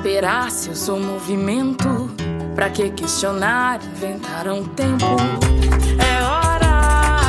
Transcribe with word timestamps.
esperar 0.00 0.50
se 0.50 0.70
eu 0.70 0.74
sou 0.74 0.98
movimento? 0.98 2.10
Pra 2.54 2.70
que 2.70 2.88
questionar, 2.90 3.84
inventar 3.84 4.48
um 4.48 4.64
tempo? 4.68 5.04
É 5.98 6.22
hora 6.22 6.70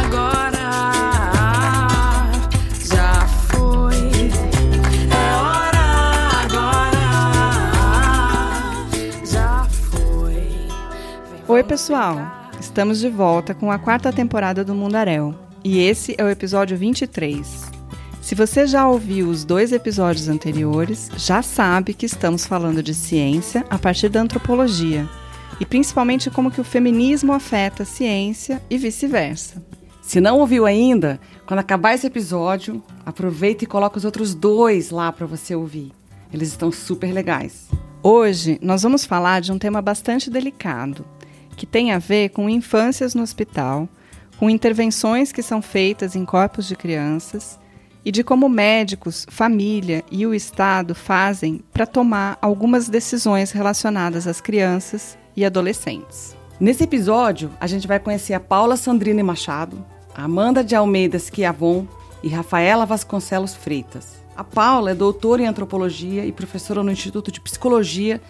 agora, 0.06 0.70
já 2.82 3.28
foi. 3.50 4.32
É 5.12 5.34
hora 5.36 5.84
agora, 6.46 7.12
já 9.26 9.66
foi. 9.92 10.34
Vem 10.34 11.44
Oi, 11.50 11.64
pessoal! 11.64 12.16
Estamos 12.58 13.02
de 13.02 13.10
volta 13.10 13.54
com 13.54 13.70
a 13.70 13.78
quarta 13.78 14.14
temporada 14.14 14.64
do 14.64 14.74
Mundaréu. 14.74 15.36
E 15.62 15.82
esse 15.82 16.16
é 16.18 16.24
o 16.24 16.30
episódio 16.30 16.78
23. 16.78 17.61
Se 18.32 18.36
você 18.36 18.66
já 18.66 18.88
ouviu 18.88 19.28
os 19.28 19.44
dois 19.44 19.74
episódios 19.74 20.30
anteriores, 20.30 21.10
já 21.18 21.42
sabe 21.42 21.94
que 21.94 22.06
estamos 22.06 22.46
falando 22.46 22.82
de 22.82 22.94
ciência 22.94 23.66
a 23.70 23.78
partir 23.78 24.08
da 24.08 24.22
antropologia, 24.22 25.06
e 25.60 25.66
principalmente 25.66 26.32
como 26.32 26.50
que 26.50 26.62
o 26.62 26.64
feminismo 26.64 27.34
afeta 27.34 27.84
a 27.84 27.86
ciência 27.86 28.62
e 28.70 28.78
vice-versa. 28.78 29.62
Se 30.02 30.22
não 30.22 30.40
ouviu 30.40 30.66
ainda, 30.66 31.20
quando 31.46 31.60
acabar 31.60 31.94
esse 31.94 32.08
episódio, 32.08 32.82
aproveita 33.06 33.66
e 33.66 33.68
coloca 33.68 33.98
os 33.98 34.06
outros 34.06 34.34
dois 34.34 34.92
lá 34.92 35.12
para 35.12 35.28
você 35.28 35.54
ouvir. 35.54 35.92
Eles 36.32 36.48
estão 36.48 36.72
super 36.72 37.12
legais. 37.12 37.68
Hoje 38.02 38.58
nós 38.62 38.82
vamos 38.82 39.04
falar 39.04 39.42
de 39.42 39.52
um 39.52 39.60
tema 39.60 39.82
bastante 39.82 40.30
delicado, 40.30 41.04
que 41.58 41.66
tem 41.66 41.92
a 41.92 42.00
ver 42.00 42.30
com 42.30 42.50
infâncias 42.50 43.14
no 43.14 43.24
hospital, 43.24 43.90
com 44.38 44.50
intervenções 44.50 45.34
que 45.34 45.42
são 45.42 45.62
feitas 45.62 46.16
em 46.16 46.24
corpos 46.24 46.66
de 46.66 46.78
crianças 46.78 47.60
e 48.04 48.12
de 48.12 48.24
como 48.24 48.50
médicos, 48.50 49.26
família 49.30 50.04
e 50.12 50.26
o 50.26 50.34
Estado 50.34 50.96
fazem 50.96 51.64
para 51.72 51.86
tomar 51.86 52.38
algumas 52.42 52.90
decisões 52.90 53.52
relacionadas 53.52 54.28
às 54.28 54.42
crianças 54.42 55.18
e 55.36 55.46
adolescentes. 55.46 56.36
Nesse 56.60 56.84
episódio, 56.84 57.52
a 57.60 57.68
gente 57.68 57.88
vai 57.88 58.00
conhecer 58.00 58.34
a 58.34 58.40
Paula 58.40 58.76
Sandrine 58.76 59.24
Machado, 59.24 59.84
a 60.16 60.24
Amanda 60.24 60.64
de 60.64 60.76
Almeida 60.76 61.18
Schiavon 61.18 61.88
e 62.24 62.30
Rafaela 62.30 62.86
Vasconcelos 62.86 63.56
Freitas. 63.56 64.22
A 64.36 64.44
Paula 64.44 64.92
é 64.92 64.96
doutora 64.96 65.42
em 65.42 65.48
antropologia 65.48 66.26
e 66.26 66.32
professora 66.32 66.84
no 66.84 66.92
Instituto 66.92 67.32
de 67.32 67.42
Psicologia 67.42 68.22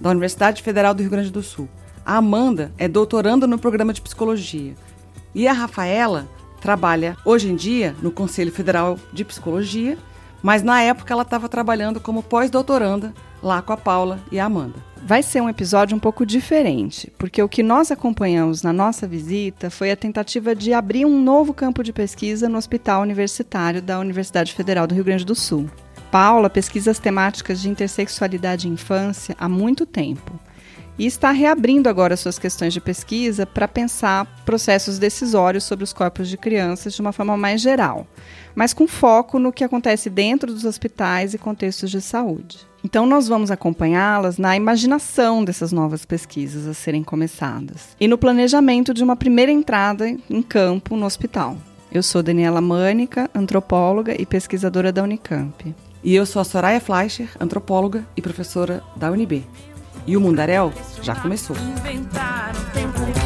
da 0.00 0.10
Universidade 0.10 0.62
Federal 0.62 0.94
do 0.94 1.00
Rio 1.00 1.10
Grande 1.10 1.30
do 1.30 1.42
Sul. 1.42 1.68
A 2.04 2.16
Amanda 2.16 2.72
é 2.78 2.86
doutoranda 2.86 3.46
no 3.46 3.58
programa 3.58 3.92
de 3.92 4.00
psicologia. 4.00 4.74
E 5.34 5.48
a 5.48 5.52
Rafaela 5.52 6.28
trabalha 6.66 7.16
hoje 7.24 7.48
em 7.48 7.54
dia 7.54 7.94
no 8.02 8.10
Conselho 8.10 8.50
Federal 8.50 8.98
de 9.12 9.24
Psicologia, 9.24 9.96
mas 10.42 10.64
na 10.64 10.82
época 10.82 11.14
ela 11.14 11.22
estava 11.22 11.48
trabalhando 11.48 12.00
como 12.00 12.24
pós-doutoranda 12.24 13.14
lá 13.40 13.62
com 13.62 13.72
a 13.72 13.76
Paula 13.76 14.18
e 14.32 14.40
a 14.40 14.46
Amanda. 14.46 14.74
Vai 15.00 15.22
ser 15.22 15.40
um 15.40 15.48
episódio 15.48 15.96
um 15.96 16.00
pouco 16.00 16.26
diferente, 16.26 17.12
porque 17.16 17.40
o 17.40 17.48
que 17.48 17.62
nós 17.62 17.92
acompanhamos 17.92 18.64
na 18.64 18.72
nossa 18.72 19.06
visita 19.06 19.70
foi 19.70 19.92
a 19.92 19.96
tentativa 19.96 20.56
de 20.56 20.72
abrir 20.72 21.06
um 21.06 21.22
novo 21.22 21.54
campo 21.54 21.84
de 21.84 21.92
pesquisa 21.92 22.48
no 22.48 22.58
Hospital 22.58 23.02
Universitário 23.02 23.80
da 23.80 24.00
Universidade 24.00 24.52
Federal 24.52 24.88
do 24.88 24.94
Rio 24.96 25.04
Grande 25.04 25.24
do 25.24 25.36
Sul. 25.36 25.70
Paula 26.10 26.50
pesquisa 26.50 26.90
as 26.90 26.98
temáticas 26.98 27.60
de 27.60 27.68
intersexualidade 27.68 28.66
e 28.66 28.72
infância 28.72 29.36
há 29.38 29.48
muito 29.48 29.86
tempo 29.86 30.32
e 30.98 31.06
está 31.06 31.30
reabrindo 31.30 31.88
agora 31.88 32.16
suas 32.16 32.38
questões 32.38 32.72
de 32.72 32.80
pesquisa 32.80 33.46
para 33.46 33.68
pensar 33.68 34.26
processos 34.44 34.98
decisórios 34.98 35.64
sobre 35.64 35.84
os 35.84 35.92
corpos 35.92 36.28
de 36.28 36.36
crianças 36.36 36.94
de 36.94 37.00
uma 37.00 37.12
forma 37.12 37.36
mais 37.36 37.60
geral, 37.60 38.06
mas 38.54 38.72
com 38.72 38.86
foco 38.86 39.38
no 39.38 39.52
que 39.52 39.64
acontece 39.64 40.08
dentro 40.08 40.52
dos 40.52 40.64
hospitais 40.64 41.34
e 41.34 41.38
contextos 41.38 41.90
de 41.90 42.00
saúde. 42.00 42.58
Então, 42.84 43.04
nós 43.04 43.26
vamos 43.26 43.50
acompanhá-las 43.50 44.38
na 44.38 44.56
imaginação 44.56 45.44
dessas 45.44 45.72
novas 45.72 46.04
pesquisas 46.04 46.68
a 46.68 46.74
serem 46.74 47.02
começadas 47.02 47.96
e 48.00 48.06
no 48.06 48.16
planejamento 48.16 48.94
de 48.94 49.02
uma 49.02 49.16
primeira 49.16 49.50
entrada 49.50 50.08
em 50.08 50.42
campo 50.42 50.96
no 50.96 51.04
hospital. 51.04 51.56
Eu 51.90 52.02
sou 52.02 52.22
Daniela 52.22 52.60
Mânica, 52.60 53.28
antropóloga 53.34 54.14
e 54.20 54.24
pesquisadora 54.24 54.92
da 54.92 55.02
Unicamp. 55.02 55.74
E 56.04 56.14
eu 56.14 56.24
sou 56.24 56.40
a 56.40 56.44
Soraya 56.44 56.80
Fleischer, 56.80 57.28
antropóloga 57.40 58.06
e 58.16 58.22
professora 58.22 58.82
da 58.96 59.10
UNB. 59.10 59.44
E 60.06 60.16
o 60.16 60.20
Mundaréu 60.20 60.72
já 61.02 61.14
começou. 61.16 61.56
Tempo. 62.72 63.25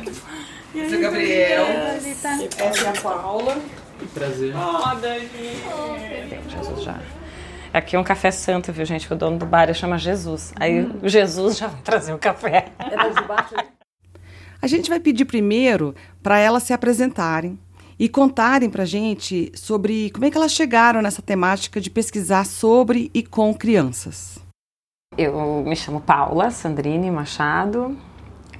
é 0.75 0.97
o 0.97 1.01
Gabriel. 1.01 1.65
Essa 1.65 2.85
é 2.85 2.89
a 2.89 3.01
Paula. 3.01 3.57
Prazer. 4.13 4.55
Ó, 4.55 4.95
Dani! 4.95 5.29
Jesus 6.47 6.83
já. 6.83 6.99
Aqui 7.73 7.95
é 7.95 7.99
um 7.99 8.03
café 8.03 8.31
santo, 8.31 8.71
viu, 8.73 8.85
gente? 8.85 9.11
O 9.11 9.15
dono 9.15 9.37
do 9.37 9.45
bar 9.45 9.73
chama 9.73 9.97
Jesus. 9.97 10.53
Aí 10.59 10.81
o 11.01 11.07
Jesus 11.07 11.57
já 11.57 11.67
vai 11.67 11.81
trazer 11.81 12.13
o 12.13 12.17
café. 12.17 12.65
A 14.61 14.67
gente 14.67 14.89
vai 14.89 14.99
pedir 14.99 15.25
primeiro 15.25 15.95
para 16.21 16.37
elas 16.37 16.63
se 16.63 16.73
apresentarem 16.73 17.57
e 17.97 18.09
contarem 18.09 18.69
para 18.69 18.83
gente 18.83 19.51
sobre 19.55 20.09
como 20.11 20.25
é 20.25 20.31
que 20.31 20.37
elas 20.37 20.51
chegaram 20.51 21.01
nessa 21.01 21.21
temática 21.21 21.79
de 21.79 21.89
pesquisar 21.89 22.45
sobre 22.45 23.09
e 23.13 23.23
com 23.23 23.53
crianças. 23.53 24.39
Eu 25.17 25.63
me 25.65 25.75
chamo 25.75 26.01
Paula 26.01 26.51
Sandrine 26.51 27.09
Machado. 27.11 27.97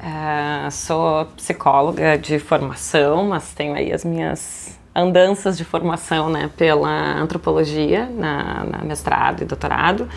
Eh, 0.01 0.69
sou 0.71 1.25
psicóloga 1.37 2.17
de 2.17 2.39
formação, 2.39 3.25
mas 3.25 3.53
tenho 3.53 3.75
aí 3.75 3.93
as 3.93 4.03
minhas 4.03 4.79
andanças 4.95 5.57
de 5.57 5.63
formação 5.63 6.29
né, 6.29 6.49
pela 6.57 7.13
antropologia, 7.19 8.07
na, 8.07 8.63
na 8.65 8.77
mestrado 8.83 9.43
e 9.43 9.45
doutorado. 9.45 10.09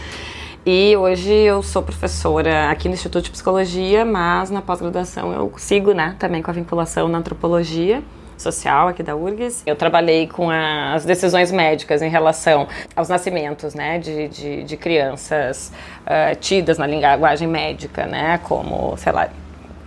E 0.66 0.96
hoje 0.96 1.30
eu 1.30 1.62
sou 1.62 1.82
professora 1.82 2.70
aqui 2.70 2.88
no 2.88 2.94
Instituto 2.94 3.24
de 3.24 3.30
Psicologia, 3.30 4.04
mas 4.04 4.50
na 4.50 4.62
pós-graduação 4.62 5.32
eu 5.32 5.52
sigo 5.58 5.92
né, 5.92 6.16
também 6.18 6.40
com 6.40 6.50
a 6.50 6.54
vinculação 6.54 7.06
na 7.06 7.18
antropologia 7.18 8.02
social 8.38 8.88
aqui 8.88 9.02
da 9.02 9.14
URGS. 9.14 9.62
Eu 9.66 9.76
trabalhei 9.76 10.26
com 10.26 10.48
as 10.50 11.04
decisões 11.04 11.52
médicas 11.52 12.02
em 12.02 12.08
relação 12.08 12.66
aos 12.96 13.08
nascimentos 13.08 13.74
né, 13.74 13.98
de, 13.98 14.28
de, 14.28 14.64
de 14.64 14.76
crianças 14.76 15.70
ah, 16.06 16.34
tidas 16.34 16.78
na 16.78 16.86
linguagem 16.86 17.46
médica, 17.46 18.06
né, 18.06 18.40
como, 18.42 18.96
sei 18.96 19.12
lá, 19.12 19.28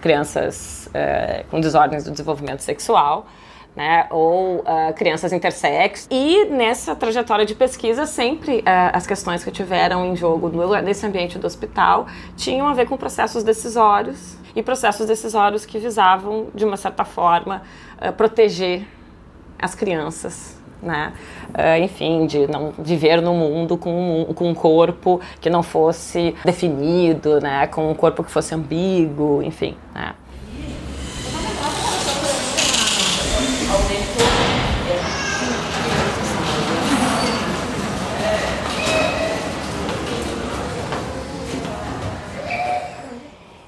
crianças 0.02 0.90
eh, 0.94 1.44
com 1.50 1.60
desordens 1.60 2.04
do 2.04 2.12
desenvolvimento 2.12 2.62
sexual 2.62 3.28
né, 3.78 4.08
ou 4.10 4.64
ah, 4.66 4.92
crianças 4.92 5.32
intersexo. 5.32 6.08
E 6.10 6.46
nessa 6.46 6.96
trajetória 6.96 7.46
de 7.46 7.54
pesquisa, 7.54 8.08
sempre 8.08 8.64
ah, 8.66 8.90
as 8.92 9.06
questões 9.06 9.44
que 9.44 9.52
tiveram 9.52 10.04
em 10.04 10.16
jogo 10.16 10.50
no, 10.50 10.82
nesse 10.82 11.06
ambiente 11.06 11.38
do 11.38 11.46
hospital 11.46 12.08
tinham 12.36 12.68
a 12.68 12.74
ver 12.74 12.88
com 12.88 12.98
processos 12.98 13.44
decisórios 13.44 14.36
e 14.56 14.64
processos 14.64 15.06
decisórios 15.06 15.64
que 15.64 15.78
visavam, 15.78 16.48
de 16.56 16.66
uma 16.66 16.76
certa 16.76 17.06
forma, 17.06 17.62
ah, 18.02 18.12
proteger 18.12 18.84
as 19.60 19.76
crianças. 19.76 20.57
Né? 20.82 21.12
Ah, 21.54 21.80
enfim, 21.80 22.26
de 22.28 22.48
não 22.48 22.72
viver 22.78 23.22
no 23.22 23.34
mundo 23.34 23.78
com 23.78 24.22
um, 24.30 24.34
com 24.34 24.50
um 24.50 24.54
corpo 24.54 25.20
que 25.42 25.50
não 25.50 25.64
fosse 25.64 26.36
definido, 26.46 27.42
né? 27.42 27.68
com 27.68 27.90
um 27.90 27.96
corpo 27.96 28.24
que 28.24 28.32
fosse 28.32 28.54
ambíguo, 28.54 29.42
enfim. 29.42 29.76
Né? 29.94 30.14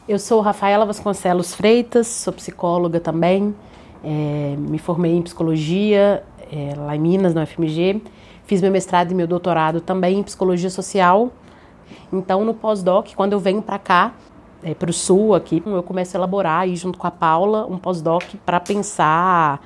Eu 0.09 0.17
sou 0.17 0.41
Rafaela 0.41 0.87
Vasconcelos 0.87 1.53
Freitas, 1.53 2.07
sou 2.07 2.33
psicóloga 2.33 2.99
também. 2.99 3.53
É, 4.03 4.55
me 4.57 4.79
formei 4.79 5.11
em 5.11 5.21
psicologia 5.21 6.23
é, 6.51 6.73
lá 6.75 6.95
em 6.95 6.99
Minas, 6.99 7.33
na 7.33 7.43
UFMG. 7.43 8.01
Fiz 8.45 8.61
meu 8.61 8.71
mestrado 8.71 9.11
e 9.11 9.15
meu 9.15 9.27
doutorado 9.27 9.81
também 9.81 10.19
em 10.19 10.23
psicologia 10.23 10.69
social. 10.69 11.31
Então, 12.11 12.43
no 12.43 12.53
pós-doc, 12.53 13.13
quando 13.15 13.33
eu 13.33 13.39
venho 13.39 13.61
para 13.61 13.77
cá, 13.77 14.13
é, 14.63 14.73
para 14.73 14.89
o 14.89 14.93
sul 14.93 15.35
aqui, 15.35 15.61
eu 15.65 15.83
começo 15.83 16.15
a 16.15 16.19
elaborar 16.19 16.61
aí 16.61 16.75
junto 16.75 16.97
com 16.97 17.07
a 17.07 17.11
Paula 17.11 17.65
um 17.65 17.77
pós-doc 17.77 18.23
para 18.45 18.59
pensar 18.59 19.61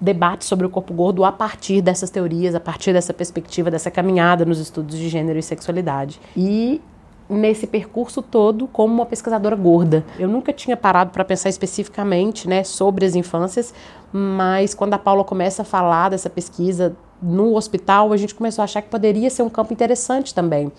debate 0.00 0.44
sobre 0.44 0.64
o 0.64 0.70
corpo 0.70 0.94
gordo 0.94 1.24
a 1.24 1.32
partir 1.32 1.80
dessas 1.82 2.08
teorias, 2.08 2.54
a 2.54 2.60
partir 2.60 2.92
dessa 2.92 3.12
perspectiva, 3.12 3.70
dessa 3.70 3.90
caminhada 3.90 4.44
nos 4.44 4.58
estudos 4.58 4.96
de 4.96 5.08
gênero 5.08 5.38
e 5.38 5.42
sexualidade. 5.42 6.20
E 6.36 6.80
nesse 7.28 7.66
percurso 7.66 8.22
todo 8.22 8.66
como 8.66 8.94
uma 8.94 9.06
pesquisadora 9.06 9.54
gorda. 9.54 10.04
Eu 10.18 10.28
nunca 10.28 10.52
tinha 10.52 10.76
parado 10.76 11.10
para 11.10 11.24
pensar 11.24 11.48
especificamente, 11.48 12.48
né, 12.48 12.64
sobre 12.64 13.04
as 13.04 13.14
infâncias, 13.14 13.74
mas 14.12 14.74
quando 14.74 14.94
a 14.94 14.98
Paula 14.98 15.24
começa 15.24 15.62
a 15.62 15.64
falar 15.64 16.08
dessa 16.08 16.30
pesquisa 16.30 16.96
no 17.20 17.54
hospital, 17.54 18.12
a 18.12 18.16
gente 18.16 18.34
começou 18.34 18.62
a 18.62 18.64
achar 18.64 18.80
que 18.80 18.88
poderia 18.88 19.28
ser 19.28 19.42
um 19.42 19.50
campo 19.50 19.72
interessante 19.72 20.34
também. 20.34 20.72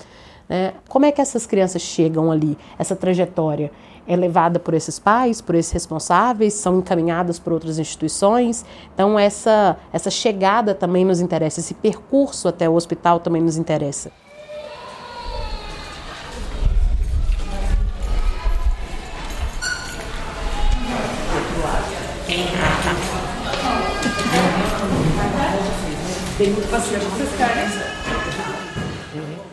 Né? 0.47 0.73
Como 0.87 1.05
é 1.05 1.11
que 1.11 1.21
essas 1.21 1.45
crianças 1.45 1.81
chegam 1.81 2.31
ali, 2.31 2.57
essa 2.77 2.95
trajetória? 2.95 3.71
É 4.07 4.15
levada 4.15 4.59
por 4.59 4.73
esses 4.73 4.97
pais, 4.97 5.39
por 5.39 5.53
esses 5.53 5.71
responsáveis, 5.71 6.55
são 6.55 6.79
encaminhadas 6.79 7.37
por 7.37 7.53
outras 7.53 7.77
instituições. 7.77 8.65
Então, 8.91 9.19
essa, 9.19 9.77
essa 9.93 10.09
chegada 10.09 10.73
também 10.73 11.05
nos 11.05 11.19
interessa, 11.19 11.59
esse 11.59 11.75
percurso 11.75 12.47
até 12.47 12.67
o 12.67 12.73
hospital 12.73 13.19
também 13.19 13.43
nos 13.43 13.55
interessa. 13.55 14.11
Muito 26.39 26.71
vocês? 26.71 27.03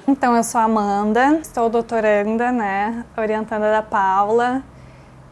Então, 0.07 0.37
eu 0.37 0.45
sou 0.45 0.61
Amanda, 0.61 1.41
estou 1.43 1.69
doutoranda, 1.69 2.53
né, 2.53 3.05
orientanda 3.19 3.73
da 3.73 3.83
Paula, 3.83 4.63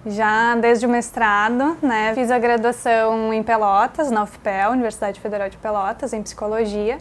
já 0.05 0.57
desde 0.57 0.85
o 0.85 0.89
mestrado, 0.89 1.77
né, 1.81 2.13
fiz 2.13 2.33
a 2.33 2.41
graduação 2.41 3.33
em 3.33 3.41
Pelotas, 3.41 4.11
na 4.11 4.25
UFPEL, 4.25 4.73
Universidade 4.73 5.21
Federal 5.21 5.49
de 5.49 5.57
Pelotas, 5.57 6.13
em 6.13 6.25
Psicologia, 6.25 6.99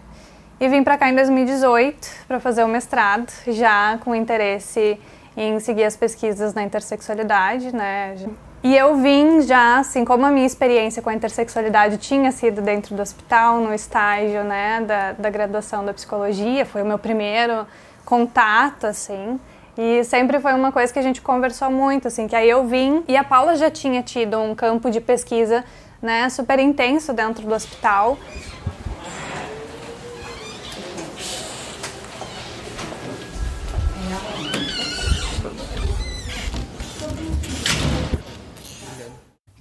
e 0.60 0.70
vim 0.70 0.84
para 0.84 1.00
cá 1.00 1.10
em 1.10 1.16
2018 1.16 2.08
para 2.28 2.40
fazer 2.40 2.64
o 2.64 2.68
mestrado, 2.68 3.34
já 3.48 3.98
com 4.04 4.14
interesse 4.14 5.00
em 5.36 5.60
seguir 5.60 5.86
as 5.86 5.98
pesquisas 5.98 6.54
na 6.54 6.62
intersexualidade, 6.62 7.76
né, 7.76 8.16
e 8.64 8.78
eu 8.78 8.96
vim 8.96 9.42
já, 9.42 9.80
assim, 9.80 10.06
como 10.06 10.26
a 10.26 10.32
minha 10.32 10.46
experiência 10.46 11.02
com 11.02 11.10
a 11.10 11.14
intersexualidade 11.14 11.98
tinha 11.98 12.32
sido 12.32 12.62
dentro 12.62 12.96
do 12.96 13.02
hospital, 13.02 13.58
no 13.58 13.74
estágio, 13.74 14.44
né, 14.46 14.80
da, 14.82 15.12
da 15.12 15.30
graduação 15.30 15.84
da 15.84 15.94
psicologia, 15.94 16.66
foi 16.66 16.82
o 16.82 16.86
meu 16.86 16.98
primeiro 16.98 17.68
contato, 18.06 18.86
assim, 18.86 19.38
e 19.78 20.04
sempre 20.06 20.40
foi 20.40 20.54
uma 20.54 20.72
coisa 20.72 20.94
que 20.94 21.00
a 21.00 21.02
gente 21.02 21.22
conversou 21.22 21.70
muito, 21.70 22.08
assim, 22.08 22.26
que 22.26 22.36
aí 22.36 22.50
eu 22.50 22.66
vim 22.66 23.04
e 23.06 23.18
a 23.18 23.24
Paula 23.24 23.56
já 23.58 23.70
tinha 23.70 24.02
tido 24.02 24.40
um 24.40 24.56
campo 24.56 24.90
de 24.90 25.02
pesquisa, 25.02 25.66
né, 26.02 26.30
super 26.30 26.58
intenso 26.58 27.12
dentro 27.12 27.46
do 27.46 27.54
hospital, 27.54 28.18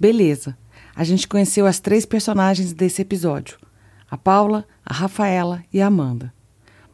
Beleza. 0.03 0.57
A 0.93 1.05
gente 1.05 1.29
conheceu 1.29 1.65
as 1.65 1.79
três 1.79 2.05
personagens 2.05 2.73
desse 2.73 3.01
episódio: 3.01 3.57
a 4.11 4.17
Paula, 4.17 4.67
a 4.85 4.93
Rafaela 4.93 5.63
e 5.71 5.81
a 5.81 5.87
Amanda. 5.87 6.33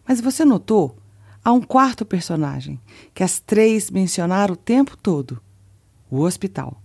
Mas 0.08 0.22
você 0.22 0.46
notou? 0.46 0.96
Há 1.44 1.52
um 1.52 1.60
quarto 1.60 2.06
personagem 2.06 2.80
que 3.12 3.24
as 3.24 3.40
três 3.40 3.90
mencionaram 3.90 4.54
o 4.54 4.56
tempo 4.56 4.96
todo: 4.96 5.42
o 6.08 6.20
hospital. 6.20 6.80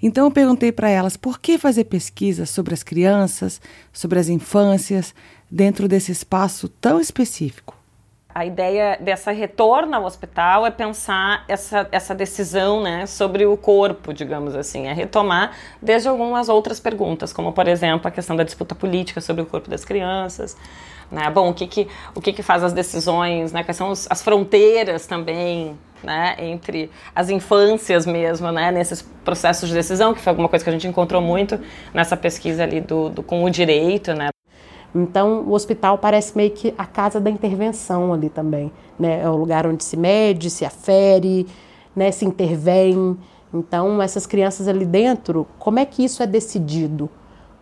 Então 0.00 0.26
eu 0.26 0.30
perguntei 0.30 0.70
para 0.70 0.88
elas 0.88 1.16
por 1.16 1.40
que 1.40 1.58
fazer 1.58 1.86
pesquisas 1.86 2.48
sobre 2.48 2.72
as 2.72 2.84
crianças, 2.84 3.60
sobre 3.92 4.20
as 4.20 4.28
infâncias, 4.28 5.12
dentro 5.50 5.88
desse 5.88 6.12
espaço 6.12 6.68
tão 6.68 7.00
específico. 7.00 7.81
A 8.34 8.46
ideia 8.46 8.96
dessa 9.00 9.30
retorno 9.30 9.94
ao 9.94 10.04
hospital 10.04 10.66
é 10.66 10.70
pensar 10.70 11.44
essa, 11.46 11.86
essa 11.92 12.14
decisão 12.14 12.82
né, 12.82 13.06
sobre 13.06 13.44
o 13.44 13.56
corpo, 13.56 14.12
digamos 14.12 14.54
assim, 14.54 14.86
é 14.86 14.92
retomar 14.92 15.52
desde 15.80 16.08
algumas 16.08 16.48
outras 16.48 16.80
perguntas, 16.80 17.32
como 17.32 17.52
por 17.52 17.68
exemplo 17.68 18.08
a 18.08 18.10
questão 18.10 18.34
da 18.34 18.42
disputa 18.42 18.74
política 18.74 19.20
sobre 19.20 19.42
o 19.42 19.46
corpo 19.46 19.68
das 19.68 19.84
crianças. 19.84 20.56
Né? 21.10 21.28
Bom, 21.30 21.50
o 21.50 21.54
que, 21.54 21.66
que, 21.66 21.88
o 22.14 22.20
que, 22.20 22.32
que 22.32 22.42
faz 22.42 22.64
as 22.64 22.72
decisões, 22.72 23.52
né? 23.52 23.62
quais 23.62 23.76
são 23.76 23.90
os, 23.90 24.06
as 24.10 24.22
fronteiras 24.22 25.06
também 25.06 25.76
né, 26.02 26.34
entre 26.38 26.90
as 27.14 27.30
infâncias 27.30 28.06
mesmo, 28.06 28.50
né, 28.50 28.72
nesses 28.72 29.02
processos 29.24 29.68
de 29.68 29.74
decisão, 29.74 30.12
que 30.12 30.20
foi 30.20 30.30
alguma 30.30 30.48
coisa 30.48 30.64
que 30.64 30.68
a 30.68 30.72
gente 30.72 30.86
encontrou 30.86 31.22
muito 31.22 31.60
nessa 31.94 32.16
pesquisa 32.16 32.64
ali 32.64 32.80
do, 32.80 33.08
do 33.08 33.22
com 33.22 33.44
o 33.44 33.50
direito, 33.50 34.12
né, 34.12 34.31
então, 34.94 35.40
o 35.46 35.52
hospital 35.52 35.96
parece 35.96 36.36
meio 36.36 36.50
que 36.50 36.74
a 36.76 36.84
casa 36.84 37.18
da 37.18 37.30
intervenção 37.30 38.12
ali 38.12 38.28
também, 38.28 38.70
né? 38.98 39.22
É 39.22 39.28
o 39.28 39.36
lugar 39.36 39.66
onde 39.66 39.82
se 39.82 39.96
mede, 39.96 40.50
se 40.50 40.64
afere, 40.64 41.46
né? 41.96 42.10
Se 42.10 42.24
intervém. 42.26 43.16
Então, 43.52 44.02
essas 44.02 44.26
crianças 44.26 44.68
ali 44.68 44.84
dentro, 44.84 45.46
como 45.58 45.78
é 45.78 45.86
que 45.86 46.04
isso 46.04 46.22
é 46.22 46.26
decidido? 46.26 47.08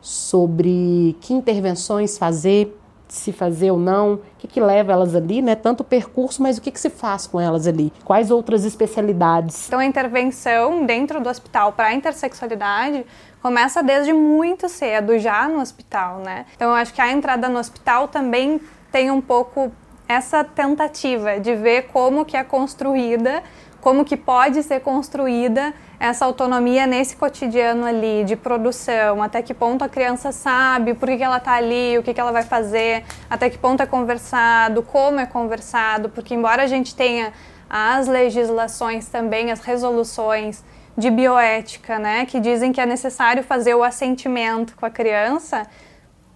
Sobre 0.01 1.17
que 1.21 1.33
intervenções 1.33 2.19
fazer, 2.19 2.77
se 3.15 3.33
fazer 3.33 3.71
ou 3.71 3.79
não, 3.79 4.15
o 4.15 4.21
que, 4.39 4.47
que 4.47 4.61
leva 4.61 4.93
elas 4.93 5.15
ali, 5.15 5.43
né? 5.43 5.55
Tanto 5.55 5.81
o 5.81 5.85
percurso, 5.85 6.43
mas 6.43 6.59
o 6.59 6.61
que, 6.61 6.71
que 6.71 6.81
se 6.81 6.91
faz 6.91 7.27
com 7.27 7.41
elas 7.41 7.67
ali? 7.67 7.93
Quais 8.05 8.31
outras 8.31 8.65
especialidades? 8.65 9.67
Então, 9.69 9.79
a 9.79 9.85
intervenção 9.85 10.85
dentro 10.87 11.21
do 11.21 11.29
hospital 11.29 11.73
para 11.73 11.89
a 11.89 11.95
intersexualidade 11.95 13.05
começa 13.43 13.83
desde 13.83 14.13
muito 14.13 14.69
cedo, 14.69 15.19
já 15.19 15.49
no 15.49 15.61
hospital, 15.61 16.19
né? 16.19 16.47
Então 16.55 16.69
eu 16.69 16.75
acho 16.75 16.93
que 16.93 17.01
a 17.01 17.11
entrada 17.11 17.49
no 17.49 17.59
hospital 17.59 18.09
também 18.09 18.61
tem 18.93 19.11
um 19.11 19.21
pouco 19.21 19.73
essa 20.07 20.45
tentativa 20.45 21.39
de 21.39 21.55
ver 21.55 21.83
como 21.93 22.25
que 22.25 22.37
é 22.37 22.45
construída, 22.45 23.43
como 23.81 24.05
que 24.05 24.17
pode 24.17 24.63
ser 24.63 24.81
construída 24.81 25.73
essa 26.01 26.25
autonomia 26.25 26.87
nesse 26.87 27.15
cotidiano 27.15 27.85
ali 27.85 28.25
de 28.25 28.35
produção, 28.35 29.23
até 29.23 29.43
que 29.43 29.53
ponto 29.53 29.85
a 29.85 29.89
criança 29.89 30.33
sabe 30.33 30.95
por 30.95 31.07
que, 31.07 31.23
ela 31.23 31.37
está 31.37 31.53
ali, 31.53 31.99
o 31.99 32.03
que, 32.03 32.15
que 32.15 32.21
ela 32.21 32.33
vai 32.33 32.43
fazer, 32.43 33.05
até 33.29 33.51
que 33.51 33.59
ponto 33.59 33.83
é 33.83 33.87
conversado, 33.87 34.83
como 34.83 35.21
é 35.21 35.27
conversado, 35.27 36.09
porque 36.09 36.35
embora 36.35 36.63
a 36.63 36.67
gente 36.67 36.95
tenha 36.95 37.35
as 37.69 38.09
legislações 38.09 39.09
também, 39.09 39.53
as 39.53 39.61
resoluções 39.61 40.65
de 40.97 41.11
bioética, 41.11 41.99
né, 41.99 42.25
que 42.25 42.41
dizem 42.41 42.73
que 42.73 42.81
é 42.81 42.87
necessário 42.87 43.45
fazer 43.45 43.75
o 43.75 43.85
assentimento 43.85 44.75
com 44.77 44.87
a 44.87 44.91
criança. 44.91 45.67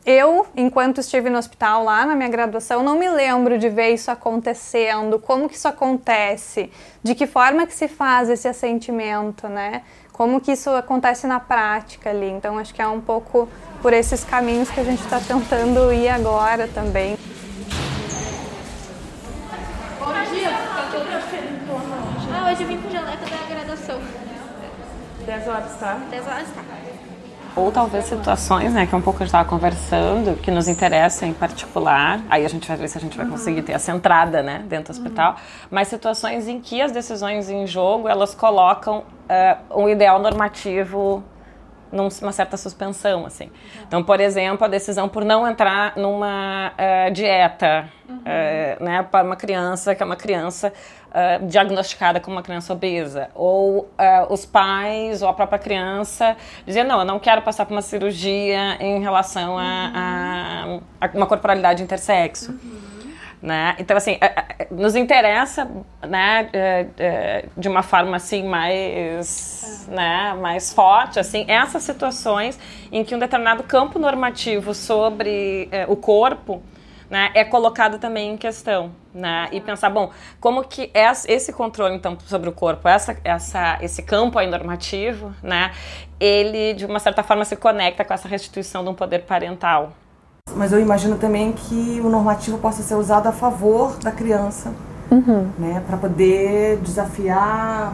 Eu, 0.07 0.47
enquanto 0.55 1.01
estive 1.01 1.31
no 1.31 1.39
hospital 1.39 1.83
lá 1.83 2.05
na 2.05 2.15
minha 2.15 2.29
graduação, 2.29 2.83
não 2.83 2.99
me 2.99 3.09
lembro 3.09 3.57
de 3.59 3.71
ver 3.71 3.95
isso 3.95 4.11
acontecendo, 4.11 5.19
como 5.19 5.49
que 5.49 5.55
isso 5.55 5.67
acontece, 5.67 6.71
de 7.03 7.15
que 7.15 7.27
forma 7.27 7.67
que 7.67 7.73
se 7.73 7.89
faz 7.89 8.29
esse 8.29 8.47
assentimento, 8.47 9.49
né? 9.49 9.81
Como 10.13 10.43
que 10.43 10.53
isso 10.53 10.69
acontece 10.69 11.27
na 11.27 11.41
prática 11.41 12.11
ali. 12.11 12.29
Então, 12.29 12.59
acho 12.59 12.75
que 12.75 12.83
é 12.83 12.87
um 12.87 13.01
pouco 13.01 13.49
por 13.81 13.95
esses 13.95 14.23
caminhos 14.25 14.71
que 14.71 14.79
a 14.79 14.85
gente 14.85 15.03
está 15.03 15.19
tentando 15.21 15.91
ir 15.91 16.11
agora 16.11 16.69
também. 16.69 17.17
Bom 19.99 20.35
dia, 20.35 20.51
Ah, 22.31 22.51
hoje 22.53 22.63
eu 22.63 22.69
vim 22.69 22.77
com 22.79 22.91
jaleca 22.91 23.25
da 23.25 23.55
graduação. 23.55 23.99
10 25.25 25.49
horas, 25.49 25.81
tá? 25.81 25.99
10 26.11 26.27
horas, 26.27 26.47
tá. 26.55 27.13
Ou 27.57 27.71
talvez 27.71 28.07
situações, 28.07 28.73
né, 28.73 28.85
que 28.85 28.95
é 28.95 28.99
um 28.99 29.01
pouco 29.01 29.19
a 29.19 29.21
gente 29.21 29.29
estava 29.29 29.49
conversando, 29.49 30.37
que 30.37 30.51
nos 30.51 30.67
interessam 30.67 31.29
em 31.29 31.33
particular. 31.33 32.21
Aí 32.29 32.45
a 32.45 32.49
gente 32.49 32.67
vai 32.67 32.77
ver 32.77 32.89
se 32.89 32.99
a 32.99 33.01
gente 33.01 33.17
vai 33.17 33.27
conseguir 33.27 33.63
ter 33.63 33.73
essa 33.73 33.93
entrada, 33.93 34.43
né, 34.43 34.65
dentro 34.67 34.93
do 34.93 34.97
hospital. 34.97 35.37
Mas 35.71 35.87
situações 35.87 36.49
em 36.49 36.61
que 36.61 36.83
as 36.83 36.91
decisões 36.91 37.49
em 37.49 37.65
jogo, 37.65 38.09
elas 38.09 38.35
colocam 38.35 38.99
uh, 39.31 39.83
um 39.83 39.89
ideal 39.89 40.19
normativo 40.19 41.23
numa 41.93 42.33
certa 42.33 42.57
suspensão, 42.57 43.26
assim. 43.26 43.50
Então, 43.87 44.03
por 44.03 44.21
exemplo, 44.21 44.64
a 44.64 44.69
decisão 44.69 45.09
por 45.09 45.25
não 45.25 45.47
entrar 45.49 45.97
numa 45.97 46.73
uh, 46.73 47.12
dieta, 47.12 47.88
uhum. 48.09 48.17
uh, 48.17 48.85
né, 48.85 49.03
para 49.11 49.25
uma 49.25 49.37
criança 49.37 49.95
que 49.95 50.03
é 50.03 50.07
uma 50.07 50.17
criança 50.17 50.73
uh, 51.09 51.47
diagnosticada 51.47 52.21
como 52.21 52.37
uma 52.37 52.43
criança 52.43 52.73
obesa, 52.73 53.29
ou 53.35 53.88
os 54.29 54.45
pais 54.45 55.23
ou 55.23 55.29
a 55.29 55.33
própria 55.35 55.59
criança 55.59 56.37
dizer 56.67 56.85
não, 56.85 57.00
eu 57.00 57.05
não 57.05 57.19
quero 57.19 57.43
passar 57.43 57.64
por 57.67 57.73
uma 57.73 57.83
cirurgia 57.83 58.76
em 58.81 59.00
relação 59.00 59.59
a, 59.59 60.81
a, 61.00 61.07
a 61.07 61.11
uma 61.14 61.26
corporalidade 61.26 61.83
intersexo. 61.83 62.55
Né? 63.45 63.77
Então, 63.79 63.95
assim, 63.95 64.19
nos 64.71 64.97
interessa 64.97 65.71
né, 66.01 66.49
de 67.55 67.69
uma 67.69 67.83
forma 67.83 68.17
assim 68.17 68.43
mais, 68.43 69.87
né, 69.87 70.33
mais 70.41 70.73
forte 70.73 71.21
assim, 71.21 71.45
essas 71.47 71.83
situações 71.83 72.59
em 72.91 73.05
que 73.05 73.15
um 73.15 73.19
determinado 73.19 73.63
campo 73.63 73.99
normativo 73.99 74.73
sobre 74.73 75.69
o 75.89 75.95
corpo 75.95 76.63
né, 77.11 77.33
é 77.35 77.45
colocado 77.45 77.99
também 77.99 78.33
em 78.33 78.37
questão, 78.39 78.93
né, 79.13 79.51
e 79.53 79.61
pensar, 79.61 79.91
bom, 79.91 80.11
como 80.41 80.65
que 80.65 80.91
esse 80.95 81.53
controle 81.53 81.95
então 81.95 82.17
sobre 82.25 82.49
o 82.49 82.53
corpo, 82.53 82.89
essa, 82.89 83.15
essa, 83.23 83.79
esse 83.83 84.03
campo 84.03 84.39
aí 84.39 84.47
normativo, 84.47 85.35
né, 85.43 85.71
ele 86.19 86.73
de 86.73 86.87
uma 86.87 86.99
certa 86.99 87.23
forma 87.23 87.45
se 87.45 87.57
conecta 87.57 88.07
com 88.07 88.15
essa 88.15 88.27
restituição 88.27 88.83
de 88.83 88.89
um 88.89 88.95
poder 88.95 89.25
parental. 89.25 89.93
Mas 90.57 90.73
eu 90.73 90.81
imagino 90.81 91.17
também 91.17 91.53
que 91.53 92.01
o 92.05 92.09
normativo 92.09 92.59
possa 92.59 92.83
ser 92.83 92.95
usado 92.95 93.27
a 93.27 93.33
favor 93.33 93.97
da 93.99 94.13
criança, 94.13 94.73
uhum. 95.11 95.49
né, 95.59 95.83
para 95.87 95.97
poder 95.97 96.79
desafiar 96.79 97.93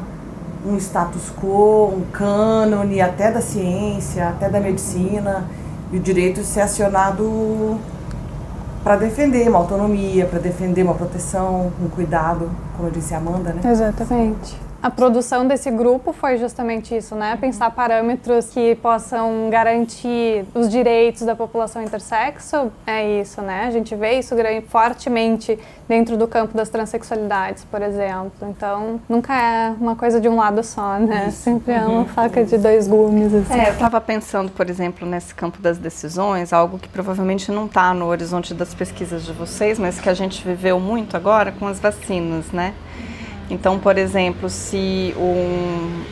um 0.66 0.76
status 0.76 1.32
quo, 1.40 1.94
um 1.96 2.02
cânone, 2.12 3.00
até 3.00 3.30
da 3.30 3.40
ciência, 3.40 4.28
até 4.28 4.48
da 4.48 4.60
medicina, 4.60 5.44
e 5.90 5.96
o 5.96 6.00
direito 6.00 6.42
ser 6.44 6.60
acionado 6.60 7.78
para 8.84 8.96
defender 8.96 9.48
uma 9.48 9.58
autonomia, 9.58 10.26
para 10.26 10.38
defender 10.38 10.82
uma 10.82 10.94
proteção, 10.94 11.72
um 11.82 11.88
cuidado, 11.88 12.50
como 12.76 12.90
disse 12.90 13.14
a 13.14 13.18
Amanda, 13.18 13.54
né? 13.54 13.62
Exatamente. 13.70 14.56
A 14.82 14.88
produção 14.88 15.46
desse 15.46 15.70
grupo 15.70 16.10
foi 16.10 16.38
justamente 16.38 16.96
isso, 16.96 17.14
né? 17.14 17.36
Pensar 17.38 17.70
parâmetros 17.70 18.46
que 18.46 18.74
possam 18.76 19.50
garantir 19.50 20.46
os 20.54 20.70
direitos 20.70 21.22
da 21.22 21.36
população 21.36 21.82
intersexo 21.82 22.72
é 22.86 23.20
isso, 23.20 23.42
né? 23.42 23.66
A 23.66 23.70
gente 23.70 23.94
vê 23.94 24.18
isso 24.18 24.34
fortemente 24.68 25.58
dentro 25.86 26.16
do 26.16 26.26
campo 26.26 26.56
das 26.56 26.70
transexualidades, 26.70 27.62
por 27.64 27.82
exemplo. 27.82 28.48
Então, 28.48 28.98
nunca 29.06 29.34
é 29.34 29.70
uma 29.78 29.94
coisa 29.94 30.18
de 30.18 30.30
um 30.30 30.36
lado 30.36 30.64
só, 30.64 30.98
né? 30.98 31.26
Isso. 31.28 31.42
Sempre 31.42 31.74
é 31.74 31.80
uma 31.80 32.06
faca 32.06 32.42
de 32.42 32.56
dois 32.56 32.88
gumes. 32.88 33.34
Assim. 33.34 33.60
É, 33.60 33.68
eu 33.68 33.72
estava 33.74 34.00
pensando, 34.00 34.50
por 34.50 34.70
exemplo, 34.70 35.06
nesse 35.06 35.34
campo 35.34 35.60
das 35.60 35.76
decisões, 35.76 36.54
algo 36.54 36.78
que 36.78 36.88
provavelmente 36.88 37.52
não 37.52 37.66
está 37.66 37.92
no 37.92 38.06
horizonte 38.06 38.54
das 38.54 38.72
pesquisas 38.72 39.24
de 39.26 39.32
vocês, 39.32 39.78
mas 39.78 40.00
que 40.00 40.08
a 40.08 40.14
gente 40.14 40.42
viveu 40.42 40.80
muito 40.80 41.18
agora 41.18 41.52
com 41.52 41.66
as 41.66 41.78
vacinas, 41.78 42.50
né? 42.50 42.72
Então, 43.50 43.78
por 43.78 43.98
exemplo, 43.98 44.48
se 44.48 45.14
um, 45.18 46.04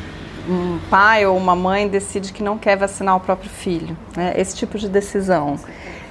um 0.52 0.78
pai 0.90 1.24
ou 1.24 1.36
uma 1.36 1.54
mãe 1.54 1.88
decide 1.88 2.32
que 2.32 2.42
não 2.42 2.58
quer 2.58 2.76
vacinar 2.76 3.16
o 3.16 3.20
próprio 3.20 3.48
filho, 3.48 3.96
né? 4.16 4.34
esse 4.36 4.56
tipo 4.56 4.76
de 4.76 4.88
decisão. 4.88 5.58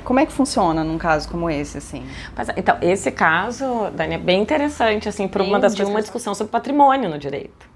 Como 0.03 0.21
é 0.21 0.25
que 0.25 0.31
funciona 0.31 0.85
num 0.85 0.97
caso 0.97 1.27
como 1.27 1.49
esse, 1.49 1.79
assim? 1.79 2.07
É, 2.37 2.59
então, 2.59 2.77
esse 2.81 3.11
caso, 3.11 3.91
Dani, 3.93 4.15
é 4.15 4.17
bem 4.17 4.41
interessante, 4.41 5.09
assim, 5.09 5.27
por 5.27 5.41
uma 5.41 5.59
das 5.59 5.75
de 5.75 5.83
uma 5.83 6.01
discussão 6.01 6.33
sobre 6.33 6.49
patrimônio 6.49 7.09
no 7.09 7.17
direito. 7.17 7.69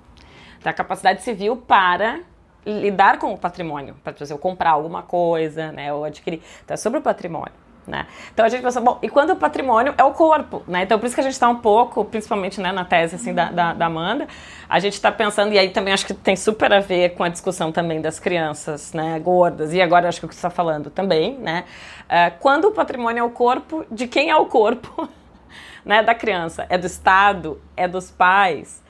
Da 0.64 0.72
capacidade 0.72 1.22
civil 1.24 1.58
para 1.58 2.22
lidar 2.66 3.18
com 3.20 3.34
o 3.34 3.38
patrimônio, 3.38 3.96
para, 4.02 4.14
por 4.14 4.24
exemplo, 4.24 4.42
comprar 4.42 4.70
alguma 4.70 5.02
coisa, 5.02 5.74
né, 5.74 5.92
ou 5.92 6.06
adquirir. 6.06 6.42
Então, 6.64 6.74
é 6.74 6.78
sobre 6.78 7.00
o 7.00 7.02
patrimônio. 7.02 7.52
Né? 7.92 8.08
Então 8.34 8.46
a 8.46 8.48
gente 8.48 8.64
pensa, 8.64 8.80
bom, 8.80 8.98
e 9.02 9.10
quando 9.10 9.32
o 9.32 9.36
patrimônio 9.36 9.94
é 9.98 10.04
o 10.06 10.12
corpo, 10.12 10.64
né? 10.66 10.84
Então 10.84 10.98
por 10.98 11.08
isso 11.08 11.14
que 11.14 11.20
a 11.20 11.24
gente 11.26 11.34
está 11.34 11.50
um 11.50 11.58
pouco, 11.58 12.06
principalmente 12.06 12.62
né, 12.62 12.72
na 12.72 12.86
tese 12.86 13.16
assim, 13.16 13.34
da, 13.34 13.52
da, 13.52 13.74
da 13.74 13.88
Amanda, 13.88 14.30
a 14.70 14.80
gente 14.80 14.94
está 14.94 15.12
pensando, 15.12 15.52
e 15.52 15.60
aí 15.60 15.72
também 15.72 15.94
acho 15.94 16.06
que 16.06 16.14
tem 16.14 16.38
super 16.38 16.72
a 16.72 16.80
ver 16.80 17.16
com 17.16 17.24
a 17.26 17.28
discussão 17.28 17.70
também 17.70 18.00
das 18.00 18.18
crianças 18.18 18.94
né, 18.94 19.20
gordas, 19.20 19.74
e 19.74 19.82
agora 19.82 20.08
acho 20.08 20.22
que 20.22 20.26
o 20.26 20.30
que 20.30 20.36
você 20.36 20.40
está 20.40 20.50
falando 20.50 20.90
também, 20.90 21.38
né? 21.38 21.66
Uh, 22.06 22.40
quando 22.40 22.70
o 22.70 22.72
patrimônio 22.72 23.20
é 23.20 23.24
o 23.26 23.30
corpo, 23.30 23.86
de 23.92 24.08
quem 24.08 24.30
é 24.30 24.36
o 24.38 24.46
corpo 24.46 25.10
né, 25.84 26.02
da 26.02 26.16
criança? 26.16 26.66
É 26.70 26.78
do 26.78 26.88
Estado? 26.88 27.60
É 27.76 27.90
dos 27.90 28.10
pais? 28.10 28.82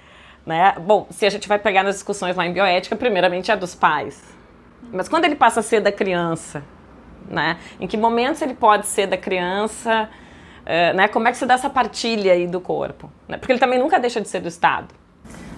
Né? 0.45 0.75
Bom, 0.79 1.07
se 1.09 1.25
a 1.25 1.29
gente 1.31 1.47
vai 1.47 1.57
pegar 1.57 1.81
nas 1.81 1.95
discussões 1.95 2.35
lá 2.35 2.45
em 2.45 2.53
bioética, 2.53 2.95
primeiramente 2.95 3.49
é 3.49 3.57
dos 3.57 3.73
pais. 3.73 4.23
Mas 4.93 5.09
quando 5.09 5.25
ele 5.25 5.35
passa 5.35 5.61
a 5.61 5.63
ser 5.63 5.81
da 5.81 5.91
criança, 5.91 6.63
né? 7.29 7.57
Em 7.79 7.87
que 7.87 7.97
momentos 7.97 8.41
ele 8.41 8.53
pode 8.53 8.87
ser 8.87 9.07
da 9.07 9.17
criança, 9.17 10.09
uh, 10.61 10.95
né? 10.95 11.07
Como 11.07 11.27
é 11.27 11.31
que 11.31 11.37
se 11.37 11.45
dá 11.45 11.55
essa 11.55 11.69
partilha 11.69 12.33
aí 12.33 12.47
do 12.47 12.61
corpo? 12.61 13.09
Né? 13.27 13.37
Porque 13.37 13.51
ele 13.51 13.59
também 13.59 13.79
nunca 13.79 13.99
deixa 13.99 14.21
de 14.21 14.27
ser 14.27 14.41
do 14.41 14.47
Estado. 14.47 14.87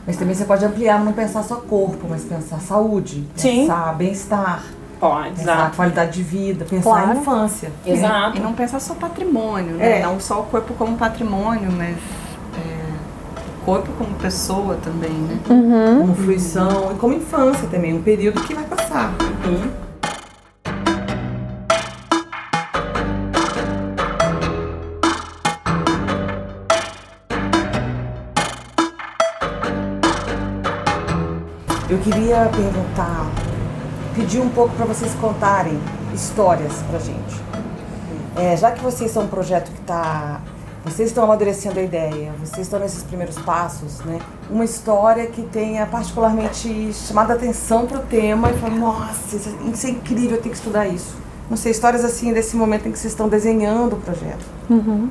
Mas 0.06 0.18
também 0.18 0.36
você 0.36 0.46
pode 0.46 0.66
ampliar, 0.66 1.04
não 1.04 1.14
pensar 1.14 1.44
só 1.44 1.56
corpo, 1.56 2.08
mas 2.10 2.26
pensar 2.26 2.60
saúde, 2.60 3.26
Sim. 3.36 3.62
pensar 3.62 3.94
bem-estar. 3.96 4.64
Pode, 5.00 5.32
pensar 5.32 5.54
exato. 5.54 5.76
qualidade 5.76 6.12
de 6.12 6.24
vida, 6.24 6.66
pensar 6.66 6.90
claro. 6.90 7.20
infância. 7.20 7.72
Exato. 7.86 8.38
E 8.38 8.40
não 8.40 8.54
pensar 8.54 8.80
só 8.80 8.94
patrimônio, 8.96 9.76
né? 9.76 10.00
É. 10.00 10.04
Não 10.04 10.20
só 10.20 10.42
o 10.42 10.44
corpo 10.44 10.74
como 10.76 10.98
patrimônio, 10.98 11.70
mas 11.74 11.98
é, 11.98 12.94
o 13.62 13.66
corpo 13.66 13.92
como 13.98 14.16
pessoa 14.16 14.78
também, 14.82 15.12
né? 15.12 15.40
Uhum. 15.50 16.00
Como 16.00 16.16
fruição 16.16 16.94
e 16.94 16.96
como 16.96 17.14
infância 17.14 17.68
também, 17.68 17.94
um 17.94 18.02
período 18.02 18.42
que 18.44 18.54
vai 18.54 18.64
passar. 18.64 19.14
Uhum. 19.46 19.72
Eu 31.90 31.98
queria 32.00 32.50
perguntar, 32.50 33.30
pedir 34.16 34.40
um 34.40 34.50
pouco 34.50 34.74
para 34.76 34.86
vocês 34.86 35.14
contarem 35.16 35.78
histórias 36.14 36.74
para 36.90 37.00
gente. 37.00 37.42
É, 38.36 38.56
já 38.56 38.72
que 38.72 38.82
vocês 38.82 39.12
são 39.12 39.24
um 39.24 39.28
projeto 39.28 39.70
que 39.72 39.82
está 39.82 40.42
vocês 40.86 41.10
estão 41.10 41.24
amadurecendo 41.24 41.80
a 41.80 41.82
ideia, 41.82 42.34
vocês 42.44 42.68
estão 42.68 42.78
nesses 42.78 43.04
primeiros 43.04 43.40
passos, 43.40 44.00
né? 44.00 44.20
Uma 44.50 44.66
história 44.66 45.26
que 45.28 45.42
tenha 45.42 45.86
particularmente 45.86 46.92
chamado 46.92 47.32
a 47.32 47.36
atenção 47.36 47.88
para 47.88 48.00
o 48.00 48.02
tema 48.02 48.52
e 48.52 48.54
falar, 48.56 48.76
nossa, 48.76 49.38
isso 49.74 49.88
é 49.88 49.92
incrível, 49.92 50.32
eu 50.32 50.42
tenho 50.42 50.52
que 50.52 50.58
estudar 50.58 50.86
isso. 50.86 51.16
Não 51.50 51.56
sei, 51.56 51.72
histórias 51.72 52.04
assim 52.04 52.34
desse 52.34 52.58
momento 52.58 52.86
em 52.88 52.92
que 52.92 53.00
vocês 53.00 53.14
estão 53.14 53.30
desenhando 53.30 53.94
o 53.94 54.00
projeto. 54.00 54.46
Uhum. 54.70 55.10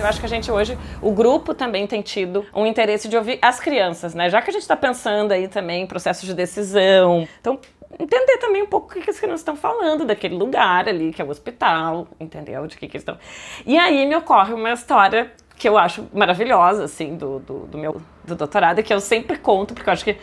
Eu 0.00 0.06
acho 0.06 0.18
que 0.18 0.24
a 0.24 0.28
gente 0.28 0.50
hoje, 0.50 0.78
o 1.02 1.12
grupo 1.12 1.52
também 1.52 1.86
tem 1.86 2.00
tido 2.00 2.46
um 2.54 2.64
interesse 2.64 3.06
de 3.06 3.18
ouvir 3.18 3.38
as 3.42 3.60
crianças, 3.60 4.14
né? 4.14 4.30
Já 4.30 4.40
que 4.40 4.48
a 4.48 4.52
gente 4.52 4.62
está 4.62 4.74
pensando 4.74 5.32
aí 5.32 5.46
também 5.46 5.82
em 5.82 5.86
processo 5.86 6.24
de 6.24 6.32
decisão. 6.32 7.28
Então, 7.38 7.58
entender 7.98 8.38
também 8.38 8.62
um 8.62 8.66
pouco 8.66 8.86
o 8.86 8.90
que, 8.94 9.02
que 9.02 9.10
as 9.10 9.20
crianças 9.20 9.40
estão 9.40 9.56
falando 9.56 10.06
daquele 10.06 10.34
lugar 10.34 10.88
ali, 10.88 11.12
que 11.12 11.20
é 11.20 11.24
o 11.24 11.28
hospital, 11.28 12.08
entendeu? 12.18 12.66
De 12.66 12.78
que, 12.78 12.88
que 12.88 12.96
estão. 12.96 13.18
E 13.66 13.78
aí 13.78 14.06
me 14.06 14.16
ocorre 14.16 14.54
uma 14.54 14.72
história 14.72 15.30
que 15.54 15.68
eu 15.68 15.76
acho 15.76 16.08
maravilhosa, 16.14 16.84
assim, 16.84 17.16
do, 17.16 17.38
do, 17.40 17.66
do 17.66 17.76
meu 17.76 18.00
do 18.24 18.34
doutorado, 18.34 18.82
que 18.82 18.94
eu 18.94 19.00
sempre 19.00 19.36
conto, 19.36 19.74
porque 19.74 19.90
eu 19.90 19.92
acho 19.92 20.04
que 20.04 20.16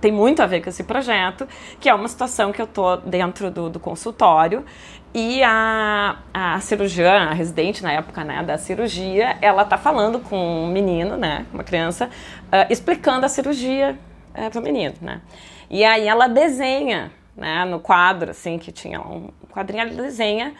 tem 0.00 0.12
muito 0.12 0.42
a 0.42 0.46
ver 0.46 0.60
com 0.60 0.68
esse 0.68 0.84
projeto, 0.84 1.46
que 1.80 1.88
é 1.88 1.94
uma 1.94 2.08
situação 2.08 2.52
que 2.52 2.60
eu 2.60 2.66
tô 2.66 2.96
dentro 2.96 3.50
do, 3.50 3.70
do 3.70 3.80
consultório 3.80 4.64
e 5.14 5.42
a, 5.42 6.16
a 6.32 6.60
cirurgiã, 6.60 7.28
a 7.28 7.32
residente 7.32 7.82
na 7.82 7.92
época 7.92 8.24
né, 8.24 8.42
da 8.42 8.56
cirurgia, 8.56 9.36
ela 9.42 9.64
tá 9.64 9.76
falando 9.76 10.20
com 10.20 10.64
um 10.64 10.68
menino, 10.68 11.16
né, 11.16 11.46
uma 11.52 11.62
criança, 11.62 12.06
uh, 12.06 12.72
explicando 12.72 13.26
a 13.26 13.28
cirurgia 13.28 13.98
uh, 14.34 14.50
para 14.50 14.58
o 14.58 14.62
menino, 14.62 14.94
né. 15.02 15.20
E 15.68 15.84
aí 15.84 16.08
ela 16.08 16.28
desenha, 16.28 17.12
né, 17.36 17.64
no 17.66 17.78
quadro, 17.78 18.30
assim, 18.30 18.58
que 18.58 18.72
tinha 18.72 19.00
um 19.00 19.28
quadrinho, 19.50 19.82
ela 19.82 19.92
desenha 19.92 20.54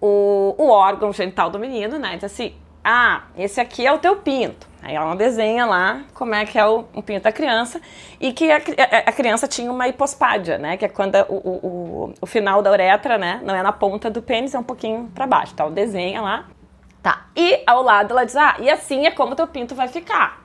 o, 0.00 0.54
o 0.58 0.68
órgão 0.68 1.12
genital 1.12 1.48
do 1.48 1.58
menino, 1.58 1.96
né, 1.96 2.14
diz 2.14 2.24
assim, 2.24 2.52
ah, 2.84 3.22
esse 3.34 3.58
aqui 3.60 3.86
é 3.86 3.92
o 3.92 3.98
teu 3.98 4.16
pinto. 4.16 4.68
Aí 4.82 4.94
ela 4.94 5.16
desenha 5.16 5.64
lá 5.64 6.02
como 6.12 6.34
é 6.34 6.44
que 6.44 6.58
é 6.58 6.66
o, 6.66 6.84
o 6.92 7.02
pinto 7.02 7.22
da 7.22 7.32
criança 7.32 7.80
e 8.20 8.30
que 8.34 8.52
a, 8.52 8.56
a, 8.56 9.12
criança 9.12 9.48
tinha 9.48 9.72
uma 9.72 9.88
hipospádia, 9.88 10.58
né? 10.58 10.76
Que 10.76 10.84
é 10.84 10.88
quando 10.88 11.16
o, 11.30 11.34
o, 11.34 12.14
o, 12.20 12.26
final 12.26 12.60
da 12.60 12.70
uretra, 12.70 13.16
né? 13.16 13.40
Não 13.42 13.54
é 13.54 13.62
na 13.62 13.72
ponta 13.72 14.10
do 14.10 14.20
pênis, 14.20 14.54
é 14.54 14.58
um 14.58 14.62
pouquinho 14.62 15.10
para 15.14 15.26
baixo. 15.26 15.52
Então 15.54 15.72
desenha 15.72 16.20
lá. 16.20 16.46
Tá. 17.02 17.26
E 17.34 17.62
ao 17.66 17.82
lado 17.82 18.10
ela 18.10 18.24
diz, 18.24 18.36
ah, 18.36 18.56
e 18.60 18.68
assim 18.68 19.06
é 19.06 19.10
como 19.10 19.34
teu 19.34 19.46
pinto 19.46 19.74
vai 19.74 19.88
ficar. 19.88 20.42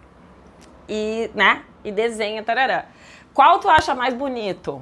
E, 0.87 1.29
né? 1.35 1.63
E 1.83 1.91
desenha, 1.91 2.41
tarará. 2.41 2.85
Qual 3.33 3.59
tu 3.59 3.69
acha 3.69 3.93
mais 3.93 4.13
bonito? 4.13 4.81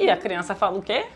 E 0.00 0.10
a 0.10 0.16
criança 0.16 0.56
fala 0.56 0.78
o 0.78 0.82
quê? 0.82 1.06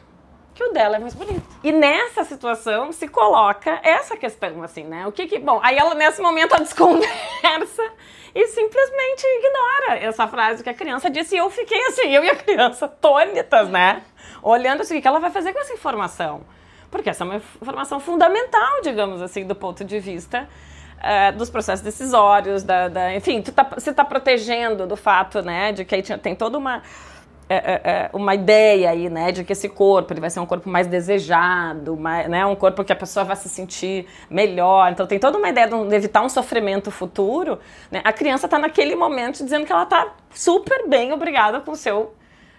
Que 0.54 0.62
o 0.62 0.72
dela 0.72 0.96
é 0.96 0.98
mais 0.98 1.14
bonito. 1.14 1.42
E 1.62 1.72
nessa 1.72 2.24
situação 2.24 2.92
se 2.92 3.08
coloca 3.08 3.80
essa 3.82 4.16
questão, 4.16 4.62
assim, 4.62 4.84
né? 4.84 5.06
O 5.06 5.12
que 5.12 5.26
que. 5.26 5.38
Bom, 5.38 5.60
aí 5.62 5.76
ela 5.76 5.94
nesse 5.94 6.22
momento 6.22 6.54
ela 6.54 6.62
desconversa 6.64 7.82
e 8.34 8.46
simplesmente 8.46 9.24
ignora 9.24 9.98
essa 9.98 10.28
frase 10.28 10.62
que 10.62 10.70
a 10.70 10.74
criança 10.74 11.10
disse. 11.10 11.34
E 11.34 11.38
eu 11.38 11.50
fiquei 11.50 11.80
assim, 11.86 12.08
eu 12.08 12.24
e 12.24 12.30
a 12.30 12.36
criança 12.36 12.86
tônitas, 12.86 13.68
né? 13.68 14.02
Olhando 14.42 14.82
assim, 14.82 14.98
o 14.98 15.02
que 15.02 15.08
ela 15.08 15.18
vai 15.18 15.30
fazer 15.30 15.52
com 15.52 15.58
essa 15.58 15.72
informação? 15.72 16.42
Porque 16.90 17.10
essa 17.10 17.24
é 17.24 17.26
uma 17.26 17.36
informação 17.36 17.98
fundamental, 17.98 18.80
digamos 18.82 19.20
assim, 19.20 19.44
do 19.44 19.54
ponto 19.54 19.84
de 19.84 19.98
vista. 19.98 20.48
Uh, 20.96 21.36
dos 21.36 21.50
processos 21.50 21.84
decisórios, 21.84 22.62
da, 22.62 22.88
da 22.88 23.14
enfim, 23.14 23.42
tu 23.42 23.52
tá, 23.52 23.68
está 23.76 24.02
protegendo 24.02 24.86
do 24.86 24.96
fato, 24.96 25.42
né, 25.42 25.70
de 25.70 25.84
que 25.84 25.94
aí 25.94 26.02
tem 26.02 26.34
toda 26.34 26.56
uma 26.56 26.82
é, 27.48 27.56
é, 27.56 27.80
é, 27.84 28.10
uma 28.12 28.34
ideia 28.34 28.90
aí, 28.90 29.10
né, 29.10 29.30
de 29.30 29.44
que 29.44 29.52
esse 29.52 29.68
corpo 29.68 30.12
ele 30.12 30.20
vai 30.20 30.30
ser 30.30 30.40
um 30.40 30.46
corpo 30.46 30.68
mais 30.68 30.86
desejado, 30.86 31.96
mais, 31.96 32.28
né, 32.28 32.44
um 32.46 32.56
corpo 32.56 32.82
que 32.82 32.92
a 32.92 32.96
pessoa 32.96 33.24
vai 33.24 33.36
se 33.36 33.48
sentir 33.48 34.06
melhor. 34.30 34.90
Então 34.90 35.06
tem 35.06 35.18
toda 35.18 35.36
uma 35.36 35.48
ideia 35.48 35.68
de, 35.68 35.88
de 35.88 35.94
evitar 35.94 36.22
um 36.22 36.28
sofrimento 36.28 36.90
futuro. 36.90 37.58
Né? 37.90 38.00
A 38.02 38.12
criança 38.12 38.46
está 38.46 38.58
naquele 38.58 38.96
momento 38.96 39.44
dizendo 39.44 39.66
que 39.66 39.72
ela 39.72 39.82
está 39.82 40.14
super 40.30 40.88
bem, 40.88 41.12
obrigada 41.12 41.60
com 41.60 41.72
o 41.72 41.76
seu 41.76 42.14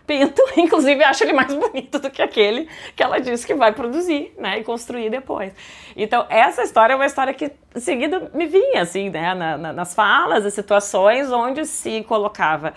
pinto, 0.06 0.40
inclusive 0.56 1.04
acha 1.04 1.24
ele 1.24 1.34
mais 1.34 1.52
bonito 1.52 1.98
do 1.98 2.12
que 2.12 2.22
aquele 2.22 2.70
que 2.96 3.02
ela 3.02 3.20
disse 3.20 3.46
que 3.48 3.56
vai 3.56 3.74
produzir, 3.74 4.34
né, 4.38 4.60
e 4.60 4.64
construir 4.64 5.10
depois. 5.10 5.52
Então 5.96 6.28
essa 6.30 6.62
história 6.62 6.94
é 6.94 6.96
uma 6.96 7.08
história 7.08 7.34
que 7.34 7.52
seguida 7.76 8.30
me 8.36 8.46
vinha 8.46 8.84
assim, 8.84 9.10
né, 9.10 9.34
na, 9.34 9.58
na, 9.58 9.74
nas 9.74 9.96
falas, 9.96 10.46
e 10.46 10.52
situações 10.52 11.32
onde 11.32 11.66
se 11.66 12.04
colocava 12.04 12.74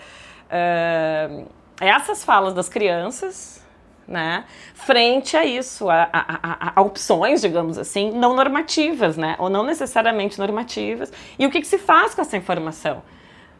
uh, 0.49 1.58
essas 1.79 2.23
falas 2.23 2.53
das 2.53 2.67
crianças, 2.67 3.59
né, 4.07 4.43
frente 4.73 5.37
a 5.37 5.45
isso, 5.45 5.89
a, 5.89 6.09
a, 6.11 6.73
a, 6.75 6.81
opções, 6.81 7.41
digamos 7.41 7.77
assim, 7.77 8.11
não 8.11 8.35
normativas, 8.35 9.15
né, 9.15 9.35
ou 9.37 9.49
não 9.49 9.63
necessariamente 9.63 10.39
normativas, 10.39 11.13
e 11.37 11.45
o 11.45 11.51
que, 11.51 11.61
que 11.61 11.67
se 11.67 11.77
faz 11.77 12.15
com 12.15 12.21
essa 12.21 12.35
informação. 12.35 13.03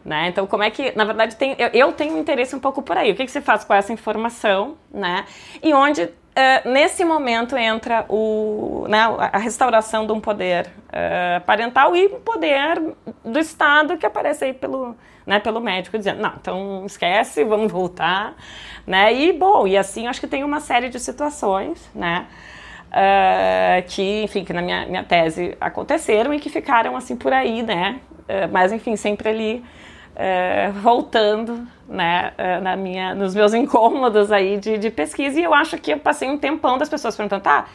Né? 0.04 0.28
Então, 0.28 0.46
como 0.46 0.62
é 0.62 0.70
que, 0.70 0.96
na 0.96 1.04
verdade, 1.04 1.36
tem, 1.36 1.54
eu, 1.58 1.68
eu 1.68 1.92
tenho 1.92 2.18
interesse 2.18 2.56
um 2.56 2.58
pouco 2.58 2.80
por 2.80 2.96
aí. 2.96 3.12
O 3.12 3.14
que, 3.14 3.26
que 3.26 3.30
se 3.30 3.40
faz 3.40 3.64
com 3.64 3.74
essa 3.74 3.92
informação, 3.92 4.78
né? 4.90 5.26
E 5.62 5.74
onde, 5.74 6.04
uh, 6.04 6.68
nesse 6.70 7.04
momento, 7.04 7.54
entra 7.54 8.06
o, 8.08 8.86
né, 8.88 8.98
a 9.30 9.36
restauração 9.36 10.06
de 10.06 10.12
um 10.12 10.20
poder 10.20 10.68
uh, 10.88 11.44
parental 11.44 11.94
e 11.94 12.06
um 12.06 12.20
poder 12.20 12.82
do 13.22 13.38
Estado 13.38 13.98
que 13.98 14.06
aparece 14.06 14.46
aí 14.46 14.54
pelo, 14.54 14.96
né, 15.30 15.38
pelo 15.38 15.60
médico 15.60 15.96
dizendo, 15.96 16.20
não, 16.20 16.32
então 16.40 16.84
esquece, 16.84 17.44
vamos 17.44 17.70
voltar, 17.70 18.34
né, 18.84 19.14
e 19.14 19.32
bom, 19.32 19.64
e 19.64 19.76
assim 19.76 20.08
acho 20.08 20.18
que 20.18 20.26
tem 20.26 20.42
uma 20.42 20.58
série 20.58 20.88
de 20.88 20.98
situações, 20.98 21.88
né, 21.94 22.26
uh, 22.88 23.88
que, 23.88 24.24
enfim, 24.24 24.44
que 24.44 24.52
na 24.52 24.60
minha, 24.60 24.86
minha 24.86 25.04
tese 25.04 25.56
aconteceram 25.60 26.34
e 26.34 26.40
que 26.40 26.50
ficaram 26.50 26.96
assim 26.96 27.14
por 27.14 27.32
aí, 27.32 27.62
né, 27.62 28.00
uh, 28.22 28.50
mas 28.50 28.72
enfim, 28.72 28.96
sempre 28.96 29.28
ali 29.28 29.64
uh, 30.16 30.72
voltando, 30.72 31.64
né, 31.88 32.32
na 32.62 32.76
minha, 32.76 33.14
nos 33.14 33.32
meus 33.32 33.54
incômodos 33.54 34.30
aí 34.30 34.58
de, 34.58 34.78
de 34.78 34.90
pesquisa. 34.90 35.40
E 35.40 35.42
eu 35.42 35.52
acho 35.52 35.76
que 35.76 35.92
eu 35.92 35.98
passei 35.98 36.30
um 36.30 36.38
tempão 36.38 36.78
das 36.78 36.88
pessoas 36.88 37.16
perguntando, 37.16 37.42
tá, 37.42 37.66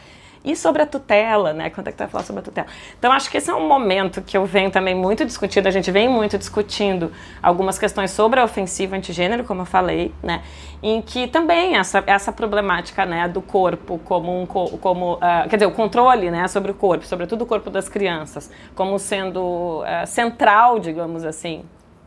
e 0.44 0.54
sobre 0.54 0.82
a 0.82 0.86
tutela, 0.86 1.52
né? 1.52 1.70
Quando 1.70 1.88
é 1.88 1.90
que 1.90 1.96
tu 1.96 2.00
vai 2.00 2.08
falar 2.08 2.24
sobre 2.24 2.40
a 2.40 2.42
tutela? 2.44 2.66
Então, 2.98 3.12
acho 3.12 3.30
que 3.30 3.36
esse 3.36 3.50
é 3.50 3.54
um 3.54 3.66
momento 3.66 4.22
que 4.22 4.36
eu 4.36 4.44
venho 4.46 4.70
também 4.70 4.94
muito 4.94 5.24
discutindo, 5.24 5.66
a 5.66 5.70
gente 5.70 5.90
vem 5.90 6.08
muito 6.08 6.38
discutindo 6.38 7.12
algumas 7.42 7.78
questões 7.78 8.10
sobre 8.10 8.40
a 8.40 8.44
ofensiva 8.44 8.96
antigênero, 8.96 9.44
como 9.44 9.62
eu 9.62 9.66
falei, 9.66 10.14
né? 10.22 10.42
Em 10.82 11.00
que 11.02 11.26
também 11.26 11.76
essa, 11.76 12.02
essa 12.06 12.30
problemática, 12.32 13.04
né, 13.06 13.28
do 13.28 13.42
corpo 13.42 13.98
como 14.04 14.42
um, 14.42 14.46
como, 14.46 15.14
uh, 15.14 15.48
quer 15.48 15.56
dizer, 15.56 15.66
o 15.66 15.72
controle, 15.72 16.30
né, 16.30 16.46
sobre 16.48 16.70
o 16.70 16.74
corpo, 16.74 17.06
sobretudo 17.06 17.42
o 17.42 17.46
corpo 17.46 17.70
das 17.70 17.88
crianças, 17.88 18.50
como 18.74 18.98
sendo 18.98 19.80
uh, 19.82 20.06
central, 20.06 20.78
digamos 20.78 21.24
assim, 21.24 21.64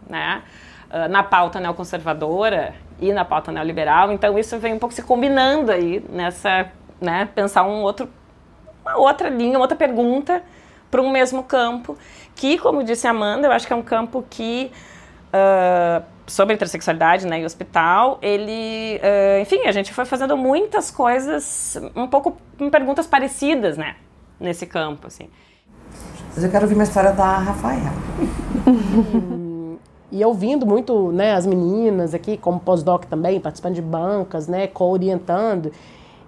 né? 0.08 0.44
Uh, 0.90 1.08
na 1.08 1.22
pauta 1.22 1.60
neoconservadora 1.60 2.74
e 3.00 3.14
na 3.14 3.24
pauta 3.24 3.52
neoliberal, 3.52 4.12
então 4.12 4.38
isso 4.38 4.58
vem 4.58 4.74
um 4.74 4.80
pouco 4.80 4.94
se 4.94 5.04
combinando 5.04 5.72
aí 5.72 6.04
nessa, 6.10 6.72
né, 7.00 7.30
pensar 7.34 7.64
um 7.64 7.82
outro 7.82 8.10
uma 8.90 8.98
outra 8.98 9.30
linha, 9.30 9.58
uma 9.58 9.62
outra 9.62 9.78
pergunta 9.78 10.42
para 10.90 11.02
um 11.02 11.12
mesmo 11.12 11.44
campo, 11.44 11.98
que, 12.36 12.58
como 12.58 12.84
disse 12.84 13.06
a 13.06 13.12
Amanda, 13.12 13.48
eu 13.48 13.52
acho 13.52 13.68
que 13.68 13.74
é 13.74 13.76
um 13.76 13.84
campo 13.84 14.24
que, 14.30 14.72
uh, 15.28 16.04
sobre 16.26 16.56
intersexualidade 16.56 17.28
né, 17.28 17.42
e 17.42 17.46
hospital, 17.46 18.18
ele, 18.22 19.00
uh, 19.00 19.42
enfim, 19.42 19.68
a 19.68 19.72
gente 19.72 19.94
foi 19.94 20.06
fazendo 20.06 20.36
muitas 20.36 20.90
coisas, 20.90 21.80
um 21.96 22.08
pouco 22.08 22.38
perguntas 22.72 23.06
parecidas, 23.06 23.78
né, 23.78 23.96
nesse 24.40 24.66
campo, 24.66 25.08
assim. 25.08 25.30
Mas 26.34 26.44
eu 26.44 26.50
quero 26.50 26.64
ouvir 26.64 26.76
uma 26.76 26.84
história 26.84 27.12
da 27.12 27.38
Rafaela. 27.38 27.94
e 30.12 30.26
ouvindo 30.26 30.66
muito 30.66 31.12
né, 31.12 31.34
as 31.34 31.46
meninas 31.46 32.14
aqui, 32.14 32.38
como 32.38 32.60
pós-doc 32.60 33.06
também, 33.06 33.40
participando 33.40 33.76
de 33.76 33.82
bancas, 33.82 34.48
né, 34.48 34.68
co-orientando, 34.68 35.72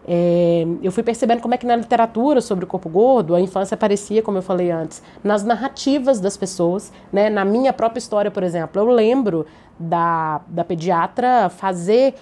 é, 0.08 0.66
eu 0.82 0.92
fui 0.92 1.04
percebendo 1.04 1.42
como 1.42 1.54
é 1.54 1.58
que 1.58 1.66
na 1.66 1.76
literatura 1.76 2.42
sobre 2.42 2.66
o 2.66 2.68
corpo 2.68 2.90
gordo 2.90 3.36
a 3.36 3.42
infância 3.42 3.76
aparecia, 3.76 4.22
como 4.22 4.38
eu 4.38 4.42
falei 4.42 4.72
antes, 4.72 5.02
nas 5.24 5.44
narrativas 5.44 6.20
das 6.20 6.36
pessoas, 6.36 6.92
né? 7.12 7.30
Na 7.30 7.46
minha 7.46 7.72
própria 7.72 8.00
história, 8.00 8.32
por 8.32 8.44
exemplo, 8.44 8.82
eu 8.82 8.86
lembro 8.86 9.46
da, 9.80 10.42
da 10.48 10.64
pediatra 10.64 11.50
fazer 11.50 12.16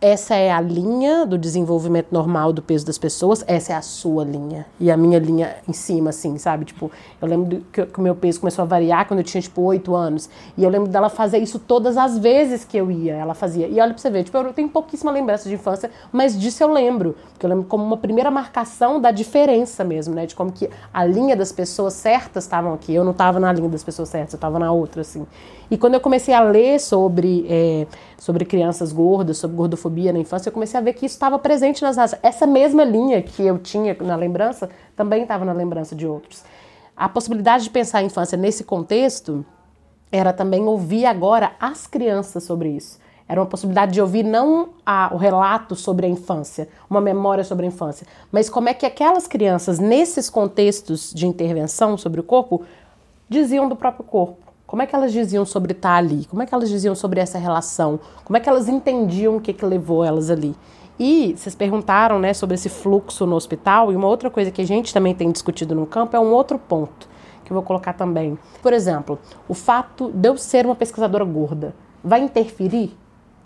essa 0.00 0.34
é 0.34 0.50
a 0.50 0.60
linha 0.60 1.24
do 1.24 1.38
desenvolvimento 1.38 2.08
normal 2.12 2.52
do 2.52 2.60
peso 2.60 2.84
das 2.84 2.98
pessoas, 2.98 3.42
essa 3.46 3.72
é 3.72 3.76
a 3.76 3.80
sua 3.80 4.24
linha. 4.24 4.66
E 4.78 4.90
a 4.90 4.96
minha 4.96 5.18
linha 5.18 5.56
em 5.66 5.72
cima, 5.72 6.10
assim, 6.10 6.36
sabe? 6.36 6.66
Tipo, 6.66 6.90
eu 7.20 7.26
lembro 7.26 7.64
que, 7.72 7.80
o 7.80 8.00
meu 8.00 8.14
peso 8.14 8.40
começou 8.40 8.62
a 8.62 8.66
variar 8.66 9.08
quando 9.08 9.20
eu 9.20 9.24
tinha, 9.24 9.40
tipo, 9.40 9.62
oito 9.62 9.94
anos. 9.94 10.28
E 10.56 10.62
eu 10.62 10.68
lembro 10.68 10.88
dela 10.88 11.08
fazer 11.08 11.38
isso 11.38 11.58
todas 11.58 11.96
as 11.96 12.18
vezes 12.18 12.62
que 12.62 12.76
eu 12.76 12.90
ia, 12.90 13.14
ela 13.14 13.32
fazia. 13.32 13.66
E 13.66 13.80
olha 13.80 13.94
pra 13.94 13.98
você 13.98 14.10
ver, 14.10 14.24
tipo, 14.24 14.36
eu 14.36 14.52
tenho 14.52 14.68
pouquíssima 14.68 15.10
lembrança 15.10 15.48
de 15.48 15.54
infância, 15.54 15.90
mas 16.12 16.38
disso 16.38 16.62
eu 16.62 16.70
lembro. 16.70 17.16
Porque 17.32 17.46
eu 17.46 17.50
lembro 17.50 17.64
como 17.64 17.82
uma 17.82 17.96
primeira 17.96 18.30
marcação 18.30 19.00
da 19.00 19.10
diferença 19.10 19.82
mesmo, 19.82 20.14
né? 20.14 20.26
De 20.26 20.34
como 20.34 20.52
que 20.52 20.68
a 20.92 21.04
linha 21.06 21.34
das 21.34 21.52
pessoas 21.52 21.94
certas 21.94 22.44
estavam 22.44 22.74
aqui. 22.74 22.94
Eu 22.94 23.02
não 23.02 23.12
estava 23.12 23.40
na 23.40 23.50
linha 23.50 23.68
das 23.68 23.82
pessoas 23.82 24.10
certas, 24.10 24.34
eu 24.34 24.36
estava 24.36 24.58
na 24.58 24.70
outra, 24.70 25.00
assim. 25.00 25.26
E 25.70 25.76
quando 25.76 25.94
eu 25.94 26.00
comecei 26.00 26.32
a 26.32 26.40
ler 26.40 26.78
sobre, 26.78 27.46
é, 27.48 27.86
sobre 28.18 28.44
crianças 28.44 28.92
gordas, 28.92 29.38
sobre 29.38 29.56
gordofobia 29.56 30.12
na 30.12 30.18
infância, 30.18 30.48
eu 30.48 30.52
comecei 30.52 30.78
a 30.78 30.82
ver 30.82 30.94
que 30.94 31.06
isso 31.06 31.14
estava 31.14 31.38
presente 31.38 31.82
nas 31.82 31.96
raças. 31.96 32.18
Essa 32.22 32.46
mesma 32.46 32.84
linha 32.84 33.20
que 33.22 33.42
eu 33.42 33.58
tinha 33.58 33.96
na 34.00 34.16
lembrança 34.16 34.70
também 34.94 35.22
estava 35.22 35.44
na 35.44 35.52
lembrança 35.52 35.94
de 35.94 36.06
outros. 36.06 36.42
A 36.96 37.08
possibilidade 37.08 37.64
de 37.64 37.70
pensar 37.70 37.98
a 37.98 38.02
infância 38.02 38.38
nesse 38.38 38.64
contexto 38.64 39.44
era 40.10 40.32
também 40.32 40.64
ouvir 40.64 41.04
agora 41.04 41.52
as 41.60 41.86
crianças 41.86 42.44
sobre 42.44 42.70
isso. 42.70 42.98
Era 43.28 43.40
uma 43.40 43.46
possibilidade 43.46 43.92
de 43.92 44.00
ouvir 44.00 44.22
não 44.22 44.70
a, 44.84 45.10
o 45.12 45.16
relato 45.16 45.74
sobre 45.74 46.06
a 46.06 46.08
infância, 46.08 46.68
uma 46.88 47.00
memória 47.00 47.42
sobre 47.42 47.66
a 47.66 47.68
infância, 47.68 48.06
mas 48.30 48.48
como 48.48 48.68
é 48.68 48.74
que 48.74 48.86
aquelas 48.86 49.26
crianças, 49.26 49.80
nesses 49.80 50.30
contextos 50.30 51.12
de 51.12 51.26
intervenção 51.26 51.98
sobre 51.98 52.20
o 52.20 52.22
corpo, 52.22 52.64
diziam 53.28 53.68
do 53.68 53.74
próprio 53.74 54.04
corpo. 54.04 54.45
Como 54.66 54.82
é 54.82 54.86
que 54.86 54.96
elas 54.96 55.12
diziam 55.12 55.46
sobre 55.46 55.72
estar 55.72 55.94
ali? 55.94 56.24
Como 56.24 56.42
é 56.42 56.46
que 56.46 56.52
elas 56.52 56.68
diziam 56.68 56.94
sobre 56.94 57.20
essa 57.20 57.38
relação? 57.38 58.00
Como 58.24 58.36
é 58.36 58.40
que 58.40 58.48
elas 58.48 58.68
entendiam 58.68 59.36
o 59.36 59.40
que, 59.40 59.52
que 59.52 59.64
levou 59.64 60.04
elas 60.04 60.28
ali? 60.28 60.56
E 60.98 61.34
vocês 61.36 61.54
perguntaram 61.54 62.18
né, 62.18 62.34
sobre 62.34 62.54
esse 62.54 62.68
fluxo 62.68 63.26
no 63.26 63.36
hospital, 63.36 63.92
e 63.92 63.96
uma 63.96 64.08
outra 64.08 64.28
coisa 64.28 64.50
que 64.50 64.62
a 64.62 64.66
gente 64.66 64.92
também 64.92 65.14
tem 65.14 65.30
discutido 65.30 65.74
no 65.74 65.86
campo 65.86 66.16
é 66.16 66.20
um 66.20 66.32
outro 66.32 66.58
ponto 66.58 67.08
que 67.44 67.52
eu 67.52 67.54
vou 67.54 67.62
colocar 67.62 67.92
também. 67.92 68.36
Por 68.60 68.72
exemplo, 68.72 69.20
o 69.48 69.54
fato 69.54 70.10
de 70.10 70.28
eu 70.28 70.36
ser 70.36 70.66
uma 70.66 70.74
pesquisadora 70.74 71.24
gorda 71.24 71.72
vai 72.02 72.20
interferir 72.20 72.96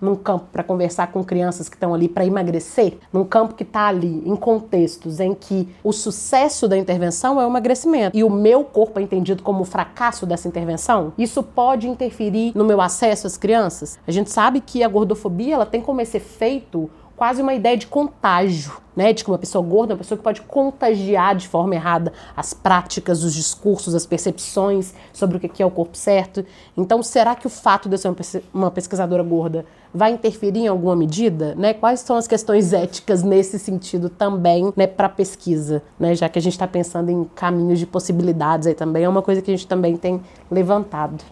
num 0.01 0.17
campo 0.17 0.47
para 0.53 0.63
conversar 0.63 1.09
com 1.09 1.23
crianças 1.23 1.69
que 1.69 1.77
estão 1.77 1.95
ali 1.95 2.09
para 2.09 2.25
emagrecer, 2.25 2.99
num 3.13 3.25
campo 3.25 3.55
que 3.55 3.63
está 3.63 3.87
ali 3.87 4.23
em 4.25 4.37
contextos 4.37 5.21
em 5.21 5.35
que 5.35 5.69
o 5.85 5.93
sucesso 5.93 6.67
da 6.67 6.77
intervenção 6.77 7.41
é 7.41 7.45
o 7.45 7.49
emagrecimento 7.49 8.17
e 8.17 8.25
o 8.25 8.31
meu 8.31 8.65
corpo 8.65 8.99
é 8.99 9.03
entendido 9.03 9.43
como 9.43 9.63
o 9.63 9.65
fracasso 9.65 10.27
dessa 10.27 10.49
intervenção, 10.49 11.13
isso 11.19 11.43
pode 11.43 11.89
interferir 11.89 12.53
no 12.55 12.65
meu 12.65 12.81
acesso 12.81 13.27
às 13.27 13.37
crianças. 13.37 13.99
A 14.07 14.11
gente 14.11 14.31
sabe 14.31 14.61
que 14.61 14.83
a 14.83 14.89
gordofobia 14.89 15.55
ela 15.55 15.67
tem 15.67 15.81
como 15.81 16.01
esse 16.01 16.17
efeito 16.17 16.91
quase 17.21 17.43
uma 17.43 17.53
ideia 17.53 17.77
de 17.77 17.87
contágio, 17.87 18.79
né? 18.97 19.13
De 19.13 19.23
que 19.23 19.31
uma 19.31 19.37
pessoa 19.37 19.63
gorda 19.63 19.93
é 19.93 19.95
uma 19.95 19.99
pessoa 19.99 20.17
que 20.17 20.25
pode 20.25 20.41
contagiar 20.41 21.37
de 21.37 21.47
forma 21.47 21.75
errada 21.75 22.15
as 22.35 22.55
práticas, 22.55 23.23
os 23.23 23.35
discursos, 23.35 23.95
as 23.95 24.07
percepções 24.07 24.95
sobre 25.13 25.37
o 25.37 25.41
que 25.41 25.63
é 25.63 25.67
o 25.67 25.71
corpo 25.71 25.99
certo. 25.99 26.43
Então, 26.75 27.03
será 27.03 27.35
que 27.35 27.47
o 27.47 27.51
fato 27.51 27.91
de 27.91 27.95
eu 27.97 27.99
ser 27.99 28.43
uma 28.55 28.71
pesquisadora 28.71 29.23
gorda 29.23 29.67
vai 29.93 30.13
interferir 30.13 30.61
em 30.61 30.69
alguma 30.69 30.97
medida? 30.97 31.55
Né? 31.57 31.75
Quais 31.75 32.01
são 32.01 32.17
as 32.17 32.27
questões 32.27 32.73
éticas 32.73 33.23
nesse 33.23 33.59
sentido 33.59 34.09
também 34.09 34.73
né, 34.75 34.87
para 34.87 35.07
a 35.07 35.11
pesquisa? 35.11 35.83
Né? 35.99 36.15
Já 36.15 36.27
que 36.27 36.39
a 36.39 36.43
gente 36.43 36.55
está 36.55 36.67
pensando 36.67 37.11
em 37.11 37.25
caminhos 37.35 37.79
de 37.79 37.85
possibilidades 37.85 38.67
aí 38.67 38.75
também, 38.75 39.05
é 39.05 39.09
uma 39.11 39.21
coisa 39.21 39.43
que 39.43 39.51
a 39.51 39.55
gente 39.55 39.67
também 39.67 39.95
tem 39.95 40.23
levantado. 40.51 41.23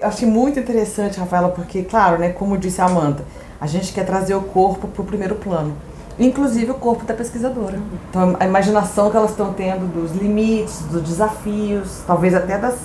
Eu 0.00 0.06
achei 0.06 0.28
muito 0.28 0.60
interessante, 0.60 1.18
Rafaela, 1.18 1.48
porque, 1.48 1.82
claro, 1.82 2.18
né, 2.18 2.30
como 2.30 2.56
disse 2.56 2.80
a 2.80 2.84
Amanda, 2.84 3.24
a 3.60 3.66
gente 3.66 3.92
quer 3.92 4.06
trazer 4.06 4.32
o 4.36 4.42
corpo 4.42 4.86
para 4.86 5.02
o 5.02 5.04
primeiro 5.04 5.34
plano. 5.34 5.76
Inclusive 6.16 6.70
o 6.70 6.74
corpo 6.74 7.04
da 7.04 7.14
pesquisadora. 7.14 7.80
Então, 8.08 8.36
a 8.38 8.46
imaginação 8.46 9.10
que 9.10 9.16
elas 9.16 9.32
estão 9.32 9.52
tendo 9.52 9.92
dos 9.92 10.12
limites, 10.12 10.82
dos 10.82 11.02
desafios, 11.02 12.02
talvez 12.06 12.32
até 12.32 12.56
das, 12.56 12.78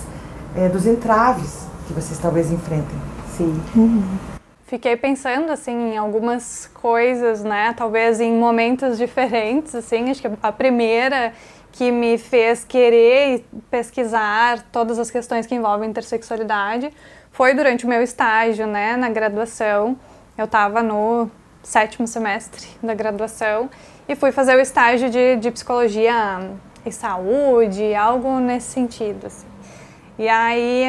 é, 0.55 0.67
dos 0.67 0.87
entraves 0.87 1.67
que 1.87 1.93
vocês 1.93 2.17
talvez 2.17 2.51
enfrentem. 2.51 2.97
Sim. 3.37 3.61
Uhum. 3.75 4.03
Fiquei 4.65 4.97
pensando 4.97 5.51
assim 5.51 5.93
em 5.93 5.97
algumas 5.97 6.67
coisas, 6.73 7.43
né? 7.43 7.75
Talvez 7.77 8.19
em 8.19 8.33
momentos 8.33 8.97
diferentes, 8.97 9.75
assim. 9.75 10.09
Acho 10.09 10.19
que 10.19 10.29
a 10.41 10.51
primeira 10.51 11.31
que 11.73 11.91
me 11.91 12.17
fez 12.17 12.63
querer 12.63 13.45
pesquisar 13.69 14.63
todas 14.71 14.97
as 14.97 15.11
questões 15.11 15.45
que 15.45 15.53
envolvem 15.53 15.89
intersexualidade 15.89 16.93
foi 17.31 17.53
durante 17.53 17.85
o 17.85 17.89
meu 17.89 18.01
estágio, 18.01 18.65
né, 18.65 18.95
na 18.95 19.09
graduação 19.09 19.97
eu 20.37 20.45
estava 20.45 20.81
no 20.81 21.29
sétimo 21.61 22.07
semestre 22.07 22.67
da 22.81 22.93
graduação 22.95 23.69
e 24.07 24.15
fui 24.15 24.31
fazer 24.31 24.55
o 24.55 24.59
estágio 24.59 25.09
de, 25.09 25.35
de 25.35 25.51
psicologia 25.51 26.49
e 26.83 26.91
saúde, 26.91 27.93
algo 27.93 28.39
nesse 28.39 28.71
sentido. 28.71 29.27
Assim. 29.27 29.45
E 30.17 30.27
aí, 30.27 30.85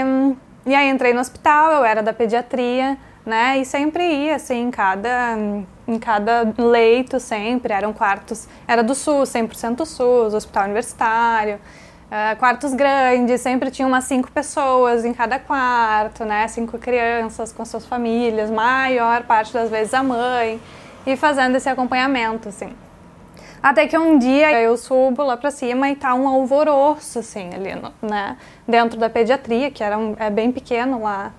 e 0.65 0.75
aí 0.75 0.89
entrei 0.89 1.13
no 1.13 1.21
hospital, 1.21 1.73
eu 1.73 1.85
era 1.85 2.03
da 2.03 2.13
pediatria, 2.13 2.97
né? 3.25 3.59
E 3.59 3.65
sempre 3.65 4.05
ia, 4.05 4.37
assim, 4.37 4.63
em 4.63 4.71
cada, 4.71 5.37
em 5.87 5.99
cada 5.99 6.53
leito, 6.59 7.19
sempre. 7.19 7.73
Eram 7.73 7.93
quartos, 7.93 8.49
era 8.67 8.83
do 8.83 8.95
SUS, 8.95 9.31
100% 9.31 9.85
SUS, 9.85 10.35
hospital 10.35 10.65
universitário. 10.65 11.59
Uh, 12.05 12.37
quartos 12.39 12.75
grandes, 12.75 13.41
sempre 13.41 13.71
tinha 13.71 13.89
umas 13.89 14.05
cinco 14.05 14.31
pessoas 14.31 15.05
em 15.05 15.13
cada 15.13 15.39
quarto, 15.39 16.25
né? 16.25 16.47
Cinco 16.49 16.79
crianças 16.79 17.53
com 17.53 17.65
suas 17.65 17.87
famílias, 17.87 18.51
maior 18.51 19.23
parte 19.25 19.53
das 19.53 19.71
vezes 19.71 19.95
a 19.95 20.03
mãe, 20.03 20.61
e 21.07 21.17
fazendo 21.17 21.57
esse 21.57 21.69
acompanhamento, 21.69 22.49
assim. 22.49 22.73
Até 23.61 23.89
que 23.89 23.97
um 23.97 24.19
dia 24.19 24.61
eu 24.61 24.77
subo 24.77 25.25
lá 25.25 25.39
pra 25.39 25.51
cima 25.51 25.89
e 25.89 25.97
tá 25.97 26.15
um 26.15 26.29
alvoroço, 26.29 27.19
assim, 27.19 27.51
ali, 27.55 27.71
né? 28.03 28.37
Dentro 28.69 28.99
da 28.99 29.09
pediatria, 29.09 29.71
que 29.71 29.83
era 29.83 29.99
um, 29.99 30.15
é 30.19 30.29
bem 30.29 30.53
pequeno 30.53 31.03
lá 31.03 31.33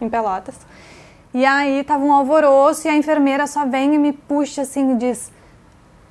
em 0.00 0.08
Pelotas. 0.08 0.56
E 1.32 1.44
aí 1.44 1.84
tava 1.84 2.04
um 2.04 2.12
alvoroço 2.12 2.88
e 2.88 2.90
a 2.90 2.96
enfermeira 2.96 3.46
só 3.46 3.64
vem 3.64 3.94
e 3.94 3.98
me 3.98 4.12
puxa 4.12 4.62
assim 4.62 4.94
e 4.94 4.96
diz: 4.96 5.30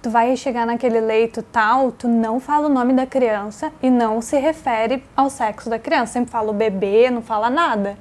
Tu 0.01 0.09
vai 0.09 0.33
chegar 0.37 0.65
naquele 0.65 1.01
leito 1.01 1.43
tal, 1.43 1.91
tu 1.91 2.07
não 2.07 2.39
fala 2.39 2.67
o 2.67 2.69
nome 2.69 2.93
da 2.93 3.05
criança 3.05 3.69
e 3.83 3.89
não 3.89 4.21
se 4.21 4.37
refere 4.39 5.03
ao 5.17 5.29
sexo 5.29 5.69
da 5.69 5.77
criança. 5.77 6.13
Sempre 6.13 6.31
fala 6.31 6.51
o 6.51 6.53
bebê, 6.53 7.09
não 7.09 7.21
fala 7.21 7.49
nada. 7.49 7.97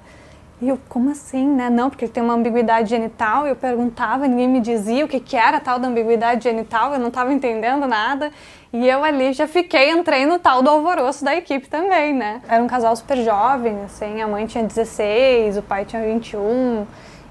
E 0.61 0.69
eu, 0.69 0.79
como 0.89 1.11
assim, 1.11 1.47
né? 1.47 1.71
Não, 1.71 1.89
porque 1.91 2.07
tem 2.07 2.23
uma 2.23 2.35
ambiguidade 2.35 2.91
genital. 2.91 3.49
Eu 3.49 3.57
perguntava, 3.57 4.29
ninguém 4.29 4.49
me 4.49 4.61
dizia 4.61 5.05
o 5.05 5.09
que, 5.09 5.19
que 5.19 5.37
era 5.37 5.59
tal 5.59 5.81
da 5.81 5.89
ambiguidade 5.89 6.45
genital, 6.45 6.93
eu 6.93 7.01
não 7.01 7.09
estava 7.09 7.33
entendendo 7.33 7.87
nada. 7.87 8.31
E 8.73 8.87
eu 8.87 9.03
ali 9.03 9.33
já 9.33 9.49
fiquei, 9.49 9.91
entrei 9.91 10.27
no 10.27 10.39
tal 10.39 10.63
do 10.63 10.71
alvoroço 10.71 11.25
da 11.25 11.35
equipe 11.35 11.69
também, 11.69 12.13
né? 12.13 12.43
Era 12.49 12.63
um 12.63 12.67
casal 12.67 12.95
super 12.95 13.17
jovem, 13.25 13.83
assim, 13.85 14.21
a 14.21 14.29
mãe 14.29 14.47
tinha 14.47 14.63
16, 14.63 15.57
o 15.57 15.63
pai 15.63 15.85
tinha 15.85 16.03
21. 16.03 16.87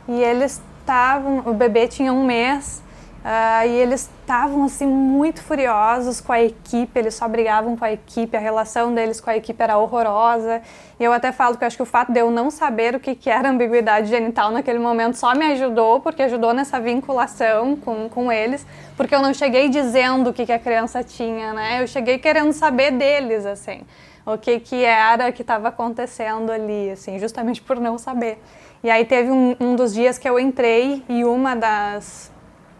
E 0.07 0.21
eles 0.23 0.61
estavam, 0.79 1.39
o 1.45 1.53
bebê 1.53 1.87
tinha 1.87 2.13
um 2.13 2.25
mês 2.25 2.81
Uh, 3.27 3.67
e 3.67 3.71
eles 3.71 4.09
estavam 4.21 4.63
assim 4.63 4.85
muito 4.85 5.43
furiosos 5.43 6.21
com 6.21 6.31
a 6.31 6.41
equipe, 6.41 6.97
eles 6.97 7.13
só 7.13 7.27
brigavam 7.27 7.75
com 7.75 7.83
a 7.83 7.91
equipe, 7.91 8.37
a 8.37 8.39
relação 8.39 8.95
deles 8.95 9.19
com 9.19 9.29
a 9.29 9.35
equipe 9.35 9.61
era 9.61 9.77
horrorosa. 9.77 10.61
E 10.97 11.03
eu 11.03 11.11
até 11.11 11.33
falo 11.33 11.57
que 11.57 11.65
acho 11.65 11.75
que 11.75 11.83
o 11.83 11.85
fato 11.85 12.09
de 12.09 12.21
eu 12.21 12.31
não 12.31 12.49
saber 12.49 12.95
o 12.95 13.01
que, 13.01 13.15
que 13.15 13.29
era 13.29 13.49
ambiguidade 13.49 14.07
genital 14.07 14.49
naquele 14.49 14.79
momento 14.79 15.15
só 15.15 15.35
me 15.35 15.45
ajudou, 15.51 15.99
porque 15.99 16.21
ajudou 16.21 16.53
nessa 16.53 16.79
vinculação 16.79 17.75
com, 17.75 18.07
com 18.07 18.31
eles, 18.31 18.65
porque 18.95 19.13
eu 19.13 19.21
não 19.21 19.33
cheguei 19.33 19.67
dizendo 19.67 20.29
o 20.29 20.33
que, 20.33 20.45
que 20.45 20.53
a 20.53 20.59
criança 20.59 21.03
tinha, 21.03 21.51
né? 21.51 21.81
Eu 21.81 21.87
cheguei 21.87 22.19
querendo 22.19 22.53
saber 22.53 22.91
deles, 22.91 23.45
assim, 23.45 23.81
o 24.25 24.37
que, 24.37 24.57
que 24.61 24.85
era 24.85 25.33
que 25.33 25.41
estava 25.41 25.67
acontecendo 25.67 26.49
ali, 26.49 26.91
assim, 26.91 27.19
justamente 27.19 27.61
por 27.61 27.77
não 27.77 27.97
saber. 27.97 28.41
E 28.83 28.89
aí 28.89 29.05
teve 29.05 29.31
um, 29.31 29.55
um 29.59 29.75
dos 29.75 29.93
dias 29.93 30.17
que 30.17 30.29
eu 30.29 30.39
entrei 30.39 31.03
e 31.09 31.25
uma 31.25 31.55
das 31.55 32.31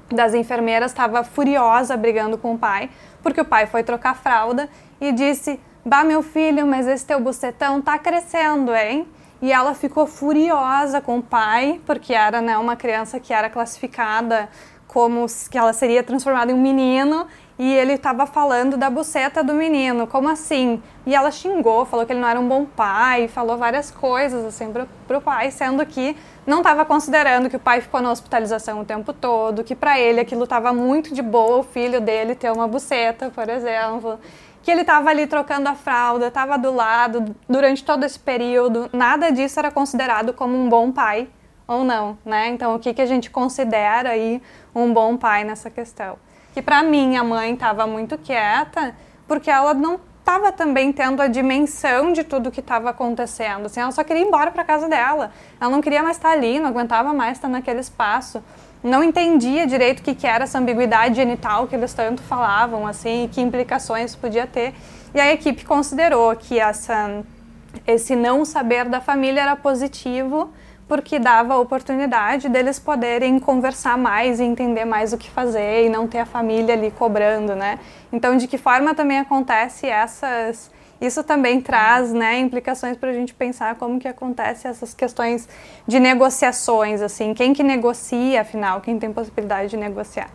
das 0.09 0.33
enfermeiras 0.33 0.91
estava 0.91 1.23
furiosa 1.23 1.97
brigando 1.97 2.37
com 2.37 2.53
o 2.53 2.57
pai, 2.57 2.89
porque 3.21 3.41
o 3.41 3.45
pai 3.45 3.65
foi 3.67 3.83
trocar 3.83 4.15
fralda 4.15 4.69
e 5.01 5.11
disse: 5.11 5.59
Bah, 5.85 6.03
meu 6.03 6.21
filho, 6.21 6.65
mas 6.65 6.87
esse 6.87 7.05
teu 7.05 7.19
bucetão 7.19 7.81
tá 7.81 7.97
crescendo, 7.99 8.73
hein? 8.73 9.07
E 9.41 9.51
ela 9.51 9.73
ficou 9.75 10.07
furiosa 10.07 10.99
com 10.99 11.19
o 11.19 11.23
pai, 11.23 11.79
porque 11.85 12.13
era 12.13 12.41
né, 12.41 12.57
uma 12.57 12.75
criança 12.75 13.19
que 13.19 13.31
era 13.31 13.49
classificada 13.49 14.49
como 14.97 15.27
que 15.51 15.55
ela 15.55 15.73
seria 15.73 16.01
transformada 16.01 16.51
em 16.51 16.55
um 16.55 16.59
menino 16.59 17.27
e 17.59 17.71
ele 17.71 17.93
estava 17.93 18.25
falando 18.25 18.75
da 18.75 18.89
buceta 18.89 19.43
do 19.43 19.53
menino, 19.53 20.07
como 20.07 20.27
assim? 20.27 20.81
E 21.05 21.13
ela 21.13 21.29
xingou, 21.29 21.85
falou 21.85 22.03
que 22.03 22.13
ele 22.13 22.19
não 22.19 22.27
era 22.27 22.39
um 22.39 22.47
bom 22.47 22.65
pai, 22.65 23.27
falou 23.27 23.59
várias 23.59 23.91
coisas 23.91 24.43
assim 24.43 24.73
pro, 24.73 24.87
pro 25.07 25.21
pai, 25.21 25.51
sendo 25.51 25.85
que 25.85 26.17
não 26.47 26.61
estava 26.61 26.83
considerando 26.83 27.47
que 27.47 27.57
o 27.57 27.59
pai 27.59 27.79
ficou 27.79 28.01
na 28.01 28.11
hospitalização 28.11 28.81
o 28.81 28.85
tempo 28.85 29.13
todo, 29.13 29.63
que 29.63 29.75
para 29.75 29.99
ele 29.99 30.19
aquilo 30.19 30.45
estava 30.45 30.73
muito 30.73 31.13
de 31.13 31.21
boa, 31.21 31.57
o 31.57 31.63
filho 31.63 32.01
dele 32.01 32.33
ter 32.33 32.51
uma 32.51 32.67
buceta, 32.67 33.29
por 33.29 33.47
exemplo, 33.49 34.19
que 34.63 34.71
ele 34.71 34.81
estava 34.81 35.11
ali 35.11 35.27
trocando 35.27 35.69
a 35.69 35.75
fralda, 35.75 36.29
estava 36.29 36.57
do 36.57 36.73
lado 36.73 37.35
durante 37.47 37.83
todo 37.83 38.03
esse 38.03 38.17
período, 38.17 38.89
nada 38.91 39.29
disso 39.29 39.59
era 39.59 39.69
considerado 39.69 40.33
como 40.33 40.57
um 40.57 40.67
bom 40.67 40.91
pai 40.91 41.27
ou 41.67 41.83
não, 41.83 42.17
né? 42.25 42.47
Então 42.47 42.73
o 42.75 42.79
que 42.79 42.93
que 42.93 43.01
a 43.01 43.05
gente 43.05 43.29
considera 43.29 44.11
aí 44.11 44.41
um 44.73 44.93
bom 44.93 45.17
pai 45.17 45.43
nessa 45.43 45.69
questão? 45.69 46.17
que 46.57 46.61
para 46.63 46.81
mim 46.81 47.15
a 47.15 47.23
mãe 47.23 47.53
estava 47.53 47.85
muito 47.85 48.17
quieta, 48.17 48.95
porque 49.27 49.47
ela 49.47 49.75
não 49.75 49.99
estava 50.19 50.51
também 50.51 50.91
tendo 50.91 51.21
a 51.21 51.27
dimensão 51.27 52.11
de 52.11 52.23
tudo 52.23 52.49
que 52.49 52.61
estava 52.61 52.89
acontecendo. 52.89 53.67
Assim, 53.67 53.79
ela 53.79 53.91
só 53.91 54.03
queria 54.03 54.23
ir 54.23 54.25
embora 54.25 54.49
para 54.49 54.63
casa 54.63 54.89
dela. 54.89 55.31
Ela 55.61 55.69
não 55.69 55.81
queria 55.81 56.01
mais 56.01 56.17
estar 56.17 56.31
ali, 56.31 56.59
não 56.59 56.69
aguentava 56.69 57.13
mais 57.13 57.37
estar 57.37 57.47
naquele 57.47 57.79
espaço. 57.79 58.43
Não 58.83 59.03
entendia 59.03 59.67
direito 59.67 59.99
o 59.99 60.01
que, 60.01 60.15
que 60.15 60.25
era 60.25 60.45
essa 60.45 60.57
ambiguidade 60.57 61.13
genital 61.13 61.67
que 61.67 61.75
eles 61.75 61.93
tanto 61.93 62.23
falavam, 62.23 62.87
assim, 62.87 63.25
e 63.25 63.27
que 63.27 63.39
implicações 63.39 64.15
podia 64.15 64.47
ter. 64.47 64.73
E 65.13 65.19
a 65.19 65.31
equipe 65.31 65.63
considerou 65.63 66.35
que 66.35 66.59
essa, 66.59 67.23
esse 67.85 68.15
não 68.15 68.43
saber 68.43 68.85
da 68.85 68.99
família 68.99 69.41
era 69.41 69.55
positivo 69.55 70.51
porque 70.87 71.19
dava 71.19 71.53
a 71.53 71.59
oportunidade 71.59 72.47
deles 72.47 72.79
poderem 72.79 73.39
conversar 73.39 73.97
mais 73.97 74.39
e 74.39 74.43
entender 74.43 74.85
mais 74.85 75.13
o 75.13 75.17
que 75.17 75.29
fazer 75.29 75.85
e 75.85 75.89
não 75.89 76.07
ter 76.07 76.19
a 76.19 76.25
família 76.25 76.73
ali 76.73 76.91
cobrando, 76.91 77.55
né? 77.55 77.79
Então, 78.11 78.37
de 78.37 78.47
que 78.47 78.57
forma 78.57 78.95
também 78.95 79.19
acontece 79.19 79.85
essas 79.85 80.71
isso 80.99 81.23
também 81.23 81.61
traz 81.61 82.11
né, 82.11 82.39
implicações 82.39 82.97
para 82.97 83.11
a 83.11 83.13
gente 83.13 83.33
pensar 83.33 83.75
como 83.75 83.99
que 83.99 84.07
acontece 84.07 84.67
essas 84.67 84.95
questões 84.95 85.47
de 85.87 85.99
negociações, 85.99 87.01
assim, 87.01 87.35
quem 87.35 87.53
que 87.53 87.61
negocia, 87.61 88.41
afinal, 88.41 88.81
quem 88.81 88.97
tem 88.97 89.13
possibilidade 89.13 89.69
de 89.69 89.77
negociar. 89.77 90.29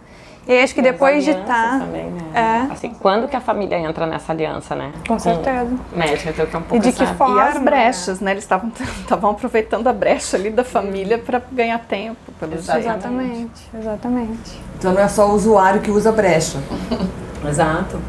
E 0.46 0.61
acho 0.61 0.74
que 0.74 0.83
depois 0.83 1.24
de 1.24 1.31
estar. 1.31 1.46
Tá, 1.46 1.78
também, 1.78 2.11
né? 2.11 2.20
é. 2.35 2.72
Assim, 2.72 2.90
quando 2.94 3.28
que 3.28 3.37
a 3.37 3.40
família 3.40 3.78
entra 3.78 4.07
nessa 4.07 4.33
aliança, 4.33 4.74
né? 4.74 4.92
Com 5.07 5.18
certeza. 5.18 5.70
Médica, 5.94 6.31
então, 6.31 6.46
que 6.46 6.57
é 6.57 6.59
um 6.59 6.62
pouco 6.62 6.76
E 6.76 6.81
de 6.81 6.92
que 6.92 7.02
essa... 7.05 7.14
forma? 7.14 7.37
E 7.37 7.48
as 7.48 7.59
brechas, 7.62 8.20
né? 8.20 8.33
Eles 8.33 8.44
estavam 8.44 9.31
aproveitando 9.31 9.87
a 9.87 9.92
brecha 9.92 10.37
ali 10.37 10.50
da 10.50 10.64
família 10.64 11.18
para 11.18 11.40
ganhar 11.52 11.78
tempo, 11.78 12.33
pelo 12.40 12.55
Exatamente, 12.55 13.68
exatamente. 13.78 14.61
Então 14.78 14.92
não 14.92 15.00
é 15.00 15.09
só 15.09 15.28
o 15.28 15.35
usuário 15.35 15.81
que 15.81 15.90
usa 15.90 16.11
brecha. 16.11 16.59
Exato. 17.48 18.00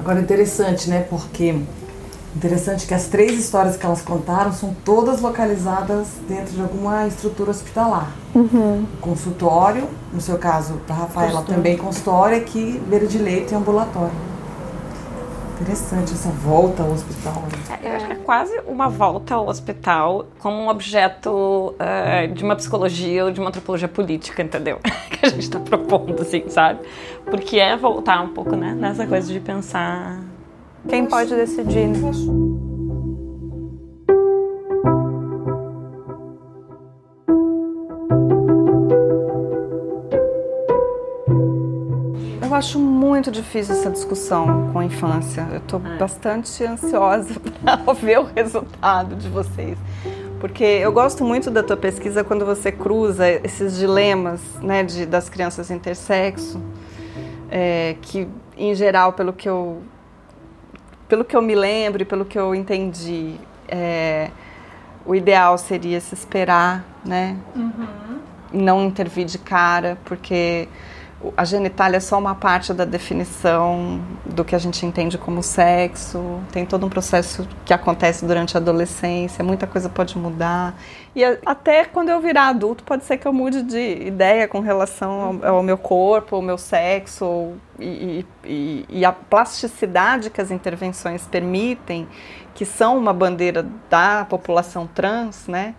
Agora 0.00 0.18
interessante, 0.18 0.88
né? 0.88 1.06
Porque 1.08 1.54
Interessante 2.34 2.86
que 2.86 2.94
as 2.94 3.08
três 3.08 3.38
histórias 3.38 3.76
que 3.76 3.84
elas 3.84 4.00
contaram 4.00 4.52
são 4.52 4.74
todas 4.84 5.20
localizadas 5.20 6.08
dentro 6.26 6.54
de 6.54 6.62
alguma 6.62 7.06
estrutura 7.06 7.50
hospitalar. 7.50 8.10
Uhum. 8.34 8.86
Consultório, 9.00 9.86
no 10.12 10.20
seu 10.20 10.38
caso, 10.38 10.80
para 10.86 10.96
Rafaela 10.96 11.32
consultório. 11.32 11.54
também 11.54 11.76
consultório, 11.76 12.38
aqui 12.38 12.80
beira 12.86 13.06
de 13.06 13.18
leito 13.18 13.52
e 13.52 13.56
ambulatório. 13.56 14.32
Interessante 15.60 16.14
essa 16.14 16.30
volta 16.30 16.82
ao 16.82 16.90
hospital. 16.90 17.34
Né? 17.34 17.78
É, 17.82 17.88
eu 17.88 17.96
acho 17.96 18.06
que 18.06 18.12
é 18.12 18.16
quase 18.16 18.60
uma 18.66 18.88
volta 18.88 19.34
ao 19.34 19.46
hospital 19.46 20.26
como 20.38 20.56
um 20.56 20.68
objeto 20.68 21.30
uh, 21.76 22.34
de 22.34 22.42
uma 22.42 22.56
psicologia 22.56 23.26
ou 23.26 23.30
de 23.30 23.38
uma 23.38 23.50
antropologia 23.50 23.86
política, 23.86 24.42
entendeu? 24.42 24.80
que 25.12 25.26
a 25.26 25.28
gente 25.28 25.42
está 25.42 25.60
propondo, 25.60 26.20
assim, 26.22 26.48
sabe? 26.48 26.80
Porque 27.26 27.60
é 27.60 27.76
voltar 27.76 28.22
um 28.22 28.28
pouco, 28.28 28.56
né, 28.56 28.74
nessa 28.74 29.06
coisa 29.06 29.30
de 29.30 29.38
pensar 29.38 30.18
quem 30.88 31.06
pode 31.06 31.34
decidir? 31.34 31.88
Né? 31.88 32.10
Eu 42.42 42.54
acho 42.54 42.78
muito 42.78 43.30
difícil 43.30 43.74
essa 43.74 43.90
discussão 43.90 44.70
com 44.72 44.78
a 44.78 44.84
infância. 44.84 45.46
Eu 45.50 45.58
estou 45.58 45.80
é. 45.84 45.96
bastante 45.96 46.64
ansiosa 46.64 47.40
para 47.64 47.92
ver 47.94 48.20
o 48.20 48.24
resultado 48.24 49.16
de 49.16 49.28
vocês. 49.28 49.78
Porque 50.38 50.64
eu 50.64 50.92
gosto 50.92 51.24
muito 51.24 51.50
da 51.50 51.62
tua 51.62 51.76
pesquisa 51.76 52.24
quando 52.24 52.44
você 52.44 52.72
cruza 52.72 53.28
esses 53.30 53.78
dilemas 53.78 54.40
né, 54.60 54.82
de, 54.82 55.06
das 55.06 55.28
crianças 55.28 55.70
intersexo, 55.70 56.60
é, 57.48 57.94
que, 58.02 58.26
em 58.56 58.74
geral, 58.74 59.12
pelo 59.12 59.32
que 59.32 59.48
eu 59.48 59.80
pelo 61.12 61.26
que 61.26 61.36
eu 61.36 61.42
me 61.42 61.54
lembro 61.54 62.00
e 62.00 62.06
pelo 62.06 62.24
que 62.24 62.38
eu 62.38 62.54
entendi, 62.54 63.34
é, 63.68 64.30
o 65.04 65.14
ideal 65.14 65.58
seria 65.58 66.00
se 66.00 66.14
esperar, 66.14 66.82
né? 67.04 67.36
Uhum. 67.54 68.18
Não 68.50 68.82
intervir 68.82 69.26
de 69.26 69.36
cara, 69.36 69.98
porque 70.06 70.70
a 71.36 71.44
genitália 71.44 71.98
é 71.98 72.00
só 72.00 72.18
uma 72.18 72.34
parte 72.34 72.72
da 72.72 72.84
definição 72.84 74.00
do 74.24 74.44
que 74.44 74.54
a 74.54 74.58
gente 74.58 74.84
entende 74.84 75.16
como 75.16 75.42
sexo. 75.42 76.40
Tem 76.50 76.66
todo 76.66 76.86
um 76.86 76.88
processo 76.88 77.46
que 77.64 77.72
acontece 77.72 78.24
durante 78.24 78.56
a 78.56 78.60
adolescência, 78.60 79.44
muita 79.44 79.66
coisa 79.66 79.88
pode 79.88 80.18
mudar. 80.18 80.74
E 81.14 81.22
até 81.44 81.84
quando 81.84 82.08
eu 82.08 82.20
virar 82.20 82.48
adulto, 82.48 82.82
pode 82.84 83.04
ser 83.04 83.18
que 83.18 83.26
eu 83.26 83.32
mude 83.32 83.62
de 83.62 84.06
ideia 84.06 84.48
com 84.48 84.60
relação 84.60 85.40
ao, 85.42 85.56
ao 85.56 85.62
meu 85.62 85.78
corpo, 85.78 86.36
ao 86.36 86.42
meu 86.42 86.58
sexo. 86.58 87.52
E, 87.78 88.24
e, 88.44 88.86
e 88.88 89.04
a 89.04 89.12
plasticidade 89.12 90.30
que 90.30 90.40
as 90.40 90.50
intervenções 90.50 91.26
permitem, 91.26 92.08
que 92.54 92.64
são 92.64 92.96
uma 92.96 93.12
bandeira 93.12 93.66
da 93.90 94.24
população 94.24 94.86
trans, 94.86 95.46
né? 95.46 95.74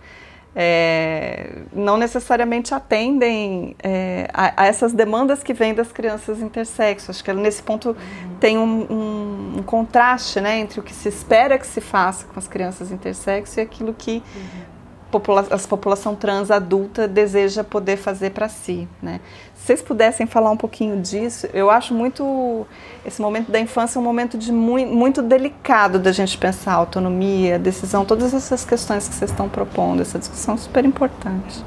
É, 0.54 1.62
não 1.72 1.96
necessariamente 1.96 2.74
atendem 2.74 3.74
é, 3.82 4.28
a, 4.32 4.62
a, 4.62 4.66
essas 4.66 4.92
demandas 4.92 5.42
que 5.42 5.52
vêm 5.52 5.74
das 5.74 5.90
crianças 5.90 6.40
intersexo. 6.40 7.10
Acho 7.10 7.24
que 7.24 7.32
nesse 7.32 7.62
ponto 7.62 7.90
uhum. 7.90 8.36
tem 8.38 8.56
um, 8.56 8.86
um, 8.90 9.58
um, 9.58 9.62
contraste 9.62 10.40
né, 10.40 10.58
entre 10.58 10.80
o 10.80 10.82
que 10.82 10.94
se 10.94 11.08
espera 11.08 11.58
que 11.58 11.66
se 11.66 11.80
faça 11.80 12.26
com 12.26 12.38
as 12.38 12.46
crianças 12.46 12.90
intersexo 12.92 13.58
e 13.58 13.62
aquilo 13.62 13.92
que 13.92 14.22
uhum 14.36 14.73
popula 15.14 15.46
a 15.48 15.58
população 15.58 16.16
trans 16.16 16.50
adulta 16.50 17.06
deseja 17.06 17.62
poder 17.62 17.96
fazer 17.96 18.30
para 18.30 18.48
si. 18.48 18.88
Né? 19.00 19.20
Se 19.54 19.66
vocês 19.66 19.80
pudessem 19.82 20.26
falar 20.26 20.50
um 20.50 20.56
pouquinho 20.56 21.00
disso, 21.00 21.46
eu 21.54 21.70
acho 21.70 21.94
muito 21.94 22.66
esse 23.06 23.22
momento 23.22 23.50
da 23.50 23.60
infância 23.60 24.00
um 24.00 24.02
momento 24.02 24.36
de 24.36 24.50
muito, 24.50 24.92
muito 24.92 25.22
delicado 25.22 26.00
da 26.00 26.10
gente 26.10 26.36
pensar 26.36 26.74
autonomia, 26.74 27.58
decisão, 27.60 28.04
todas 28.04 28.34
essas 28.34 28.64
questões 28.64 29.06
que 29.06 29.14
vocês 29.14 29.30
estão 29.30 29.48
propondo, 29.48 30.02
essa 30.02 30.18
discussão 30.18 30.54
é 30.54 30.58
super 30.58 30.84
importante. 30.84 31.64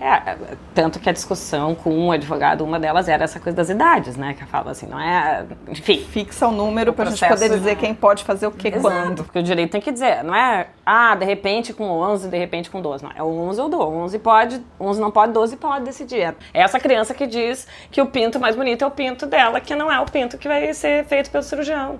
É, 0.00 0.36
tanto 0.74 1.00
que 1.00 1.10
a 1.10 1.12
discussão 1.12 1.74
com 1.74 1.90
um 1.90 2.12
advogado, 2.12 2.62
uma 2.62 2.78
delas 2.78 3.08
era 3.08 3.24
essa 3.24 3.40
coisa 3.40 3.56
das 3.56 3.68
idades, 3.68 4.16
né? 4.16 4.32
Que 4.32 4.46
fala 4.46 4.70
assim, 4.70 4.86
não 4.86 4.98
é. 4.98 5.44
Enfim. 5.68 6.06
Fixa 6.10 6.46
o 6.46 6.52
número 6.52 6.92
para 6.92 7.08
a 7.08 7.10
gente 7.10 7.26
poder 7.26 7.48
dizer 7.48 7.76
quem 7.76 7.92
pode 7.92 8.22
fazer 8.22 8.46
o 8.46 8.52
que 8.52 8.68
Exato, 8.68 8.82
quando. 8.82 9.24
Porque 9.24 9.40
o 9.40 9.42
direito 9.42 9.72
tem 9.72 9.80
que 9.80 9.90
dizer, 9.90 10.22
não 10.22 10.34
é, 10.34 10.68
ah, 10.86 11.16
de 11.16 11.24
repente 11.24 11.72
com 11.72 11.84
11, 11.84 12.28
de 12.28 12.38
repente 12.38 12.70
com 12.70 12.80
12. 12.80 13.02
Não, 13.02 13.10
é 13.10 13.22
11 13.22 13.60
ou 13.60 13.68
12. 13.68 13.84
11 13.84 14.18
pode, 14.20 14.62
11 14.80 15.00
não 15.00 15.10
pode, 15.10 15.32
12 15.32 15.56
pode 15.56 15.84
decidir. 15.84 16.34
É 16.54 16.60
essa 16.60 16.78
criança 16.78 17.12
que 17.12 17.26
diz 17.26 17.66
que 17.90 18.00
o 18.00 18.06
pinto 18.06 18.38
mais 18.38 18.54
bonito 18.54 18.84
é 18.84 18.86
o 18.86 18.90
pinto 18.92 19.26
dela, 19.26 19.60
que 19.60 19.74
não 19.74 19.90
é 19.90 19.98
o 19.98 20.04
pinto 20.04 20.38
que 20.38 20.46
vai 20.46 20.72
ser 20.74 21.04
feito 21.06 21.28
pelo 21.30 21.42
cirurgião. 21.42 21.98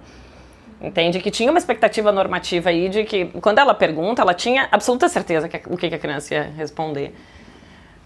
Entende? 0.81 1.19
Que 1.19 1.33
tinha 1.33 1.51
uma 1.51 1.59
expectativa 1.59 2.13
normativa 2.13 2.71
aí 2.71 2.89
de 2.89 3.03
que, 3.03 3.27
quando 3.41 3.59
ela 3.59 3.75
pergunta, 3.75 4.23
ela 4.23 4.33
tinha 4.33 4.69
absoluta 4.71 5.09
certeza 5.09 5.49
que, 5.49 5.61
o 5.67 5.77
que 5.77 5.87
a 5.87 5.99
criança 5.99 6.35
ia 6.35 6.43
responder. 6.57 7.13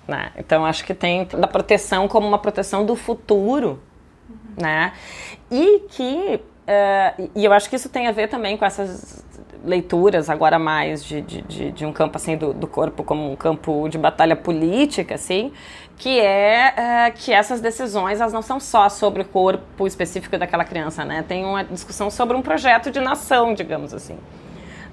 Né? 0.07 0.33
Então 0.37 0.67
acho 0.67 0.85
que 0.85 0.95
tem 0.95 1.25
da 1.27 1.47
proteção 1.47 2.09
como 2.09 2.27
uma 2.27 2.39
proteção 2.39 2.85
do 2.85 2.97
futuro, 2.97 3.81
uhum. 4.29 4.63
né? 4.63 4.93
E 5.51 5.81
que 5.91 6.41
uh, 6.67 7.31
e 7.35 7.45
eu 7.45 7.53
acho 7.53 7.71
que 7.71 7.77
isso 7.77 7.89
tem 7.89 8.09
a 8.09 8.13
ver 8.13 8.29
também 8.29 8.57
com 8.57 8.65
essas 8.65 9.25
leituras 9.65 10.29
agora 10.29 10.59
mais 10.59 11.05
de, 11.05 11.21
de, 11.21 11.43
de, 11.43 11.71
de 11.71 11.87
um 11.87 11.93
campo 11.93 12.17
assim 12.17 12.37
do, 12.37 12.53
do, 12.53 12.67
corpo 12.67 13.05
como 13.05 13.31
um 13.31 13.37
campo 13.37 13.89
de 13.89 13.97
batalha 13.97 14.35
política, 14.35 15.15
assim, 15.15 15.53
que 15.97 16.19
é 16.19 16.75
uh, 16.77 17.13
que 17.15 17.33
essas 17.33 17.61
decisões 17.61 18.21
elas 18.21 18.33
não 18.33 18.43
são 18.43 18.59
só 18.59 18.89
sobre 18.89 19.23
o 19.23 19.25
corpo 19.25 19.87
específico 19.87 20.37
daquela 20.37 20.65
criança, 20.65 21.05
né? 21.05 21.25
Tem 21.27 21.45
uma 21.45 21.63
discussão 21.63 22.11
sobre 22.11 22.37
um 22.37 22.43
projeto 22.43 22.91
de 22.91 22.99
nação, 22.99 23.55
digamos 23.55 23.95
assim. 23.95 24.19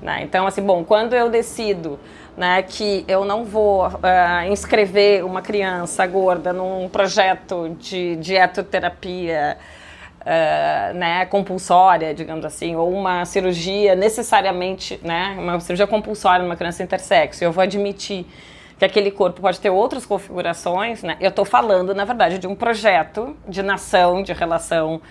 Né? 0.02 0.22
Então, 0.24 0.48
assim, 0.48 0.62
bom, 0.62 0.84
quando 0.84 1.14
eu 1.14 1.30
decido 1.30 2.00
né, 2.40 2.64
que 2.64 3.04
eu 3.06 3.26
não 3.26 3.44
vou 3.44 3.86
uh, 3.86 4.50
inscrever 4.50 5.26
uma 5.26 5.42
criança 5.42 6.08
gorda 6.08 6.54
num 6.54 6.88
projeto 6.88 7.76
de 7.78 8.16
dietoterapia 8.16 9.58
uh, 10.22 10.94
né, 10.98 11.26
compulsória, 11.26 12.14
digamos 12.14 12.46
assim, 12.46 12.78
ou 12.78 12.94
uma 12.94 13.26
cirurgia 13.26 13.94
necessariamente, 13.94 14.98
né, 15.04 15.36
uma 15.38 15.60
cirurgia 15.60 15.86
compulsória 15.86 16.42
numa 16.42 16.56
criança 16.56 16.82
intersexo, 16.82 17.44
eu 17.44 17.52
vou 17.52 17.62
admitir 17.62 18.26
que 18.78 18.86
aquele 18.86 19.12
corpo 19.12 19.42
pode 19.42 19.60
ter 19.60 19.70
outras 19.70 20.06
configurações, 20.06 21.04
né, 21.04 21.18
eu 21.20 21.32
estou 21.32 21.44
falando, 21.44 21.94
na 21.94 22.06
verdade, 22.06 22.40
de 22.40 22.48
um 22.48 22.56
projeto 22.56 23.36
de 23.50 23.62
nação, 23.62 24.24
de 24.24 24.32
relação 24.32 25.02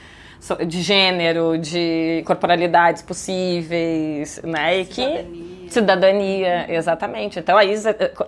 de 0.67 0.83
gênero, 0.83 1.59
de 1.59 2.23
corporalidades 2.27 3.03
possíveis, 3.03 4.41
né? 4.43 4.81
E 4.81 4.85
que 4.85 5.69
cidadania, 5.69 6.67
exatamente. 6.73 7.39
Então 7.39 7.57
aí, 7.57 7.75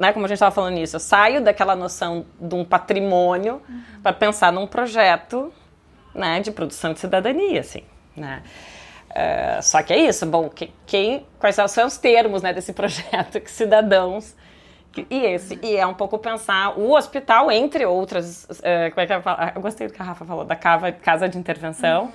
né, 0.00 0.12
como 0.12 0.26
a 0.26 0.28
gente 0.28 0.36
estava 0.36 0.54
falando 0.54 0.74
nisso, 0.74 0.96
eu 0.96 1.00
saio 1.00 1.40
daquela 1.40 1.74
noção 1.74 2.26
de 2.40 2.54
um 2.54 2.64
patrimônio 2.64 3.62
uhum. 3.68 3.82
para 4.02 4.12
pensar 4.12 4.52
num 4.52 4.66
projeto, 4.66 5.52
né, 6.14 6.40
de 6.40 6.50
produção 6.50 6.92
de 6.92 7.00
cidadania, 7.00 7.60
assim, 7.60 7.82
né? 8.16 8.42
Uh, 9.10 9.62
só 9.62 9.82
que 9.82 9.92
é 9.92 9.98
isso, 9.98 10.24
bom, 10.24 10.48
que, 10.48 10.72
quem, 10.86 11.26
quais 11.38 11.56
são 11.68 11.86
os 11.86 11.98
termos 11.98 12.42
né, 12.42 12.52
desse 12.52 12.72
projeto 12.74 13.40
que 13.40 13.50
cidadãos 13.50 14.36
e 15.08 15.24
esse, 15.24 15.58
e 15.62 15.76
é 15.76 15.86
um 15.86 15.94
pouco 15.94 16.18
pensar 16.18 16.78
o 16.78 16.92
hospital, 16.92 17.50
entre 17.50 17.86
outras. 17.86 18.44
Uh, 18.44 18.90
como 18.90 19.00
é 19.00 19.06
que 19.06 19.12
eu, 19.12 19.22
falo? 19.22 19.52
eu 19.54 19.60
gostei 19.62 19.86
do 19.86 19.92
que 19.92 20.02
a 20.02 20.04
Rafa 20.04 20.24
falou, 20.24 20.44
da 20.44 20.56
cava, 20.56 20.90
casa 20.90 21.28
de 21.28 21.38
intervenção. 21.38 22.04
Uhum. 22.04 22.10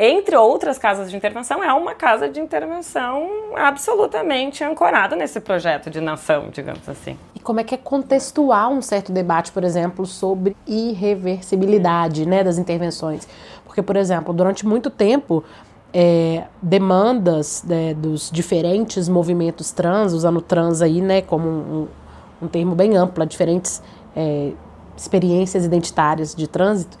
Entre 0.00 0.36
outras 0.36 0.78
casas 0.78 1.10
de 1.10 1.16
intervenção, 1.16 1.62
é 1.62 1.72
uma 1.72 1.92
casa 1.92 2.28
de 2.28 2.38
intervenção 2.38 3.28
absolutamente 3.56 4.62
ancorada 4.62 5.16
nesse 5.16 5.40
projeto 5.40 5.90
de 5.90 6.00
nação, 6.00 6.50
digamos 6.52 6.88
assim. 6.88 7.18
E 7.34 7.40
como 7.40 7.58
é 7.58 7.64
que 7.64 7.74
é 7.74 7.78
contextuar 7.78 8.70
um 8.70 8.80
certo 8.80 9.10
debate, 9.10 9.50
por 9.50 9.64
exemplo, 9.64 10.06
sobre 10.06 10.56
irreversibilidade 10.64 12.26
né, 12.26 12.44
das 12.44 12.58
intervenções? 12.58 13.26
Porque, 13.64 13.82
por 13.82 13.96
exemplo, 13.96 14.32
durante 14.32 14.64
muito 14.64 14.88
tempo, 14.88 15.42
é, 15.92 16.44
demandas 16.62 17.64
né, 17.64 17.92
dos 17.92 18.30
diferentes 18.30 19.08
movimentos 19.08 19.72
trans, 19.72 20.12
usando 20.12 20.40
trans 20.40 20.80
aí, 20.80 21.00
né, 21.00 21.22
como 21.22 21.48
um, 21.48 21.88
um 22.40 22.48
termo 22.48 22.74
bem 22.74 22.96
amplo, 22.96 23.24
diferentes 23.26 23.82
é, 24.14 24.52
experiências 24.96 25.64
identitárias 25.64 26.34
de 26.34 26.46
trânsito, 26.48 26.98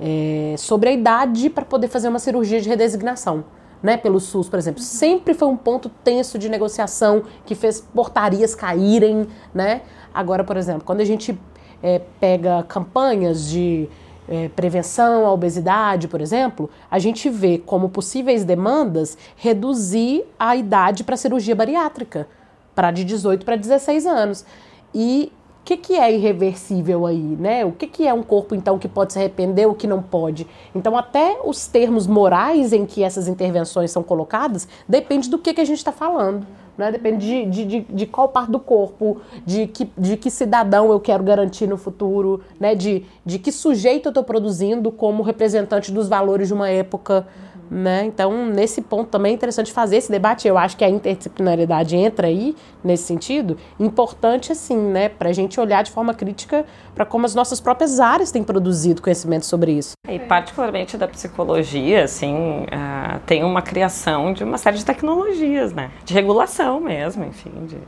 é, 0.00 0.54
sobre 0.58 0.88
a 0.88 0.92
idade 0.92 1.50
para 1.50 1.64
poder 1.64 1.88
fazer 1.88 2.08
uma 2.08 2.18
cirurgia 2.18 2.60
de 2.60 2.68
redesignação. 2.68 3.44
Né, 3.82 3.96
pelo 3.96 4.20
SUS, 4.20 4.48
por 4.48 4.60
exemplo, 4.60 4.80
sempre 4.80 5.34
foi 5.34 5.48
um 5.48 5.56
ponto 5.56 5.88
tenso 6.04 6.38
de 6.38 6.48
negociação 6.48 7.24
que 7.44 7.52
fez 7.52 7.80
portarias 7.80 8.54
caírem, 8.54 9.26
né? 9.52 9.82
Agora, 10.14 10.44
por 10.44 10.56
exemplo, 10.56 10.84
quando 10.84 11.00
a 11.00 11.04
gente 11.04 11.36
é, 11.82 12.00
pega 12.20 12.62
campanhas 12.62 13.48
de 13.48 13.88
é, 14.28 14.48
prevenção 14.50 15.26
à 15.26 15.32
obesidade, 15.32 16.06
por 16.06 16.20
exemplo, 16.20 16.70
a 16.88 17.00
gente 17.00 17.28
vê 17.28 17.58
como 17.58 17.88
possíveis 17.88 18.44
demandas 18.44 19.18
reduzir 19.36 20.24
a 20.38 20.54
idade 20.54 21.02
para 21.02 21.16
cirurgia 21.16 21.56
bariátrica, 21.56 22.28
para 22.74 22.90
de 22.92 23.04
18 23.04 23.44
para 23.44 23.56
16 23.56 24.06
anos. 24.06 24.44
E 24.94 25.32
o 25.62 25.64
que, 25.64 25.76
que 25.76 25.94
é 25.94 26.12
irreversível 26.12 27.06
aí, 27.06 27.36
né? 27.38 27.64
O 27.64 27.70
que, 27.70 27.86
que 27.86 28.06
é 28.06 28.12
um 28.12 28.22
corpo, 28.22 28.52
então, 28.52 28.80
que 28.80 28.88
pode 28.88 29.12
se 29.12 29.18
arrepender, 29.20 29.66
o 29.66 29.74
que 29.74 29.86
não 29.86 30.02
pode? 30.02 30.44
Então, 30.74 30.96
até 30.96 31.38
os 31.44 31.68
termos 31.68 32.06
morais 32.06 32.72
em 32.72 32.84
que 32.84 33.04
essas 33.04 33.28
intervenções 33.28 33.92
são 33.92 34.02
colocadas, 34.02 34.66
depende 34.88 35.30
do 35.30 35.38
que, 35.38 35.54
que 35.54 35.60
a 35.60 35.64
gente 35.64 35.78
está 35.78 35.92
falando. 35.92 36.44
Né? 36.76 36.90
Depende 36.90 37.24
de, 37.24 37.46
de, 37.46 37.64
de, 37.64 37.80
de, 37.80 38.06
qual 38.06 38.28
parte 38.28 38.50
do 38.50 38.58
corpo, 38.58 39.20
de 39.46 39.68
que, 39.68 39.88
de 39.96 40.16
que 40.16 40.30
cidadão 40.30 40.90
eu 40.90 40.98
quero 40.98 41.22
garantir 41.22 41.68
no 41.68 41.76
futuro, 41.76 42.42
né? 42.58 42.74
de, 42.74 43.04
de 43.24 43.38
que 43.38 43.52
sujeito 43.52 44.06
eu 44.06 44.10
estou 44.10 44.24
produzindo 44.24 44.90
como 44.90 45.22
representante 45.22 45.92
dos 45.92 46.08
valores 46.08 46.48
de 46.48 46.54
uma 46.54 46.68
época. 46.68 47.26
Né? 47.72 48.04
Então, 48.04 48.44
nesse 48.48 48.82
ponto 48.82 49.08
também 49.08 49.32
é 49.32 49.34
interessante 49.34 49.72
fazer 49.72 49.96
esse 49.96 50.12
debate. 50.12 50.46
Eu 50.46 50.58
acho 50.58 50.76
que 50.76 50.84
a 50.84 50.90
interdisciplinaridade 50.90 51.96
entra 51.96 52.26
aí 52.26 52.54
nesse 52.84 53.04
sentido. 53.04 53.56
Importante, 53.80 54.52
assim, 54.52 54.76
né, 54.76 55.08
para 55.08 55.30
a 55.30 55.32
gente 55.32 55.58
olhar 55.58 55.82
de 55.82 55.90
forma 55.90 56.12
crítica 56.12 56.66
para 56.94 57.06
como 57.06 57.24
as 57.24 57.34
nossas 57.34 57.62
próprias 57.62 57.98
áreas 57.98 58.30
têm 58.30 58.44
produzido 58.44 59.00
conhecimento 59.00 59.46
sobre 59.46 59.72
isso. 59.72 59.92
E 60.06 60.18
particularmente 60.18 60.98
da 60.98 61.08
psicologia, 61.08 62.04
assim, 62.04 62.34
uh, 62.64 63.18
tem 63.24 63.42
uma 63.42 63.62
criação 63.62 64.34
de 64.34 64.44
uma 64.44 64.58
série 64.58 64.76
de 64.76 64.84
tecnologias, 64.84 65.72
né, 65.72 65.90
de 66.04 66.12
regulação 66.12 66.78
mesmo, 66.78 67.24
enfim, 67.24 67.52
de 67.66 67.78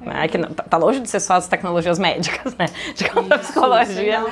né, 0.00 0.26
que 0.28 0.38
tá, 0.38 0.62
tá 0.62 0.76
longe 0.78 1.00
de 1.00 1.10
ser 1.10 1.20
só 1.20 1.34
as 1.34 1.46
tecnologias 1.46 1.98
médicas, 1.98 2.56
né? 2.56 2.66
De 2.94 3.10
como 3.10 3.34
a 3.34 3.38
psicologia. 3.38 4.24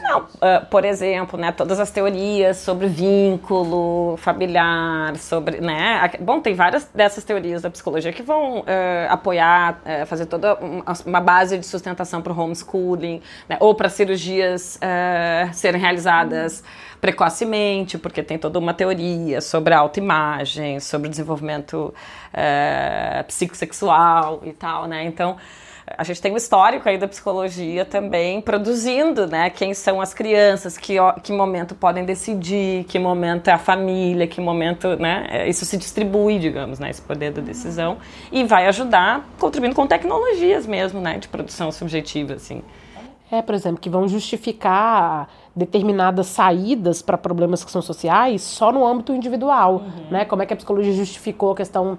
Não, 0.00 0.20
uh, 0.20 0.66
por 0.70 0.84
exemplo, 0.84 1.38
né, 1.38 1.52
todas 1.52 1.78
as 1.78 1.90
teorias 1.90 2.56
sobre 2.58 2.86
vínculo 2.86 4.16
familiar, 4.16 5.16
sobre, 5.16 5.60
né, 5.60 6.10
bom, 6.20 6.40
tem 6.40 6.54
várias 6.54 6.84
dessas 6.94 7.24
teorias 7.24 7.62
da 7.62 7.70
psicologia 7.70 8.12
que 8.12 8.22
vão 8.22 8.60
uh, 8.60 8.64
apoiar, 9.08 9.80
uh, 9.84 10.06
fazer 10.06 10.26
toda 10.26 10.58
uma 11.06 11.20
base 11.20 11.58
de 11.58 11.66
sustentação 11.66 12.22
para 12.22 12.32
o 12.32 12.38
homeschooling, 12.38 13.20
né, 13.48 13.56
ou 13.60 13.74
para 13.74 13.88
cirurgias 13.88 14.78
serem 15.52 15.80
realizadas 15.80 16.64
precocemente, 17.00 17.98
porque 17.98 18.22
tem 18.22 18.38
toda 18.38 18.58
uma 18.58 18.72
teoria 18.72 19.40
sobre 19.40 19.74
a 19.74 19.78
autoimagem, 19.78 20.80
sobre 20.80 21.08
o 21.08 21.10
desenvolvimento 21.10 21.92
psicossexual 23.26 24.40
e 24.44 24.52
tal, 24.52 24.86
né, 24.86 25.04
então 25.04 25.36
a 25.96 26.04
gente 26.04 26.20
tem 26.20 26.32
um 26.32 26.36
histórico 26.36 26.88
aí 26.88 26.98
da 26.98 27.08
psicologia 27.08 27.84
também 27.84 28.40
produzindo, 28.40 29.26
né? 29.26 29.50
Quem 29.50 29.74
são 29.74 30.00
as 30.00 30.14
crianças, 30.14 30.76
que, 30.76 30.94
que 31.22 31.32
momento 31.32 31.74
podem 31.74 32.04
decidir, 32.04 32.84
que 32.84 32.98
momento 32.98 33.48
é 33.48 33.52
a 33.52 33.58
família, 33.58 34.26
que 34.26 34.40
momento, 34.40 34.96
né? 34.96 35.26
É, 35.30 35.48
isso 35.48 35.64
se 35.64 35.76
distribui, 35.76 36.38
digamos, 36.38 36.78
né? 36.78 36.90
Esse 36.90 37.02
poder 37.02 37.32
da 37.32 37.42
decisão 37.42 37.98
e 38.30 38.44
vai 38.44 38.66
ajudar 38.66 39.28
contribuindo 39.38 39.74
com 39.74 39.86
tecnologias 39.86 40.66
mesmo, 40.66 41.00
né? 41.00 41.18
De 41.18 41.28
produção 41.28 41.70
subjetiva, 41.72 42.34
assim. 42.34 42.62
É, 43.30 43.40
por 43.40 43.54
exemplo, 43.54 43.80
que 43.80 43.88
vão 43.88 44.06
justificar 44.06 45.26
determinadas 45.56 46.26
saídas 46.26 47.00
para 47.00 47.16
problemas 47.16 47.64
que 47.64 47.70
são 47.70 47.80
sociais 47.80 48.42
só 48.42 48.70
no 48.70 48.86
âmbito 48.86 49.14
individual, 49.14 49.76
uhum. 49.76 50.10
né? 50.10 50.24
Como 50.26 50.42
é 50.42 50.46
que 50.46 50.52
a 50.52 50.56
psicologia 50.56 50.92
justificou 50.92 51.52
a 51.52 51.56
questão 51.56 51.96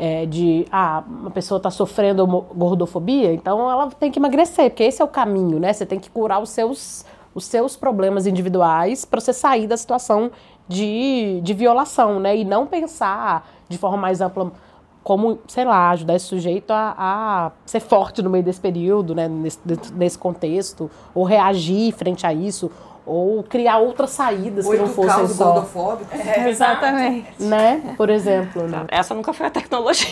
é, 0.00 0.24
de 0.24 0.64
ah, 0.72 1.04
uma 1.06 1.30
pessoa 1.30 1.58
está 1.58 1.70
sofrendo 1.70 2.26
gordofobia, 2.26 3.34
então 3.34 3.70
ela 3.70 3.90
tem 3.90 4.10
que 4.10 4.18
emagrecer, 4.18 4.70
porque 4.70 4.84
esse 4.84 5.02
é 5.02 5.04
o 5.04 5.08
caminho, 5.08 5.60
né? 5.60 5.74
Você 5.74 5.84
tem 5.84 6.00
que 6.00 6.08
curar 6.08 6.40
os 6.40 6.48
seus, 6.48 7.04
os 7.34 7.44
seus 7.44 7.76
problemas 7.76 8.26
individuais 8.26 9.04
para 9.04 9.20
você 9.20 9.34
sair 9.34 9.66
da 9.66 9.76
situação 9.76 10.30
de, 10.66 11.42
de 11.42 11.52
violação, 11.52 12.18
né? 12.18 12.34
E 12.34 12.44
não 12.46 12.66
pensar 12.66 13.46
de 13.68 13.76
forma 13.76 13.98
mais 13.98 14.22
ampla 14.22 14.50
como, 15.02 15.38
sei 15.46 15.66
lá, 15.66 15.90
ajudar 15.90 16.14
esse 16.14 16.26
sujeito 16.26 16.70
a, 16.70 16.94
a 16.96 17.52
ser 17.66 17.80
forte 17.80 18.22
no 18.22 18.30
meio 18.30 18.44
desse 18.44 18.60
período, 18.60 19.14
né? 19.14 19.28
Nesse, 19.28 19.58
nesse 19.94 20.16
contexto, 20.16 20.90
ou 21.14 21.24
reagir 21.24 21.92
frente 21.92 22.26
a 22.26 22.32
isso, 22.32 22.70
ou 23.10 23.42
criar 23.42 23.78
outras 23.78 24.10
saídas 24.10 24.68
que 24.68 24.76
não 24.76 24.86
fossem 24.86 25.26
só. 25.26 25.66
É, 26.12 26.46
exatamente. 26.48 27.26
Né? 27.40 27.94
Por 27.96 28.08
exemplo. 28.08 28.68
Né? 28.68 28.84
Essa 28.88 29.14
nunca 29.14 29.32
foi 29.32 29.46
a 29.46 29.50
tecnologia. 29.50 30.08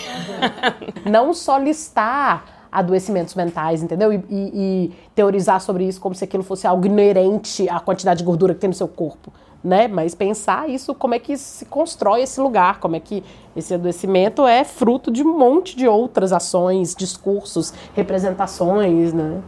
não 1.08 1.32
só 1.32 1.58
listar 1.58 2.44
adoecimentos 2.72 3.34
mentais, 3.34 3.82
entendeu? 3.82 4.12
E, 4.12 4.16
e, 4.16 4.22
e, 4.30 4.92
teorizar 5.14 5.60
sobre 5.60 5.84
isso 5.84 6.00
como 6.00 6.14
se 6.14 6.24
aquilo 6.24 6.42
fosse 6.42 6.66
algo 6.66 6.84
inerente 6.84 7.68
à 7.68 7.78
quantidade 7.80 8.18
de 8.18 8.24
gordura 8.24 8.52
que 8.52 8.60
tem 8.60 8.68
no 8.68 8.74
seu 8.74 8.88
corpo, 8.88 9.32
né? 9.62 9.88
Mas 9.88 10.14
pensar 10.14 10.68
isso, 10.68 10.92
como 10.94 11.14
é 11.14 11.18
que 11.18 11.36
se 11.38 11.64
constrói 11.64 12.22
esse 12.22 12.40
lugar, 12.40 12.78
como 12.80 12.96
é 12.96 13.00
que 13.00 13.22
esse 13.56 13.72
adoecimento 13.72 14.46
é 14.46 14.64
fruto 14.64 15.10
de 15.10 15.22
um 15.22 15.38
monte 15.38 15.76
de 15.76 15.88
outras 15.88 16.32
ações, 16.32 16.94
discursos, 16.94 17.72
representações, 17.94 19.12
né? 19.12 19.40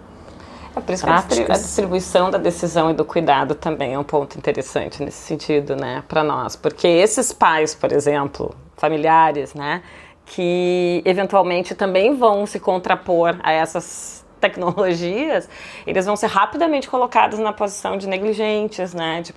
É 0.81 0.87
por 0.87 0.93
isso 0.93 1.05
que 1.45 1.53
a 1.53 1.55
distribuição 1.55 2.31
da 2.31 2.39
decisão 2.39 2.91
e 2.91 2.95
do 2.95 3.05
cuidado 3.05 3.55
também 3.55 3.95
é 3.95 3.99
um 3.99 4.05
ponto 4.05 4.37
interessante 4.39 5.03
nesse 5.03 5.19
sentido, 5.19 5.77
né, 5.77 6.03
para 6.09 6.25
nós. 6.25 6.57
Porque 6.57 6.87
esses 6.87 7.33
pais, 7.33 7.75
por 7.75 7.93
exemplo, 7.93 8.55
familiares, 8.77 9.55
né, 9.55 9.83
que 10.27 11.03
eventualmente 11.05 11.75
também 11.75 12.15
vão 12.15 12.47
se 12.47 12.59
contrapor 12.59 13.37
a 13.43 13.53
essas 13.53 14.25
tecnologias, 14.41 15.49
eles 15.87 16.07
vão 16.07 16.17
ser 16.17 16.29
rapidamente 16.29 16.89
colocados 16.89 17.39
na 17.39 17.53
posição 17.53 17.99
de 17.99 18.09
negligentes, 18.09 18.95
né, 18.95 19.21
de, 19.21 19.33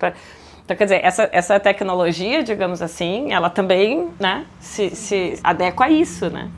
então, 0.64 0.76
quer 0.76 0.84
dizer, 0.84 1.04
essa, 1.04 1.28
essa 1.30 1.60
tecnologia, 1.60 2.42
digamos 2.42 2.80
assim, 2.80 3.32
ela 3.32 3.50
também 3.50 4.08
né, 4.18 4.46
se, 4.58 4.96
se 4.96 5.38
adequa 5.44 5.84
a 5.84 5.90
isso, 5.90 6.30
né? 6.30 6.50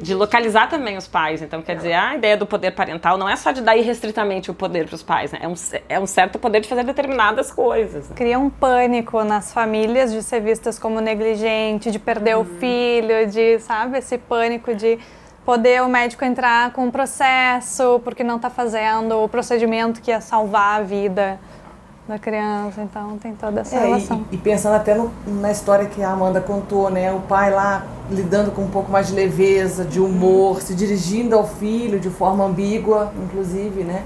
De 0.00 0.14
localizar 0.14 0.68
também 0.68 0.96
os 0.96 1.08
pais. 1.08 1.42
Então, 1.42 1.60
quer 1.60 1.76
dizer, 1.76 1.94
a 1.94 2.14
ideia 2.14 2.36
do 2.36 2.46
poder 2.46 2.70
parental 2.72 3.18
não 3.18 3.28
é 3.28 3.36
só 3.36 3.50
de 3.50 3.60
dar 3.60 3.76
irrestritamente 3.76 4.50
o 4.50 4.54
poder 4.54 4.86
para 4.86 4.94
os 4.94 5.02
pais, 5.02 5.32
né? 5.32 5.40
É 5.42 5.48
um, 5.48 5.54
é 5.88 6.00
um 6.00 6.06
certo 6.06 6.38
poder 6.38 6.60
de 6.60 6.68
fazer 6.68 6.84
determinadas 6.84 7.50
coisas. 7.50 8.08
Né? 8.08 8.14
Cria 8.16 8.38
um 8.38 8.48
pânico 8.48 9.22
nas 9.24 9.52
famílias 9.52 10.12
de 10.12 10.22
ser 10.22 10.40
vistas 10.40 10.78
como 10.78 11.00
negligente, 11.00 11.90
de 11.90 11.98
perder 11.98 12.36
uhum. 12.36 12.42
o 12.42 12.44
filho, 12.44 13.26
de, 13.28 13.58
sabe, 13.58 13.98
esse 13.98 14.18
pânico 14.18 14.74
de 14.74 14.98
poder 15.44 15.82
o 15.82 15.88
médico 15.88 16.24
entrar 16.24 16.72
com 16.72 16.84
um 16.84 16.90
processo 16.90 18.00
porque 18.04 18.22
não 18.22 18.36
está 18.36 18.48
fazendo 18.48 19.24
o 19.24 19.28
procedimento 19.28 20.00
que 20.00 20.12
ia 20.12 20.20
salvar 20.20 20.80
a 20.80 20.82
vida 20.84 21.40
da 22.06 22.18
criança, 22.18 22.82
então 22.82 23.16
tem 23.18 23.32
toda 23.34 23.60
essa 23.60 23.76
é, 23.76 23.84
relação. 23.84 24.24
E, 24.30 24.34
e, 24.34 24.38
pensando 24.38 24.74
até 24.74 24.94
no, 24.94 25.10
na 25.26 25.52
história 25.52 25.86
que 25.86 26.02
a 26.02 26.10
Amanda 26.10 26.40
contou, 26.40 26.90
né? 26.90 27.12
O 27.12 27.20
pai 27.20 27.50
lá 27.50 27.84
lidando 28.10 28.50
com 28.50 28.62
um 28.62 28.68
pouco 28.68 28.90
mais 28.90 29.08
de 29.08 29.14
leveza, 29.14 29.84
de 29.84 30.00
humor, 30.00 30.60
se 30.60 30.74
dirigindo 30.74 31.36
ao 31.36 31.46
filho 31.46 32.00
de 32.00 32.10
forma 32.10 32.44
ambígua, 32.44 33.12
inclusive, 33.24 33.84
né? 33.84 34.02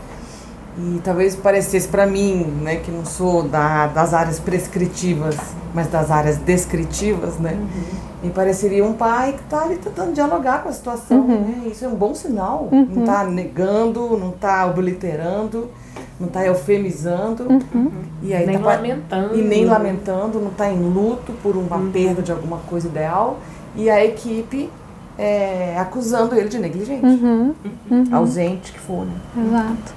E 0.79 1.01
talvez 1.03 1.35
parecesse 1.35 1.89
para 1.89 2.07
mim, 2.07 2.45
né, 2.61 2.77
que 2.77 2.91
não 2.91 3.07
sou 3.07 3.45
da, 3.45 3.87
das 3.87 4.13
áreas 4.13 4.39
prescritivas, 4.39 5.35
mas 5.73 5.87
das 5.87 6.11
áreas 6.11 6.37
descritivas, 6.37 7.39
né? 7.39 7.55
Uhum. 7.55 8.25
Me 8.25 8.31
pareceria 8.31 8.85
um 8.85 8.93
pai 8.93 9.33
que 9.33 9.41
está 9.41 9.63
ali 9.63 9.77
tentando 9.77 10.13
dialogar 10.13 10.63
com 10.63 10.69
a 10.69 10.73
situação, 10.73 11.21
uhum. 11.21 11.41
né? 11.41 11.69
Isso 11.71 11.83
é 11.83 11.89
um 11.89 11.95
bom 11.95 12.15
sinal. 12.15 12.69
Uhum. 12.71 12.89
Não 12.91 13.05
está 13.05 13.25
negando, 13.25 14.19
não 14.19 14.29
está 14.29 14.67
obliterando 14.67 15.71
não 16.19 16.29
está 16.29 16.45
eufemizando 16.45 17.45
uhum. 17.45 17.91
e 18.23 18.35
aí 18.35 18.47
nem 18.47 18.59
tá, 18.59 18.65
lamentando 18.65 19.39
e 19.39 19.43
nem 19.43 19.65
lamentando, 19.67 20.41
não 20.41 20.51
está 20.51 20.71
em 20.71 20.81
luto 20.81 21.33
por 21.43 21.57
uma 21.57 21.77
uhum. 21.77 21.93
perda 21.93 22.23
de 22.23 22.33
alguma 22.33 22.59
coisa 22.59 22.89
ideal 22.89 23.39
e 23.75 23.91
a 23.91 24.05
equipe 24.05 24.71
é, 25.19 25.77
acusando 25.79 26.35
ele 26.35 26.49
de 26.49 26.59
negligente, 26.59 27.05
uhum. 27.05 27.55
uhum. 27.91 28.05
ausente 28.13 28.73
que 28.73 28.79
for. 28.81 29.05
Né? 29.05 29.13
Exato. 29.47 29.95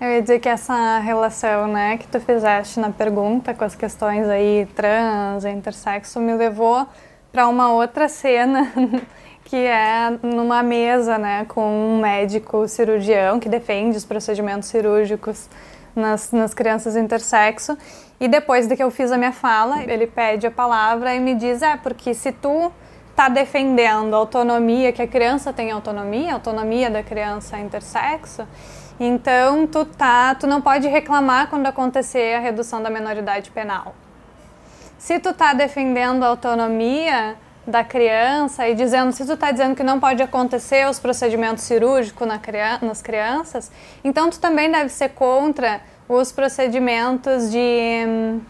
Eu 0.00 0.08
ia 0.08 0.20
dizer 0.20 0.40
que 0.40 0.48
essa 0.48 0.98
relação, 0.98 1.68
né, 1.68 1.96
que 1.96 2.08
tu 2.08 2.18
fizeste 2.18 2.80
na 2.80 2.90
pergunta 2.90 3.54
com 3.54 3.64
as 3.64 3.74
questões 3.74 4.28
aí 4.28 4.66
trans, 4.74 5.44
intersexo, 5.44 6.18
me 6.18 6.34
levou 6.34 6.86
para 7.30 7.46
uma 7.46 7.72
outra 7.72 8.08
cena 8.08 8.72
que 9.44 9.56
é 9.56 10.10
numa 10.22 10.62
mesa, 10.62 11.18
né, 11.18 11.44
com 11.46 11.62
um 11.62 12.00
médico 12.00 12.66
cirurgião 12.68 13.38
que 13.40 13.48
defende 13.48 13.96
os 13.96 14.04
procedimentos 14.04 14.68
cirúrgicos 14.68 15.48
nas, 15.94 16.32
nas 16.32 16.54
crianças 16.54 16.96
intersexo. 16.96 17.76
E 18.20 18.28
depois 18.28 18.66
de 18.66 18.76
que 18.76 18.82
eu 18.82 18.90
fiz 18.90 19.10
a 19.10 19.18
minha 19.18 19.32
fala, 19.32 19.82
ele 19.82 20.06
pede 20.06 20.46
a 20.46 20.50
palavra 20.50 21.14
e 21.14 21.20
me 21.20 21.34
diz: 21.34 21.60
é, 21.62 21.76
porque 21.76 22.14
se 22.14 22.32
tu 22.32 22.72
tá 23.14 23.28
defendendo 23.28 24.14
a 24.14 24.16
autonomia, 24.16 24.92
que 24.92 25.02
a 25.02 25.06
criança 25.06 25.52
tem 25.52 25.70
autonomia, 25.70 26.30
a 26.30 26.34
autonomia 26.34 26.88
da 26.88 27.02
criança 27.02 27.58
intersexo, 27.58 28.46
então 28.98 29.66
tu, 29.66 29.84
tá, 29.84 30.34
tu 30.34 30.46
não 30.46 30.62
pode 30.62 30.88
reclamar 30.88 31.48
quando 31.48 31.66
acontecer 31.66 32.34
a 32.34 32.40
redução 32.40 32.82
da 32.82 32.88
menoridade 32.88 33.50
penal. 33.50 33.94
Se 34.96 35.18
tu 35.18 35.34
tá 35.34 35.52
defendendo 35.52 36.22
a 36.22 36.28
autonomia, 36.28 37.36
da 37.66 37.84
criança 37.84 38.68
e 38.68 38.74
dizendo 38.74 39.12
se 39.12 39.24
tu 39.24 39.34
está 39.34 39.50
dizendo 39.50 39.76
que 39.76 39.82
não 39.82 40.00
pode 40.00 40.22
acontecer 40.22 40.88
os 40.88 40.98
procedimentos 40.98 41.64
cirúrgicos 41.64 42.26
na, 42.26 42.40
nas 42.80 43.00
crianças, 43.00 43.70
então 44.02 44.30
tu 44.30 44.40
também 44.40 44.70
deve 44.70 44.88
ser 44.88 45.10
contra 45.10 45.80
os 46.08 46.32
procedimentos 46.32 47.50
de 47.50 48.04
hum, 48.06 48.40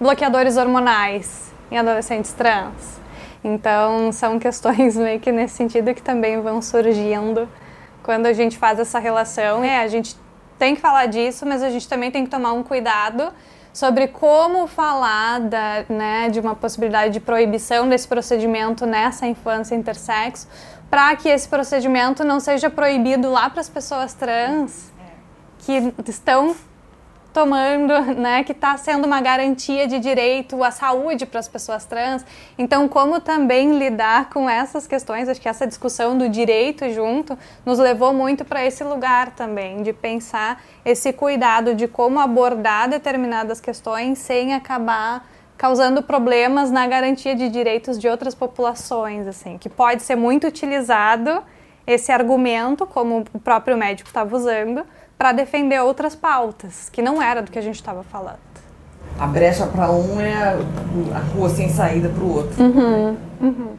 bloqueadores 0.00 0.56
hormonais 0.56 1.52
em 1.70 1.78
adolescentes 1.78 2.32
trans. 2.32 3.00
Então 3.42 4.10
são 4.10 4.38
questões 4.38 4.96
meio 4.98 5.20
que 5.20 5.30
nesse 5.30 5.54
sentido 5.54 5.94
que 5.94 6.02
também 6.02 6.40
vão 6.40 6.60
surgindo 6.60 7.48
quando 8.02 8.26
a 8.26 8.32
gente 8.32 8.58
faz 8.58 8.78
essa 8.78 8.98
relação. 8.98 9.62
É, 9.62 9.80
a 9.80 9.86
gente 9.86 10.16
tem 10.58 10.74
que 10.74 10.80
falar 10.80 11.06
disso, 11.06 11.46
mas 11.46 11.62
a 11.62 11.70
gente 11.70 11.88
também 11.88 12.10
tem 12.10 12.24
que 12.24 12.30
tomar 12.30 12.52
um 12.52 12.62
cuidado 12.62 13.32
sobre 13.76 14.08
como 14.08 14.66
falar 14.66 15.38
da, 15.38 15.84
né, 15.86 16.30
de 16.30 16.40
uma 16.40 16.54
possibilidade 16.54 17.12
de 17.12 17.20
proibição 17.20 17.86
desse 17.86 18.08
procedimento 18.08 18.86
nessa 18.86 19.26
infância 19.26 19.74
intersexo, 19.74 20.48
para 20.88 21.14
que 21.14 21.28
esse 21.28 21.46
procedimento 21.46 22.24
não 22.24 22.40
seja 22.40 22.70
proibido 22.70 23.30
lá 23.30 23.50
para 23.50 23.60
as 23.60 23.68
pessoas 23.68 24.14
trans 24.14 24.90
que 25.58 25.92
estão 26.08 26.56
tomando, 27.36 27.92
né, 28.16 28.42
que 28.44 28.52
está 28.52 28.78
sendo 28.78 29.04
uma 29.04 29.20
garantia 29.20 29.86
de 29.86 29.98
direito 29.98 30.64
à 30.64 30.70
saúde 30.70 31.26
para 31.26 31.38
as 31.38 31.46
pessoas 31.46 31.84
trans. 31.84 32.24
Então, 32.56 32.88
como 32.88 33.20
também 33.20 33.78
lidar 33.78 34.30
com 34.30 34.48
essas 34.48 34.86
questões? 34.86 35.28
Acho 35.28 35.38
que 35.38 35.48
essa 35.48 35.66
discussão 35.66 36.16
do 36.16 36.30
direito 36.30 36.90
junto 36.94 37.38
nos 37.66 37.78
levou 37.78 38.14
muito 38.14 38.42
para 38.42 38.64
esse 38.64 38.82
lugar 38.82 39.32
também, 39.32 39.82
de 39.82 39.92
pensar 39.92 40.62
esse 40.82 41.12
cuidado 41.12 41.74
de 41.74 41.86
como 41.86 42.18
abordar 42.18 42.88
determinadas 42.88 43.60
questões 43.60 44.18
sem 44.18 44.54
acabar 44.54 45.28
causando 45.58 46.02
problemas 46.02 46.70
na 46.70 46.86
garantia 46.86 47.34
de 47.34 47.50
direitos 47.50 47.98
de 47.98 48.08
outras 48.08 48.34
populações, 48.34 49.26
assim, 49.26 49.58
que 49.58 49.68
pode 49.68 50.02
ser 50.02 50.16
muito 50.16 50.46
utilizado 50.46 51.42
esse 51.86 52.10
argumento, 52.10 52.86
como 52.86 53.24
o 53.32 53.38
próprio 53.38 53.76
médico 53.76 54.08
estava 54.08 54.34
usando, 54.34 54.84
para 55.18 55.32
defender 55.32 55.80
outras 55.80 56.14
pautas, 56.14 56.90
que 56.90 57.00
não 57.00 57.20
era 57.22 57.42
do 57.42 57.50
que 57.50 57.58
a 57.58 57.62
gente 57.62 57.76
estava 57.76 58.02
falando. 58.02 58.38
A 59.18 59.26
brecha 59.26 59.66
para 59.66 59.90
um 59.90 60.20
é 60.20 60.34
a, 60.34 60.56
a, 61.16 61.18
rua 61.20 61.48
sem 61.48 61.70
saída 61.70 62.08
para 62.08 62.22
o 62.22 62.34
outro. 62.34 62.62
Uhum, 62.62 63.16
uhum. 63.40 63.76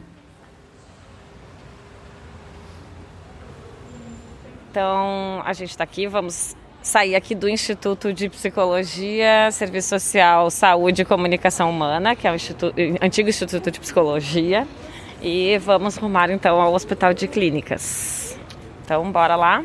Então, 4.70 5.42
a 5.44 5.52
gente 5.52 5.70
está 5.70 5.84
aqui, 5.84 6.06
vamos 6.06 6.56
sair 6.82 7.14
aqui 7.14 7.34
do 7.34 7.48
Instituto 7.48 8.12
de 8.12 8.28
Psicologia, 8.28 9.50
Serviço 9.52 9.88
Social, 9.90 10.50
Saúde 10.50 11.02
e 11.02 11.04
Comunicação 11.04 11.70
Humana, 11.70 12.16
que 12.16 12.26
é 12.26 12.32
o 12.32 12.34
instituto, 12.34 12.74
antigo 13.00 13.28
Instituto 13.28 13.70
de 13.70 13.78
Psicologia, 13.78 14.66
e 15.22 15.58
vamos 15.58 15.96
rumar 15.96 16.30
então 16.30 16.60
ao 16.60 16.72
Hospital 16.72 17.14
de 17.14 17.28
Clínicas. 17.28 18.38
Então, 18.84 19.10
bora 19.12 19.36
lá. 19.36 19.64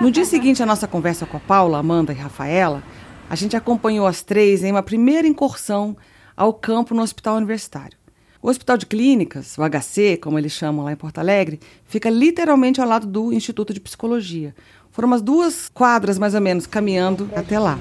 No 0.00 0.10
dia 0.10 0.24
seguinte 0.24 0.62
à 0.62 0.66
nossa 0.66 0.88
conversa 0.88 1.24
com 1.24 1.36
a 1.36 1.40
Paula, 1.40 1.78
Amanda 1.78 2.12
e 2.12 2.16
Rafaela, 2.16 2.82
a 3.30 3.36
gente 3.36 3.56
acompanhou 3.56 4.06
as 4.06 4.22
três 4.22 4.64
em 4.64 4.72
uma 4.72 4.82
primeira 4.82 5.26
incursão 5.26 5.96
ao 6.36 6.52
campo 6.52 6.94
no 6.94 7.02
Hospital 7.02 7.36
Universitário. 7.36 7.96
O 8.42 8.50
Hospital 8.50 8.76
de 8.76 8.86
Clínicas, 8.86 9.56
o 9.56 9.62
HC, 9.62 10.18
como 10.20 10.38
eles 10.38 10.52
chamam 10.52 10.84
lá 10.84 10.92
em 10.92 10.96
Porto 10.96 11.18
Alegre, 11.18 11.60
fica 11.86 12.10
literalmente 12.10 12.80
ao 12.80 12.88
lado 12.88 13.06
do 13.06 13.32
Instituto 13.32 13.72
de 13.72 13.80
Psicologia. 13.80 14.54
Foram 14.90 15.06
umas 15.06 15.22
duas 15.22 15.68
quadras, 15.68 16.18
mais 16.18 16.34
ou 16.34 16.40
menos, 16.40 16.66
caminhando 16.66 17.30
até 17.34 17.58
lá. 17.58 17.78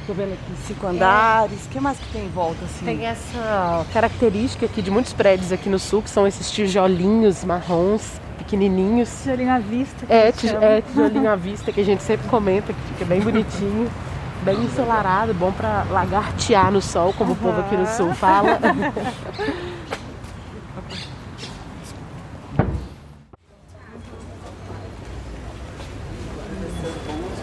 Estou 0.00 0.14
vendo 0.14 0.34
aqui 0.34 0.66
cinco 0.68 0.86
andares. 0.86 1.64
O 1.64 1.68
que 1.68 1.80
mais 1.80 1.98
que 1.98 2.12
tem 2.12 2.26
em 2.26 2.28
volta? 2.28 2.64
Assim? 2.64 2.84
Tem 2.84 3.06
essa 3.06 3.84
característica 3.92 4.66
aqui 4.66 4.80
de 4.80 4.90
muitos 4.90 5.12
prédios 5.12 5.50
aqui 5.50 5.68
no 5.68 5.80
sul, 5.80 6.00
que 6.02 6.10
são 6.10 6.26
esses 6.26 6.48
tijolinhos 6.50 7.42
marrons, 7.42 8.20
pequenininhos. 8.46 9.10
Tijolinho 9.22 9.52
à 9.52 9.58
vista. 9.58 10.06
É, 10.08 10.30
tij 10.30 10.54
é, 10.54 10.80
tijolinho 10.80 11.28
à 11.28 11.36
vista, 11.36 11.72
que 11.72 11.80
a 11.80 11.84
gente 11.84 12.02
sempre 12.02 12.28
comenta, 12.28 12.72
que 12.72 12.80
fica 12.92 13.04
bem 13.04 13.20
bonitinho. 13.20 13.90
bem 14.42 14.62
ensolarado, 14.62 15.34
bom 15.34 15.50
para 15.50 15.84
lagartear 15.90 16.70
no 16.70 16.80
sol, 16.80 17.12
como 17.12 17.32
uhum. 17.32 17.36
o 17.36 17.40
povo 17.40 17.60
aqui 17.60 17.76
no 17.76 17.86
sul 17.86 18.14
fala. 18.14 18.60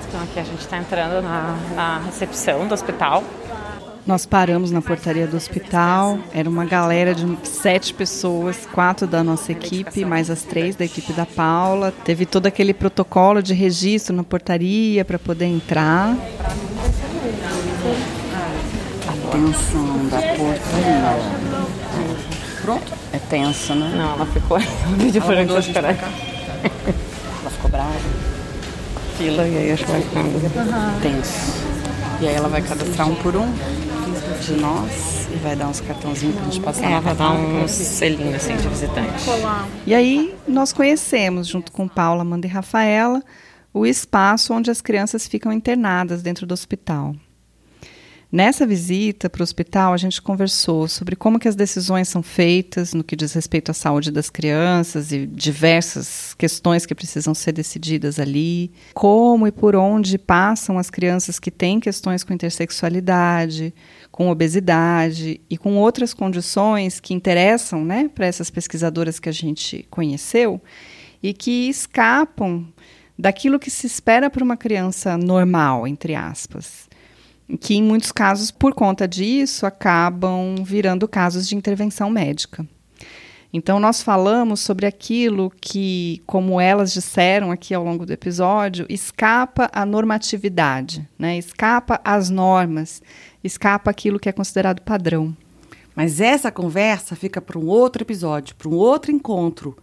Então 0.07 0.23
aqui 0.23 0.39
a 0.39 0.43
gente 0.43 0.61
está 0.61 0.77
entrando 0.77 1.21
na, 1.21 1.57
na 1.75 1.99
recepção 2.05 2.67
do 2.67 2.73
hospital. 2.73 3.21
Nós 4.05 4.25
paramos 4.25 4.69
na 4.69 4.81
portaria 4.81 5.25
do 5.25 5.37
hospital. 5.37 6.19
Era 6.33 6.49
uma 6.49 6.65
galera 6.65 7.15
de 7.15 7.25
sete 7.47 7.93
pessoas, 7.93 8.67
quatro 8.73 9.07
da 9.07 9.23
nossa 9.23 9.53
equipe, 9.53 10.03
mais 10.03 10.29
as 10.29 10.41
três 10.41 10.75
da 10.75 10.83
equipe 10.83 11.13
da 11.13 11.25
Paula. 11.25 11.93
Teve 12.03 12.25
todo 12.25 12.45
aquele 12.45 12.73
protocolo 12.73 13.41
de 13.41 13.53
registro 13.53 14.13
na 14.13 14.23
portaria 14.23 15.05
para 15.05 15.17
poder 15.17 15.45
entrar. 15.45 16.17
Atenção 19.07 20.07
da 20.09 20.17
portaria. 20.17 21.53
Pronto? 22.61 22.93
É 23.13 23.17
tenso, 23.17 23.73
né? 23.73 23.93
Não, 23.95 24.15
ela 24.15 24.25
ficou. 24.25 24.57
O 24.57 24.95
vídeo 24.97 25.21
foi 25.21 25.37
ela 25.37 25.59
esperar. 25.59 25.95
Ela 25.95 27.49
ficou 27.49 27.71
brava. 27.71 27.93
Fila 29.17 29.47
e 29.47 29.57
aí 29.57 29.71
acho 29.71 29.85
que 29.85 29.91
vai 29.91 30.01
ficando 30.01 31.01
tenso. 31.01 31.63
E 32.19 32.27
aí 32.27 32.35
ela 32.35 32.47
vai 32.47 32.61
cadastrar 32.61 33.09
um 33.09 33.15
por 33.15 33.35
um 33.35 33.53
de 34.45 34.53
nós 34.53 35.27
e 35.31 35.37
vai 35.37 35.55
dar 35.55 35.67
uns 35.67 35.79
cartãozinhos 35.79 36.35
pra 36.35 36.45
gente 36.45 36.59
passar. 36.59 36.91
Ela 36.91 36.99
vai 36.99 37.15
dar 37.15 37.31
um 37.31 37.67
selinho 37.67 38.35
assim 38.35 38.55
de 38.57 38.67
visitante. 38.67 39.25
E 39.85 39.93
aí 39.93 40.35
nós 40.47 40.73
conhecemos, 40.73 41.47
junto 41.47 41.71
com 41.71 41.87
Paula, 41.87 42.21
Amanda 42.21 42.45
e 42.45 42.49
Rafaela, 42.49 43.23
o 43.73 43.85
espaço 43.85 44.53
onde 44.53 44.69
as 44.69 44.81
crianças 44.81 45.27
ficam 45.27 45.51
internadas 45.51 46.21
dentro 46.21 46.45
do 46.45 46.53
hospital. 46.53 47.15
Nessa 48.33 48.65
visita 48.65 49.29
para 49.29 49.41
o 49.41 49.43
hospital, 49.43 49.93
a 49.93 49.97
gente 49.97 50.19
conversou 50.19 50.87
sobre 50.87 51.15
como 51.15 51.37
que 51.37 51.47
as 51.47 51.55
decisões 51.55 52.09
são 52.09 52.23
feitas 52.23 52.91
no 52.91 53.03
que 53.03 53.15
diz 53.15 53.31
respeito 53.31 53.69
à 53.69 53.75
saúde 53.75 54.09
das 54.09 54.27
crianças 54.27 55.11
e 55.11 55.27
diversas 55.27 56.33
questões 56.33 56.83
que 56.83 56.95
precisam 56.95 57.35
ser 57.35 57.51
decididas 57.51 58.19
ali, 58.19 58.71
como 58.95 59.45
e 59.45 59.51
por 59.51 59.75
onde 59.75 60.17
passam 60.17 60.79
as 60.79 60.89
crianças 60.89 61.37
que 61.37 61.51
têm 61.51 61.79
questões 61.79 62.23
com 62.23 62.33
intersexualidade, 62.33 63.71
com 64.11 64.31
obesidade 64.31 65.39
e 65.47 65.55
com 65.55 65.77
outras 65.77 66.11
condições 66.11 66.99
que 66.99 67.13
interessam 67.13 67.85
né, 67.85 68.09
para 68.15 68.25
essas 68.25 68.49
pesquisadoras 68.49 69.19
que 69.19 69.29
a 69.29 69.31
gente 69.31 69.85
conheceu 69.91 70.59
e 71.21 71.33
que 71.35 71.69
escapam 71.69 72.65
daquilo 73.15 73.59
que 73.59 73.69
se 73.69 73.85
espera 73.85 74.27
para 74.27 74.43
uma 74.43 74.57
criança 74.57 75.19
normal, 75.19 75.87
entre 75.87 76.15
aspas 76.15 76.91
que 77.59 77.75
em 77.75 77.83
muitos 77.83 78.11
casos, 78.11 78.51
por 78.51 78.73
conta 78.73 79.07
disso, 79.07 79.65
acabam 79.65 80.55
virando 80.63 81.07
casos 81.07 81.47
de 81.47 81.55
intervenção 81.55 82.09
médica. 82.09 82.67
Então, 83.55 83.79
nós 83.79 84.01
falamos 84.01 84.61
sobre 84.61 84.87
aquilo 84.87 85.53
que, 85.61 86.23
como 86.25 86.59
elas 86.59 86.91
disseram 86.91 87.51
aqui 87.51 87.71
ao 87.71 87.83
longo 87.83 88.03
do 88.03 88.11
episódio, 88.11 88.87
escapa 88.89 89.69
à 89.71 89.85
normatividade, 89.85 91.07
né? 91.19 91.37
escapa 91.37 92.01
às 92.03 92.31
normas, 92.31 92.99
escapa 93.43 93.91
aquilo 93.91 94.19
que 94.19 94.27
é 94.27 94.31
considerado 94.31 94.81
padrão. 94.81 95.37
Mas 95.95 96.19
essa 96.19 96.51
conversa 96.51 97.15
fica 97.15 97.39
para 97.39 97.59
um 97.59 97.67
outro 97.67 98.01
episódio, 98.01 98.55
para 98.55 98.69
um 98.69 98.73
outro 98.73 99.11
encontro 99.11 99.77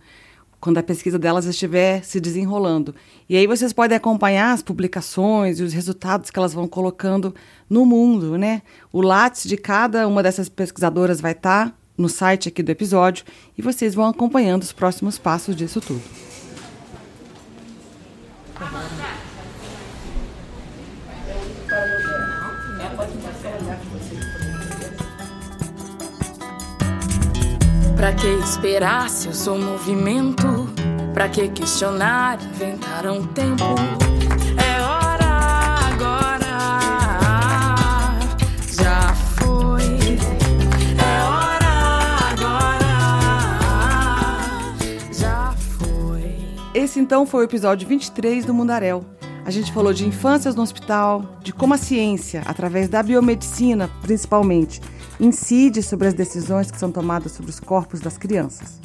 quando 0.61 0.79
a 0.79 0.83
pesquisa 0.83 1.19
delas 1.19 1.47
estiver 1.47 2.05
se 2.05 2.21
desenrolando. 2.21 2.95
E 3.29 3.37
aí 3.37 3.47
vocês 3.47 3.73
podem 3.73 3.97
acompanhar 3.97 4.53
as 4.53 4.63
publicações 4.63 5.59
e 5.59 5.63
os 5.63 5.73
resultados 5.73 6.31
que 6.31 6.39
elas 6.39 6.53
vão 6.53 6.69
colocando 6.69 7.35
no 7.69 7.87
mundo, 7.87 8.37
né? 8.37 8.63
O 8.93 9.01
látice 9.01 9.49
de 9.49 9.57
cada 9.57 10.07
uma 10.07 10.23
dessas 10.23 10.49
pesquisadoras 10.49 11.21
vai 11.21 11.33
estar 11.33 11.71
tá 11.71 11.75
no 11.97 12.09
site 12.09 12.49
aqui 12.49 12.63
do 12.63 12.71
episódio 12.71 13.25
e 13.57 13.63
vocês 13.63 13.95
vão 13.95 14.07
acompanhando 14.07 14.63
os 14.63 14.73
próximos 14.73 15.19
passos 15.19 15.57
disso 15.57 15.81
tudo. 15.81 16.03
Pra 28.01 28.15
que 28.15 28.27
esperar 28.29 29.11
se 29.11 29.27
eu 29.27 29.35
sou 29.35 29.59
movimento? 29.59 30.71
Pra 31.13 31.29
que 31.29 31.47
questionar, 31.51 32.43
inventar 32.43 33.07
um 33.07 33.27
tempo? 33.27 33.63
É 34.57 34.81
hora 34.81 35.27
agora, 35.93 36.59
já 38.73 39.15
foi. 39.37 39.83
É 40.97 41.23
hora 41.29 41.73
agora, 42.33 42.89
já 45.13 45.53
foi. 45.53 46.39
Esse 46.73 46.99
então 46.99 47.27
foi 47.27 47.43
o 47.43 47.45
episódio 47.45 47.87
23 47.87 48.47
do 48.47 48.55
Mundaréu. 48.55 49.05
A 49.45 49.51
gente 49.51 49.71
falou 49.73 49.93
de 49.93 50.07
infâncias 50.07 50.55
no 50.55 50.63
hospital, 50.63 51.39
de 51.43 51.53
como 51.53 51.75
a 51.75 51.79
ciência, 51.79 52.43
através 52.47 52.89
da 52.89 53.03
biomedicina 53.03 53.91
principalmente, 54.01 54.81
incide 55.21 55.83
sobre 55.83 56.09
as 56.09 56.15
decisões 56.15 56.71
que 56.71 56.79
são 56.79 56.91
tomadas 56.91 57.33
sobre 57.33 57.51
os 57.51 57.61
corpos 57.61 58.01
das 58.01 58.17
crianças. 58.17 58.81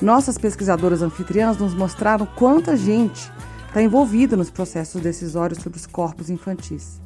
Nossas 0.00 0.38
pesquisadoras 0.38 1.02
anfitriãs 1.02 1.58
nos 1.58 1.74
mostraram 1.74 2.26
quanta 2.26 2.76
gente 2.76 3.30
está 3.68 3.82
envolvida 3.82 4.36
nos 4.36 4.50
processos 4.50 5.02
decisórios 5.02 5.62
sobre 5.62 5.78
os 5.78 5.86
corpos 5.86 6.30
infantis 6.30 7.00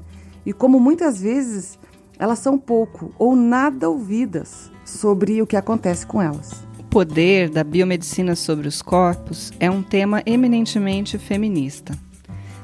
e 0.46 0.52
como 0.52 0.78
muitas 0.78 1.20
vezes 1.20 1.78
elas 2.18 2.38
são 2.38 2.58
pouco 2.58 3.12
ou 3.18 3.34
nada 3.34 3.88
ouvidas 3.88 4.70
sobre 4.84 5.40
o 5.42 5.46
que 5.46 5.56
acontece 5.56 6.06
com 6.06 6.20
elas. 6.20 6.52
O 6.78 6.84
poder 6.84 7.48
da 7.48 7.64
biomedicina 7.64 8.36
sobre 8.36 8.68
os 8.68 8.82
corpos 8.82 9.52
é 9.58 9.70
um 9.70 9.82
tema 9.82 10.22
eminentemente 10.26 11.18
feminista. 11.18 11.96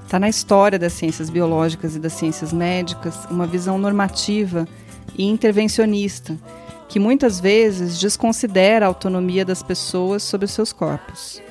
Está 0.04 0.20
na 0.20 0.28
história 0.28 0.78
das 0.78 0.92
ciências 0.92 1.30
biológicas 1.30 1.96
e 1.96 1.98
das 1.98 2.12
ciências 2.12 2.52
médicas 2.52 3.24
uma 3.30 3.46
visão 3.46 3.78
normativa 3.78 4.68
e 5.16 5.24
intervencionista, 5.24 6.36
que 6.88 6.98
muitas 6.98 7.40
vezes 7.40 7.98
desconsidera 7.98 8.86
a 8.86 8.88
autonomia 8.88 9.44
das 9.44 9.62
pessoas 9.62 10.22
sobre 10.22 10.46
seus 10.46 10.72
corpos. 10.72 11.42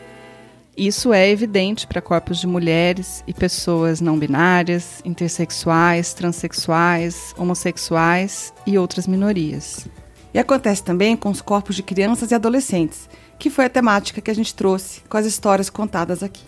Isso 0.78 1.14
é 1.14 1.30
evidente 1.30 1.88
para 1.88 2.02
corpos 2.02 2.38
de 2.38 2.48
mulheres 2.48 3.24
e 3.26 3.34
pessoas 3.34 4.02
não 4.02 4.20
binárias, 4.20 5.02
intersexuais, 5.06 6.14
transexuais, 6.14 7.34
homossexuais 7.38 8.54
e 8.68 8.78
outras 8.78 9.08
minorias. 9.08 9.88
E 10.34 10.40
acontece 10.40 10.84
também 10.84 11.16
com 11.16 11.30
os 11.30 11.42
corpos 11.42 11.78
de 11.78 11.84
crianças 11.84 12.32
e 12.32 12.36
adolescentes, 12.36 13.08
que 13.40 13.50
foi 13.50 13.66
a 13.66 13.70
temática 13.70 14.20
que 14.20 14.30
a 14.30 14.36
gente 14.36 14.54
trouxe 14.54 15.00
com 15.08 15.16
as 15.16 15.26
histórias 15.26 15.70
contadas 15.70 16.22
aqui. 16.22 16.44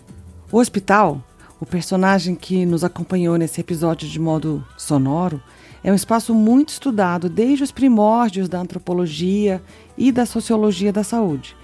O 0.51 0.57
hospital, 0.57 1.23
o 1.57 1.65
personagem 1.65 2.35
que 2.35 2.65
nos 2.65 2.83
acompanhou 2.83 3.37
nesse 3.37 3.61
episódio 3.61 4.09
de 4.09 4.19
modo 4.19 4.61
sonoro, 4.77 5.41
é 5.83 5.91
um 5.91 5.95
espaço 5.95 6.33
muito 6.33 6.69
estudado 6.69 7.29
desde 7.29 7.63
os 7.63 7.71
primórdios 7.71 8.49
da 8.49 8.59
antropologia 8.59 9.61
e 9.97 10.11
da 10.11 10.25
sociologia 10.25 10.91
da 10.91 11.03
saúde. 11.03 11.55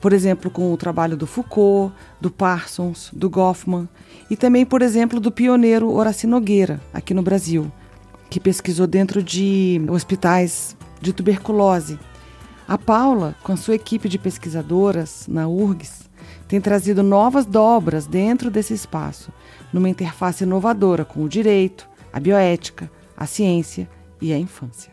Por 0.00 0.12
exemplo, 0.12 0.50
com 0.50 0.72
o 0.72 0.76
trabalho 0.76 1.16
do 1.16 1.26
Foucault, 1.26 1.92
do 2.20 2.30
Parsons, 2.30 3.10
do 3.12 3.28
Goffman 3.28 3.88
e 4.30 4.36
também, 4.36 4.64
por 4.64 4.80
exemplo, 4.80 5.18
do 5.18 5.32
pioneiro 5.32 5.90
Horaci 5.90 6.26
Nogueira, 6.26 6.80
aqui 6.92 7.12
no 7.12 7.22
Brasil, 7.22 7.70
que 8.30 8.38
pesquisou 8.38 8.86
dentro 8.86 9.22
de 9.22 9.80
hospitais 9.88 10.76
de 11.00 11.12
tuberculose. 11.12 11.98
A 12.66 12.78
Paula, 12.78 13.34
com 13.42 13.52
a 13.52 13.56
sua 13.56 13.74
equipe 13.74 14.08
de 14.08 14.18
pesquisadoras 14.18 15.26
na 15.26 15.48
URGS, 15.48 16.08
tem 16.46 16.60
trazido 16.60 17.02
novas 17.02 17.44
dobras 17.44 18.06
dentro 18.06 18.50
desse 18.50 18.74
espaço, 18.74 19.32
numa 19.72 19.88
interface 19.88 20.44
inovadora 20.44 21.04
com 21.04 21.24
o 21.24 21.28
direito, 21.28 21.88
a 22.12 22.20
bioética, 22.20 22.90
a 23.18 23.26
ciência 23.26 23.88
e 24.22 24.32
a 24.32 24.38
infância. 24.38 24.92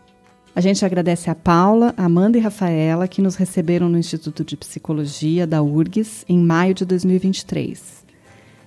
A 0.56 0.62
gente 0.62 0.84
agradece 0.84 1.30
a 1.30 1.36
Paula, 1.36 1.94
Amanda 1.96 2.38
e 2.38 2.42
Rafaela 2.42 3.08
que 3.08 3.22
nos 3.22 3.36
receberam 3.36 3.88
no 3.88 3.98
Instituto 3.98 4.44
de 4.44 4.58
Psicologia 4.58 5.46
da 5.46 5.62
URGS 5.62 6.26
em 6.28 6.40
maio 6.40 6.74
de 6.74 6.86
2023. 6.86 8.04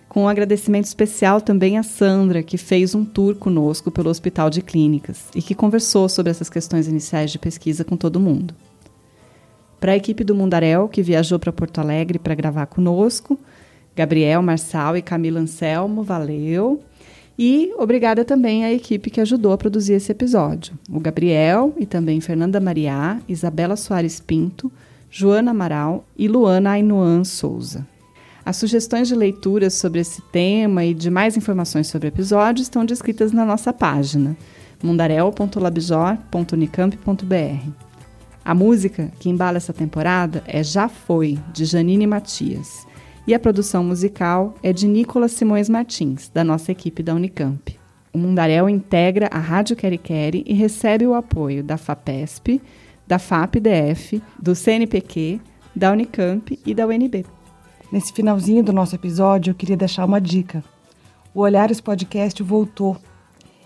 Com 0.09 0.23
um 0.23 0.29
agradecimento 0.29 0.85
especial 0.85 1.41
também 1.41 1.77
a 1.77 1.83
Sandra, 1.83 2.43
que 2.43 2.57
fez 2.57 2.95
um 2.95 3.05
tour 3.05 3.35
conosco 3.35 3.91
pelo 3.91 4.11
Hospital 4.11 4.49
de 4.49 4.63
Clínicas 4.63 5.25
e 5.35 5.43
que 5.43 5.55
conversou 5.55 6.09
sobre 6.09 6.31
essas 6.31 6.49
questões 6.49 6.87
iniciais 6.87 7.31
de 7.31 7.39
pesquisa 7.39 7.85
com 7.85 7.97
todo 7.97 8.21
mundo. 8.21 8.55
Para 9.81 9.93
a 9.93 9.97
equipe 9.97 10.25
do 10.25 10.35
Mundarel, 10.35 10.89
que 10.89 11.03
viajou 11.03 11.39
para 11.39 11.53
Porto 11.53 11.81
Alegre 11.81 12.19
para 12.19 12.35
gravar 12.35 12.67
conosco, 12.67 13.39
Gabriel, 13.97 14.43
Marçal 14.43 14.97
e 14.97 15.03
Camila 15.03 15.41
Anselmo, 15.41 16.03
valeu. 16.03 16.83
E 17.39 17.73
obrigada 17.79 18.25
também 18.25 18.65
à 18.65 18.73
equipe 18.73 19.11
que 19.11 19.21
ajudou 19.21 19.53
a 19.53 19.59
produzir 19.59 19.93
esse 19.93 20.11
episódio. 20.11 20.77
O 20.91 20.99
Gabriel 20.99 21.73
e 21.79 21.87
também 21.87 22.21
Fernanda 22.21 22.59
Mariá, 22.59 23.21
Isabela 23.29 23.77
Soares 23.77 24.19
Pinto, 24.19 24.73
Joana 25.09 25.53
Amaral 25.53 26.05
e 26.17 26.27
Luana 26.27 26.71
Ainuan 26.71 27.23
Souza. 27.23 27.87
As 28.45 28.57
sugestões 28.57 29.07
de 29.07 29.15
leituras 29.15 29.75
sobre 29.75 30.01
esse 30.01 30.21
tema 30.33 30.85
e 30.85 30.93
de 30.93 31.11
mais 31.11 31.37
informações 31.37 31.87
sobre 31.87 32.09
o 32.09 32.11
episódio 32.11 32.63
estão 32.63 32.85
descritas 32.85 33.31
na 33.31 33.45
nossa 33.45 33.73
página 33.73 34.37
mundarel.labjor.unicamp.br. 34.83 37.71
A 38.45 38.55
música 38.55 39.13
que 39.21 39.29
embala 39.29 39.59
essa 39.59 39.73
temporada 39.73 40.43
é 40.47 40.63
Já 40.63 40.89
Foi, 40.89 41.39
de 41.53 41.67
Janine 41.67 42.07
Matias. 42.07 42.88
E 43.29 43.35
a 43.35 43.39
produção 43.39 43.85
musical 43.85 44.55
é 44.63 44.73
de 44.73 44.89
Nicolas 44.89 45.33
Simões 45.33 45.69
Martins, 45.69 46.31
da 46.31 46.43
nossa 46.43 46.73
equipe 46.73 47.03
da 47.03 47.15
Unicamp. 47.15 47.79
O 48.11 48.17
Mundarel 48.17 48.71
integra 48.71 49.29
a 49.31 49.39
Rádio 49.39 49.77
Queri 49.77 49.99
Queri 49.99 50.43
e 50.47 50.55
recebe 50.55 51.07
o 51.07 51.13
apoio 51.13 51.63
da 51.63 51.77
FAPESP, 51.77 52.59
da 53.07 53.19
FAPDF, 53.19 54.23
do 54.41 54.55
CNPq, 54.55 55.43
da 55.77 55.93
Unicamp 55.93 56.59
e 56.65 56.75
da 56.75 56.87
UNB. 56.87 57.27
Nesse 57.93 58.15
finalzinho 58.15 58.65
do 58.65 58.73
nosso 58.73 58.95
episódio, 58.95 59.51
eu 59.51 59.55
queria 59.55 59.77
deixar 59.77 60.07
uma 60.07 60.23
dica. 60.23 60.65
O 61.35 61.41
Olhares 61.41 61.83
Podcast 61.83 62.43
voltou. 62.43 62.97